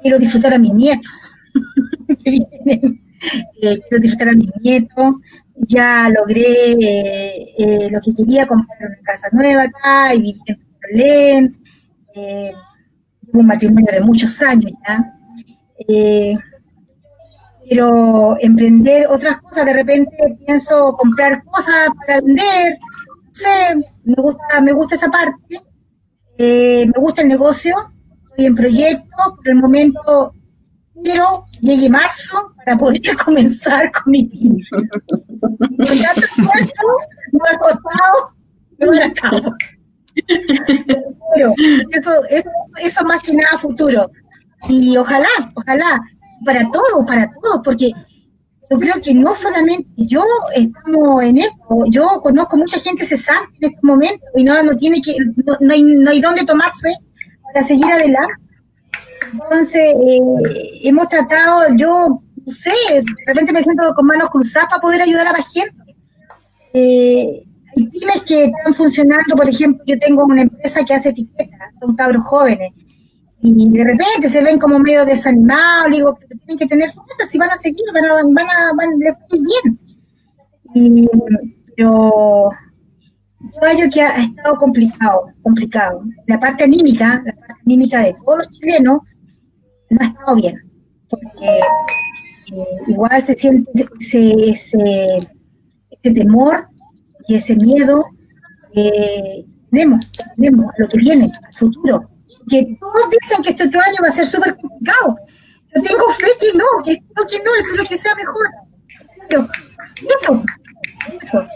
[0.00, 1.10] quiero disfrutar a mis nietos.
[3.62, 5.14] Eh, quiero disfrutar a mis nietos,
[5.56, 10.66] ya logré eh, eh, lo que quería, comprar una casa nueva acá y vivir en
[10.80, 11.62] Berlín,
[12.14, 12.52] eh,
[13.32, 15.12] un matrimonio de muchos años ya,
[17.68, 20.16] pero emprender otras cosas, de repente
[20.46, 22.78] pienso comprar cosas para vender,
[23.24, 25.60] no sé, me gusta, me gusta esa parte,
[26.38, 27.74] me gusta el negocio,
[28.30, 30.32] estoy en proyecto, por el momento
[31.02, 34.62] quiero llegue marzo para poder comenzar con mi pyme.
[34.70, 36.86] Con tanto esfuerzo,
[37.32, 38.18] no ha costado,
[38.78, 39.52] no acabo.
[41.34, 41.54] Pero
[41.90, 42.50] eso, eso,
[42.82, 44.10] eso más que nada futuro.
[44.68, 46.00] Y ojalá, ojalá,
[46.44, 47.92] para todos, para todos, porque
[48.70, 50.24] yo creo que no solamente yo
[50.56, 55.00] estamos en esto, yo conozco mucha gente cesante en este momento y no, no tiene
[55.00, 55.12] que,
[55.44, 56.88] no, no hay, no hay dónde tomarse
[57.44, 58.45] para seguir adelante
[59.32, 60.20] entonces, eh,
[60.84, 65.32] hemos tratado, yo sé, de repente me siento con manos cruzadas para poder ayudar a
[65.32, 65.96] la gente.
[66.74, 67.40] Eh,
[67.76, 71.94] hay pymes que están funcionando, por ejemplo, yo tengo una empresa que hace etiquetas, son
[71.94, 72.72] cabros jóvenes,
[73.42, 77.38] y de repente se ven como medio desanimados, digo, pero tienen que tener fuerza, si
[77.38, 79.78] van a seguir, van a, van a, van a bien.
[80.74, 81.06] Y,
[81.76, 82.50] pero
[83.52, 86.02] yo hallo que ha estado complicado, complicado.
[86.26, 89.00] La parte anímica, la parte anímica de todos los chilenos,
[89.90, 90.54] no ha estado bien,
[91.08, 91.46] porque
[92.52, 95.18] eh, igual se siente ese, ese,
[95.90, 96.68] ese, temor
[97.28, 98.04] y ese miedo
[98.72, 100.04] que tenemos,
[100.78, 102.10] lo que viene, al futuro.
[102.48, 105.16] Que todos dicen que este otro año va a ser súper complicado.
[105.74, 108.48] Yo tengo fe que no, que espero que no, espero que sea mejor.
[109.28, 109.48] Pero
[110.18, 110.42] eso,
[111.20, 111.46] eso.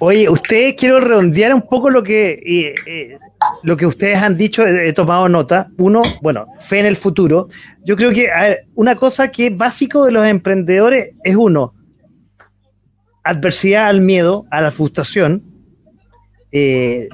[0.00, 3.16] Oye, ustedes quiero redondear un poco lo que eh, eh,
[3.62, 5.70] lo que ustedes han dicho, he, tomado nota.
[5.76, 7.48] Uno, bueno, fe en el futuro.
[7.84, 8.28] Yo creo que
[8.74, 11.74] una cosa que es básico de los emprendedores es uno,
[13.24, 15.42] adversidad al miedo, a la frustración,
[16.52, 17.08] eh,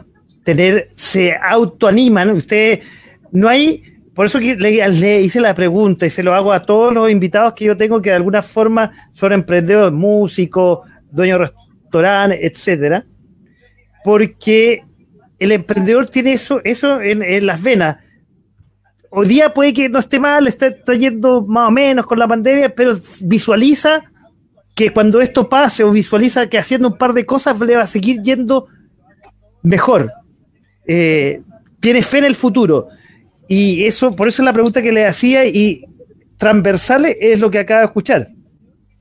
[0.44, 2.30] tener, se autoaniman.
[2.30, 2.80] Ustedes,
[3.32, 3.82] no hay,
[4.14, 7.54] por eso que le, hice la pregunta y se lo hago a todos los invitados
[7.54, 10.80] que yo tengo que de alguna forma son emprendedores, músicos,
[11.10, 11.52] dueños
[11.94, 13.04] restaurantes, etcétera,
[14.02, 14.84] porque
[15.38, 17.98] el emprendedor tiene eso, eso en, las venas.
[19.10, 22.26] Hoy día puede que no esté mal, está, está yendo más o menos con la
[22.26, 24.02] pandemia, pero visualiza
[24.74, 27.86] que cuando esto pase o visualiza que haciendo un par de cosas le va a
[27.86, 28.66] seguir yendo
[29.62, 30.12] mejor.
[30.86, 31.42] Eh,
[31.80, 32.88] tiene fe en el futuro.
[33.46, 35.84] Y eso, por eso es la pregunta que le hacía y
[36.38, 38.30] transversales es lo que acaba de escuchar.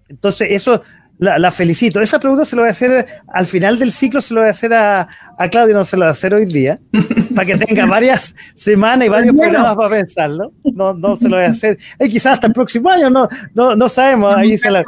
[0.10, 0.84] Entonces, eso
[1.20, 2.02] la, felicito.
[2.02, 4.52] Esa pregunta se lo voy a hacer al final del ciclo, se lo voy a
[4.52, 5.08] hacer a,
[5.38, 6.80] a Claudia, no se lo voy a hacer hoy día,
[7.36, 10.52] para que tenga varias semanas y varios programas para pensarlo.
[10.64, 11.78] No, no se lo voy a hacer.
[12.00, 14.36] Eh, quizás hasta el próximo año, no, no, no sabemos.
[14.36, 14.84] Ahí se la,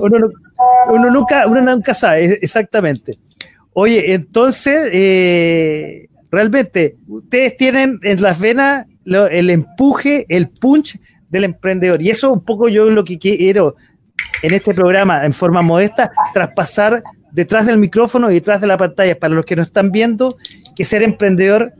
[0.00, 0.30] uno,
[0.88, 3.18] uno, nunca, uno nunca sabe, exactamente.
[3.74, 10.98] Oye, entonces, eh, realmente, ustedes tienen en las venas el empuje, el punch
[11.28, 12.00] del emprendedor.
[12.00, 13.76] Y eso un poco yo lo que quiero
[14.42, 17.02] en este programa, en forma modesta, traspasar
[17.32, 20.36] detrás del micrófono y detrás de la pantalla, para los que no están viendo,
[20.76, 21.72] que ser emprendedor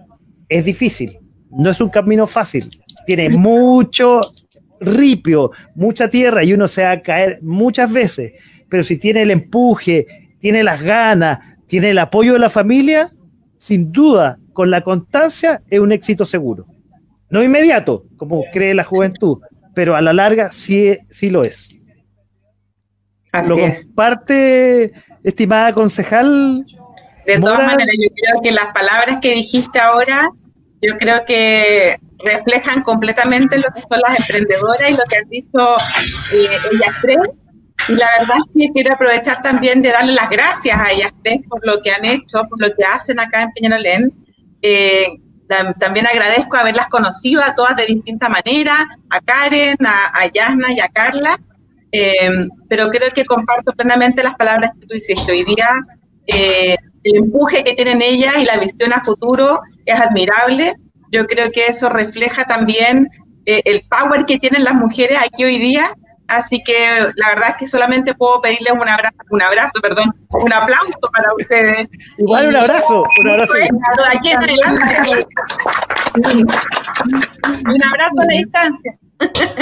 [0.48, 1.18] es difícil,
[1.50, 2.70] no es un camino fácil,
[3.06, 4.20] tiene mucho
[4.80, 8.32] ripio, mucha tierra y uno se va a caer muchas veces,
[8.68, 10.06] pero si tiene el empuje,
[10.40, 13.10] tiene las ganas, tiene el apoyo de la familia,
[13.58, 16.66] sin duda, con la constancia, es un éxito seguro.
[17.30, 19.38] No inmediato, como cree la juventud,
[19.74, 21.80] pero a la larga sí, sí lo es.
[23.42, 24.92] ¿Lo comparte,
[25.22, 26.64] estimada concejal?
[27.26, 30.28] De todas maneras, yo creo que las palabras que dijiste ahora,
[30.82, 35.76] yo creo que reflejan completamente lo que son las emprendedoras y lo que han dicho
[36.34, 37.18] eh, ellas tres.
[37.88, 41.40] Y la verdad es que quiero aprovechar también de darle las gracias a ellas tres
[41.48, 44.12] por lo que han hecho, por lo que hacen acá en Peñalolén.
[44.62, 45.06] Eh,
[45.78, 50.80] también agradezco haberlas conocido a todas de distinta manera, a Karen, a, a Yasna y
[50.80, 51.38] a Carla.
[51.96, 55.30] Eh, pero creo que comparto plenamente las palabras que tú hiciste.
[55.30, 55.68] Hoy día
[56.26, 60.74] eh, el empuje que tienen ellas y la visión a futuro es admirable.
[61.12, 63.08] Yo creo que eso refleja también
[63.46, 65.94] eh, el power que tienen las mujeres aquí hoy día.
[66.26, 66.74] Así que
[67.14, 71.32] la verdad es que solamente puedo pedirles un abrazo, un abrazo, perdón, un aplauso para
[71.38, 71.86] ustedes.
[72.18, 73.54] Igual un abrazo, un abrazo.
[73.54, 74.32] Aquí
[77.66, 78.98] un abrazo a la distancia.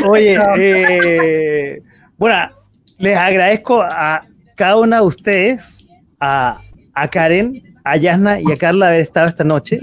[0.06, 1.82] Oye, eh,
[2.22, 2.50] bueno,
[2.98, 4.24] les agradezco a
[4.54, 5.88] cada una de ustedes,
[6.20, 6.62] a,
[7.10, 9.80] Karen, a Yasna y a Carla haber estado esta noche,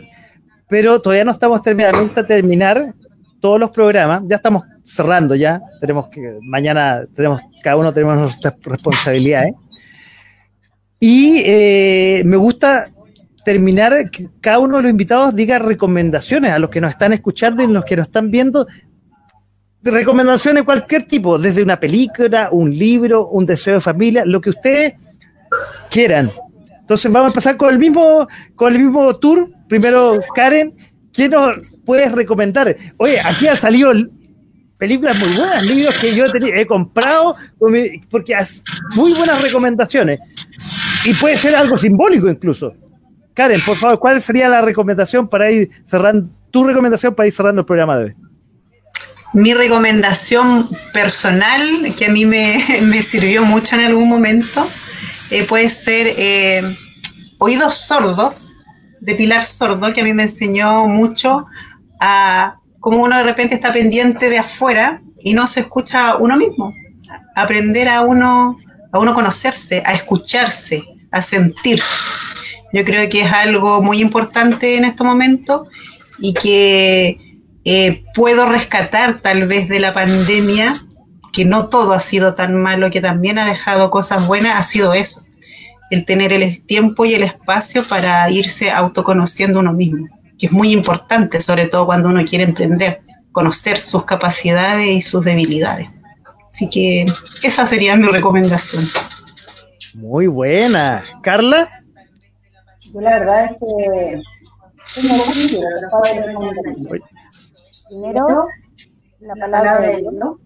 [0.69, 1.97] pero todavía no estamos terminando.
[1.97, 2.93] Me gusta terminar
[3.41, 8.55] todos los programas, ya estamos cerrando ya, tenemos que, mañana tenemos, cada uno tenemos nuestras
[8.63, 9.51] responsabilidades.
[10.97, 12.89] Y eh, me gusta
[13.43, 17.61] terminar que cada uno de los invitados diga recomendaciones a los que nos están escuchando
[17.63, 18.65] y los que nos están viendo
[19.83, 24.51] recomendaciones de cualquier tipo, desde una película, un libro, un deseo de familia, lo que
[24.51, 24.93] ustedes
[25.89, 26.29] quieran.
[26.81, 29.49] Entonces vamos a pasar con el mismo, con el mismo tour.
[29.67, 30.73] Primero, Karen,
[31.13, 32.75] ¿qué nos puedes recomendar?
[32.97, 33.91] Oye, aquí ha salido
[34.77, 36.23] películas muy buenas, libros que yo
[36.55, 37.35] he, comprado
[38.09, 38.61] porque hace
[38.95, 40.19] muy buenas recomendaciones.
[41.05, 42.73] Y puede ser algo simbólico incluso.
[43.33, 47.61] Karen, por favor, ¿cuál sería la recomendación para ir cerrando, tu recomendación para ir cerrando
[47.61, 48.28] el programa de hoy?
[49.33, 51.61] Mi recomendación personal,
[51.97, 54.67] que a mí me, sirvió mucho en algún momento,
[55.29, 56.61] eh, puede ser eh,
[57.37, 58.53] Oídos Sordos,
[58.99, 61.45] de Pilar Sordo, que a mí me enseñó mucho
[61.99, 66.73] a cómo uno de repente está pendiente de afuera y no se escucha uno mismo.
[67.35, 68.57] Aprender a uno,
[68.91, 71.95] a uno conocerse, a escucharse, a sentirse.
[72.73, 75.67] Yo creo que es algo muy importante en estos momentos
[76.19, 77.28] y que
[77.65, 80.75] eh, puedo rescatar tal vez de la pandemia,
[81.33, 84.93] que no todo ha sido tan malo, que también ha dejado cosas buenas, ha sido
[84.93, 85.25] eso,
[85.91, 90.07] el tener el tiempo y el espacio para irse autoconociendo uno mismo,
[90.37, 95.23] que es muy importante, sobre todo cuando uno quiere emprender, conocer sus capacidades y sus
[95.23, 95.87] debilidades.
[96.47, 97.05] Así que
[97.43, 98.87] esa sería mi recomendación.
[99.93, 101.03] Muy buena.
[101.21, 101.69] Carla.
[102.91, 104.21] Yo la verdad es que
[107.89, 108.47] Primero,
[109.19, 110.41] la palabra de Dios,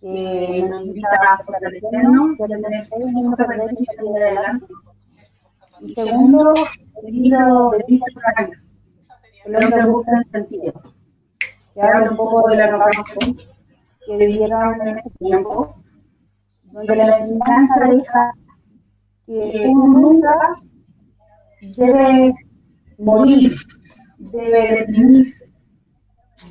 [0.00, 4.66] que nos invita a fortalecernos y a tener fe nuestra perder y salir adelante.
[5.80, 6.54] Y segundo,
[7.02, 8.52] el libro de Cristo Frank,
[9.46, 10.80] el hombre busca el sentido,
[11.74, 13.36] que habla un poco de la renovación
[14.06, 15.74] que vivieron en ese tiempo,
[16.66, 18.32] donde la enseñanza deja
[19.26, 20.38] que uno nunca
[21.76, 22.32] debe
[22.96, 23.50] morir,
[24.18, 25.49] debe definirse,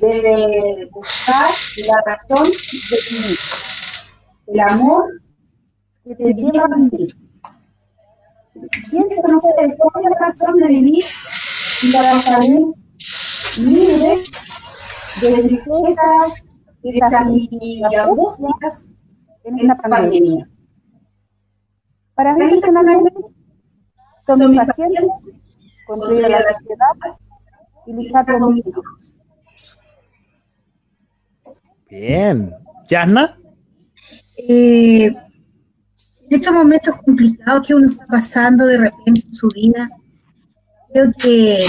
[0.00, 1.50] debe buscar
[1.86, 3.38] la razón de vivir,
[4.46, 5.04] el amor
[6.04, 7.16] que te lleva a vivir.
[8.90, 11.04] Piensa puede cuál la razón de vivir
[11.82, 12.74] y la salud
[13.58, 14.16] libre
[15.20, 16.46] de riquezas,
[16.82, 18.86] y angustias
[19.44, 20.48] en esta pandemia.
[22.14, 23.12] Para mí personalmente,
[24.26, 25.04] son mis pacientes,
[25.86, 27.18] construir la sociedad
[27.86, 29.10] y luchar por mis hijos.
[31.90, 32.54] Bien.
[32.88, 33.36] ¿Yasna?
[34.36, 35.16] Eh, en
[36.30, 39.90] estos momentos complicados que uno está pasando de repente en su vida,
[40.92, 41.64] creo que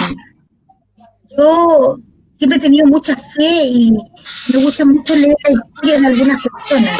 [1.38, 2.00] yo
[2.38, 3.92] siempre he tenido mucha fe y
[4.54, 7.00] me gusta mucho leer la historia de algunas personas.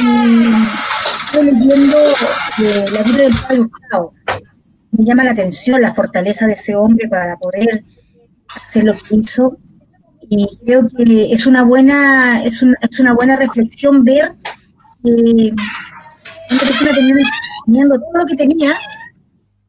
[0.00, 4.14] Y estoy leyendo eh, la vida del padre Gustavo.
[4.90, 7.84] Me llama la atención la fortaleza de ese hombre para poder
[8.56, 9.56] hacer lo que hizo.
[10.30, 14.34] Y creo que es una buena, es, es una buena reflexión ver
[15.02, 15.54] que
[16.50, 16.90] una persona
[17.64, 18.72] teniendo, todo lo que tenía,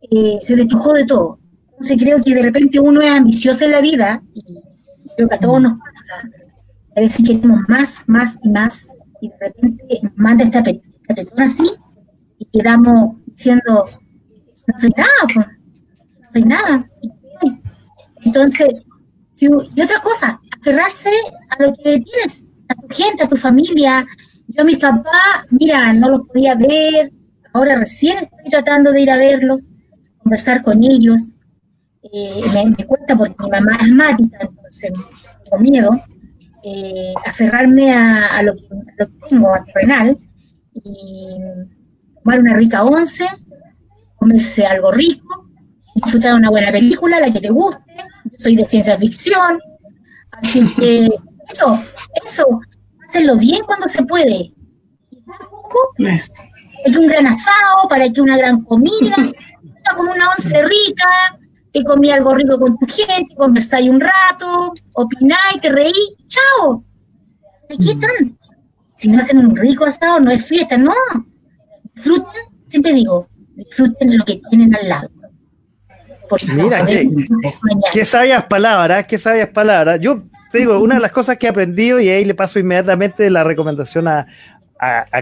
[0.01, 1.39] eh, se despojó de todo.
[1.71, 4.43] Entonces creo que de repente uno es ambicioso en la vida, y
[5.15, 6.29] creo que a todos nos pasa.
[6.95, 8.89] A veces queremos más, más y más,
[9.21, 11.71] y de repente nos manda esta persona así,
[12.37, 13.85] y quedamos diciendo,
[14.67, 15.45] no soy nada,
[16.19, 16.89] no soy nada.
[18.23, 18.69] Entonces,
[19.41, 21.09] y otra cosa, aferrarse
[21.49, 24.05] a lo que tienes, a tu gente, a tu familia.
[24.47, 27.11] Yo a mis papás, mira, no los podía ver,
[27.53, 29.73] ahora recién estoy tratando de ir a verlos,
[30.19, 31.35] conversar con ellos.
[32.01, 34.91] Eh, me, cuesta porque mi mamá es asmática, entonces
[35.43, 35.89] tengo miedo.
[36.63, 40.17] Eh, aferrarme a, lo, que, tengo, a renal,
[40.73, 41.37] y
[42.15, 43.25] tomar una rica once,
[44.17, 45.47] comerse algo rico,
[45.95, 47.79] disfrutar una buena película, la que te guste,
[48.37, 49.59] soy de ciencia ficción,
[50.41, 51.09] así que
[51.53, 51.81] eso,
[52.23, 52.61] eso,
[53.07, 54.53] hacerlo bien cuando se puede.
[56.85, 59.15] Hay que un gran asado, para que una gran comida,
[59.95, 61.39] como una once rica,
[61.73, 65.93] que comí algo rico con tu gente, conversáis un rato, opináis, te reí,
[66.27, 66.83] chao.
[67.67, 68.37] ¿Qué están?
[68.95, 70.93] Si no hacen un rico asado, no es fiesta, no.
[71.93, 75.09] Disfruten, siempre digo, disfruten lo que tienen al lado.
[76.55, 76.85] Mira,
[77.91, 79.99] qué, sabias palabras, qué sabias palabras.
[80.01, 83.29] Yo te digo, una de las cosas que he aprendido, y ahí le paso inmediatamente
[83.29, 84.27] la recomendación a,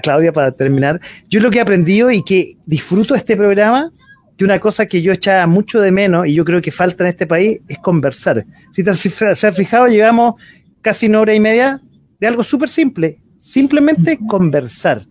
[0.03, 3.89] Claudia para terminar, yo lo que he aprendido y que disfruto este programa,
[4.37, 7.09] que una cosa que yo echaba mucho de menos y yo creo que falta en
[7.09, 8.45] este país es conversar.
[8.71, 10.35] Si se ha fijado, llegamos
[10.83, 11.81] casi una hora y media
[12.19, 15.07] de algo súper simple, simplemente conversar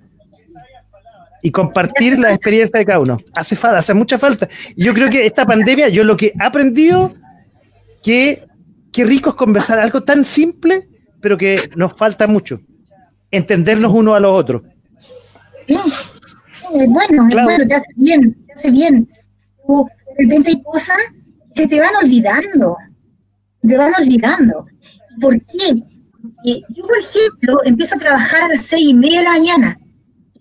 [1.46, 3.18] y compartir la experiencia de cada uno.
[3.36, 4.48] Hace falta, hace mucha falta.
[4.76, 7.14] Yo creo que esta pandemia, yo lo que he aprendido,
[8.02, 8.44] que
[8.92, 10.88] qué rico es conversar algo tan simple,
[11.20, 12.60] pero que nos falta mucho.
[13.30, 14.62] Entendernos uno a los otros.
[15.68, 15.78] Sí,
[16.88, 19.08] bueno, bueno, te hace bien, te hace bien.
[19.68, 19.86] Tú,
[20.18, 20.96] de repente hay cosas
[21.54, 22.76] que se te van olvidando,
[23.62, 24.66] te van olvidando.
[25.20, 25.80] ¿Por qué?
[26.20, 29.80] Porque yo, por ejemplo, empiezo a trabajar a las seis y media de la mañana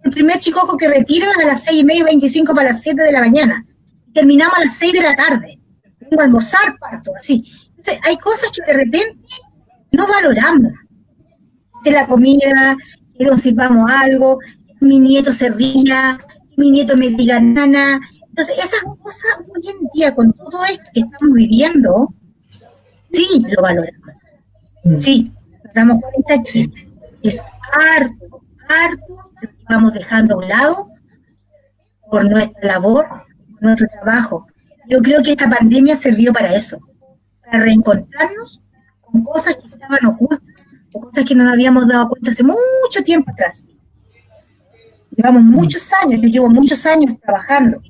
[0.05, 3.01] el primer chicoco que retiro es a las seis y media, 25 para las 7
[3.01, 3.65] de la mañana.
[4.13, 5.59] Terminamos a las 6 de la tarde.
[5.99, 7.43] Vengo a almorzar, parto, así.
[7.69, 9.17] Entonces, hay cosas que de repente
[9.91, 10.71] no valoramos.
[11.83, 12.77] De la comida,
[13.17, 14.37] que nos sirvamos algo,
[14.79, 17.99] que mi nieto se ría, que mi nieto me diga nana.
[18.29, 22.13] Entonces, esas cosas hoy en día, con todo esto que estamos viviendo,
[23.11, 24.09] sí lo valoramos.
[24.83, 24.99] Mm.
[24.99, 25.31] Sí,
[25.73, 26.69] damos cuenta que
[27.23, 27.39] es
[27.73, 29.25] harto, harto
[29.69, 30.89] vamos dejando a un lado
[32.09, 33.05] por nuestra labor,
[33.51, 34.47] por nuestro trabajo.
[34.87, 36.79] Yo creo que esta pandemia sirvió para eso,
[37.43, 38.63] para reencontrarnos
[39.01, 43.03] con cosas que estaban ocultas o cosas que no nos habíamos dado cuenta hace mucho
[43.03, 43.65] tiempo atrás.
[45.15, 47.81] Llevamos muchos años, yo llevo muchos años trabajando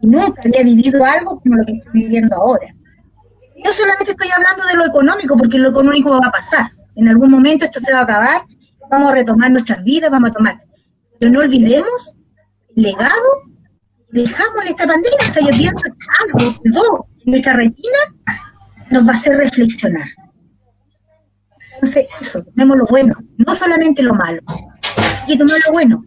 [0.00, 2.74] y nunca había vivido algo como lo que estoy viviendo ahora.
[3.62, 6.70] Yo solamente estoy hablando de lo económico, porque lo económico va a pasar.
[6.96, 8.42] En algún momento esto se va a acabar,
[8.90, 10.60] vamos a retomar nuestras vidas, vamos a tomar
[11.20, 12.16] pero no olvidemos
[12.74, 13.50] el legado
[14.12, 15.26] dejamos en esta pandemia.
[15.26, 15.90] O sea, yo pienso que
[16.24, 17.98] algo quedó en nuestra retina,
[18.90, 20.06] nos va a hacer reflexionar.
[21.74, 24.40] Entonces, eso, tomemos lo bueno, no solamente lo malo.
[25.26, 26.04] Hay que tomar lo bueno.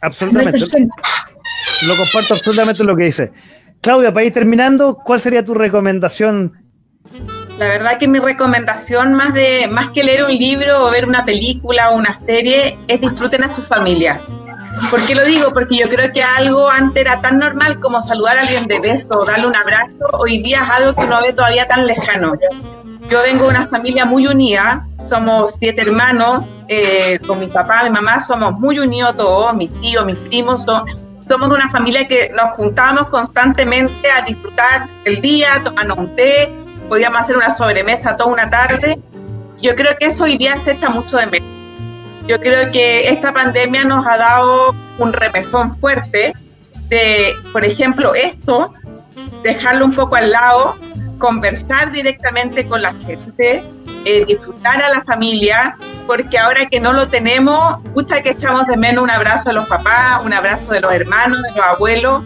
[0.00, 0.60] Absolutamente.
[0.60, 3.32] lo comparto absolutamente lo que dice.
[3.80, 6.65] Claudia, para ir terminando, ¿cuál sería tu recomendación
[7.58, 11.24] la verdad que mi recomendación más de más que leer un libro o ver una
[11.24, 14.20] película o una serie es disfruten a su familia.
[14.90, 15.52] ¿Por qué lo digo?
[15.52, 19.08] Porque yo creo que algo antes era tan normal como saludar a alguien de beso
[19.10, 22.34] o darle un abrazo, hoy día es algo que no ve todavía tan lejano.
[23.08, 27.90] Yo vengo de una familia muy unida, somos siete hermanos, eh, con mi papá, mi
[27.90, 32.54] mamá, somos muy unidos todos, mis tíos, mis primos, somos de una familia que nos
[32.56, 36.52] juntábamos constantemente a disfrutar el día, tomarnos un té,
[36.88, 38.98] podíamos hacer una sobremesa toda una tarde.
[39.60, 41.48] Yo creo que eso hoy día se echa mucho de menos.
[42.26, 46.32] Yo creo que esta pandemia nos ha dado un repesón fuerte
[46.88, 48.74] de, por ejemplo, esto,
[49.42, 50.76] dejarlo un poco al lado,
[51.18, 53.64] conversar directamente con la gente,
[54.04, 55.76] eh, disfrutar a la familia
[56.06, 59.66] porque ahora que no lo tenemos, gusta que echamos de menos un abrazo de los
[59.66, 62.22] papás, un abrazo de los hermanos, de los abuelos.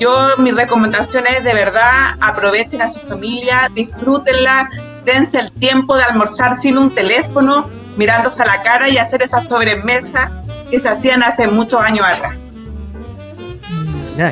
[0.00, 4.70] Yo, mi recomendación es de verdad, aprovechen a su familia, disfrútenla,
[5.04, 9.40] dense el tiempo de almorzar sin un teléfono, mirándose a la cara y hacer esa
[9.40, 10.30] sobremesa
[10.70, 12.36] que se hacían hace muchos años atrás.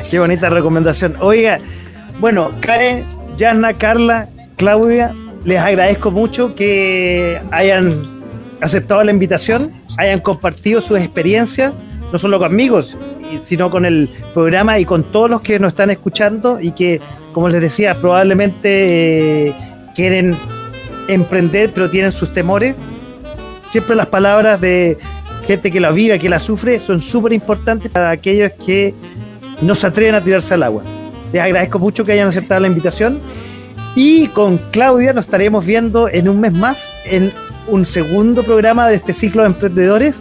[0.09, 1.17] Qué bonita recomendación.
[1.19, 1.57] Oiga,
[2.19, 3.05] bueno, Karen,
[3.37, 5.13] Yana, Carla, Claudia,
[5.43, 8.01] les agradezco mucho que hayan
[8.61, 11.73] aceptado la invitación, hayan compartido sus experiencias,
[12.11, 12.81] no solo conmigo,
[13.43, 16.99] sino con el programa y con todos los que nos están escuchando y que,
[17.33, 19.55] como les decía, probablemente eh,
[19.95, 20.37] quieren
[21.07, 22.75] emprender, pero tienen sus temores.
[23.71, 24.97] Siempre las palabras de
[25.45, 28.93] gente que la vive, que la sufre, son súper importantes para aquellos que
[29.61, 30.83] no se atreven a tirarse al agua.
[31.31, 33.19] Les agradezco mucho que hayan aceptado la invitación.
[33.95, 37.33] Y con Claudia nos estaremos viendo en un mes más en
[37.67, 40.19] un segundo programa de este ciclo de emprendedores.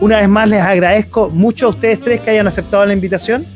[0.00, 3.46] Una vez más les agradezco mucho a ustedes tres que hayan aceptado la invitación.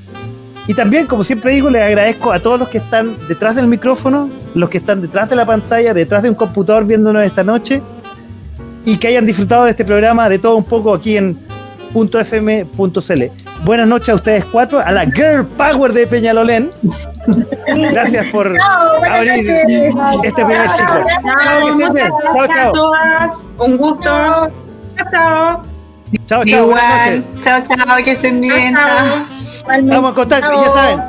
[0.66, 4.31] Y también, como siempre digo, les agradezco a todos los que están detrás del micrófono,
[4.55, 7.82] los que están detrás de la pantalla, detrás de un computador viéndonos esta noche
[8.85, 11.39] y que hayan disfrutado de este programa de todo un poco aquí en
[11.94, 13.23] .fm.cl.
[13.64, 16.70] Buenas noches a ustedes cuatro, a la Girl Power de Peñalolén.
[17.93, 18.48] Gracias por
[19.10, 21.05] abrir este primer ciclo.
[22.35, 23.64] Chao, chao.
[23.64, 24.51] Un gusto.
[25.12, 25.62] Chao,
[26.26, 26.28] chao.
[26.44, 26.64] Chao, chao.
[26.64, 27.24] Igual.
[27.40, 28.74] Chao, chao, que estén bien.
[28.74, 29.26] Chao.
[29.82, 31.01] Vamos a contar, ya saben.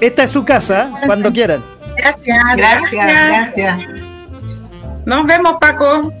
[0.00, 1.64] Esta es su casa, cuando quieran.
[1.96, 3.78] Gracias, gracias, gracias.
[5.06, 6.12] Nos vemos, Paco.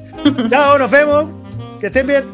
[0.50, 1.26] Chao, nos vemos.
[1.80, 2.24] Que estén bien.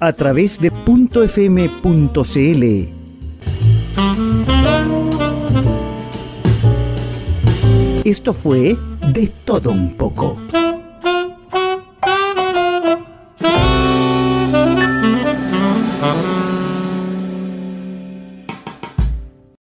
[0.00, 3.01] A través de .fm.cl
[8.04, 8.76] Esto fue
[9.12, 10.36] De Todo Un poco.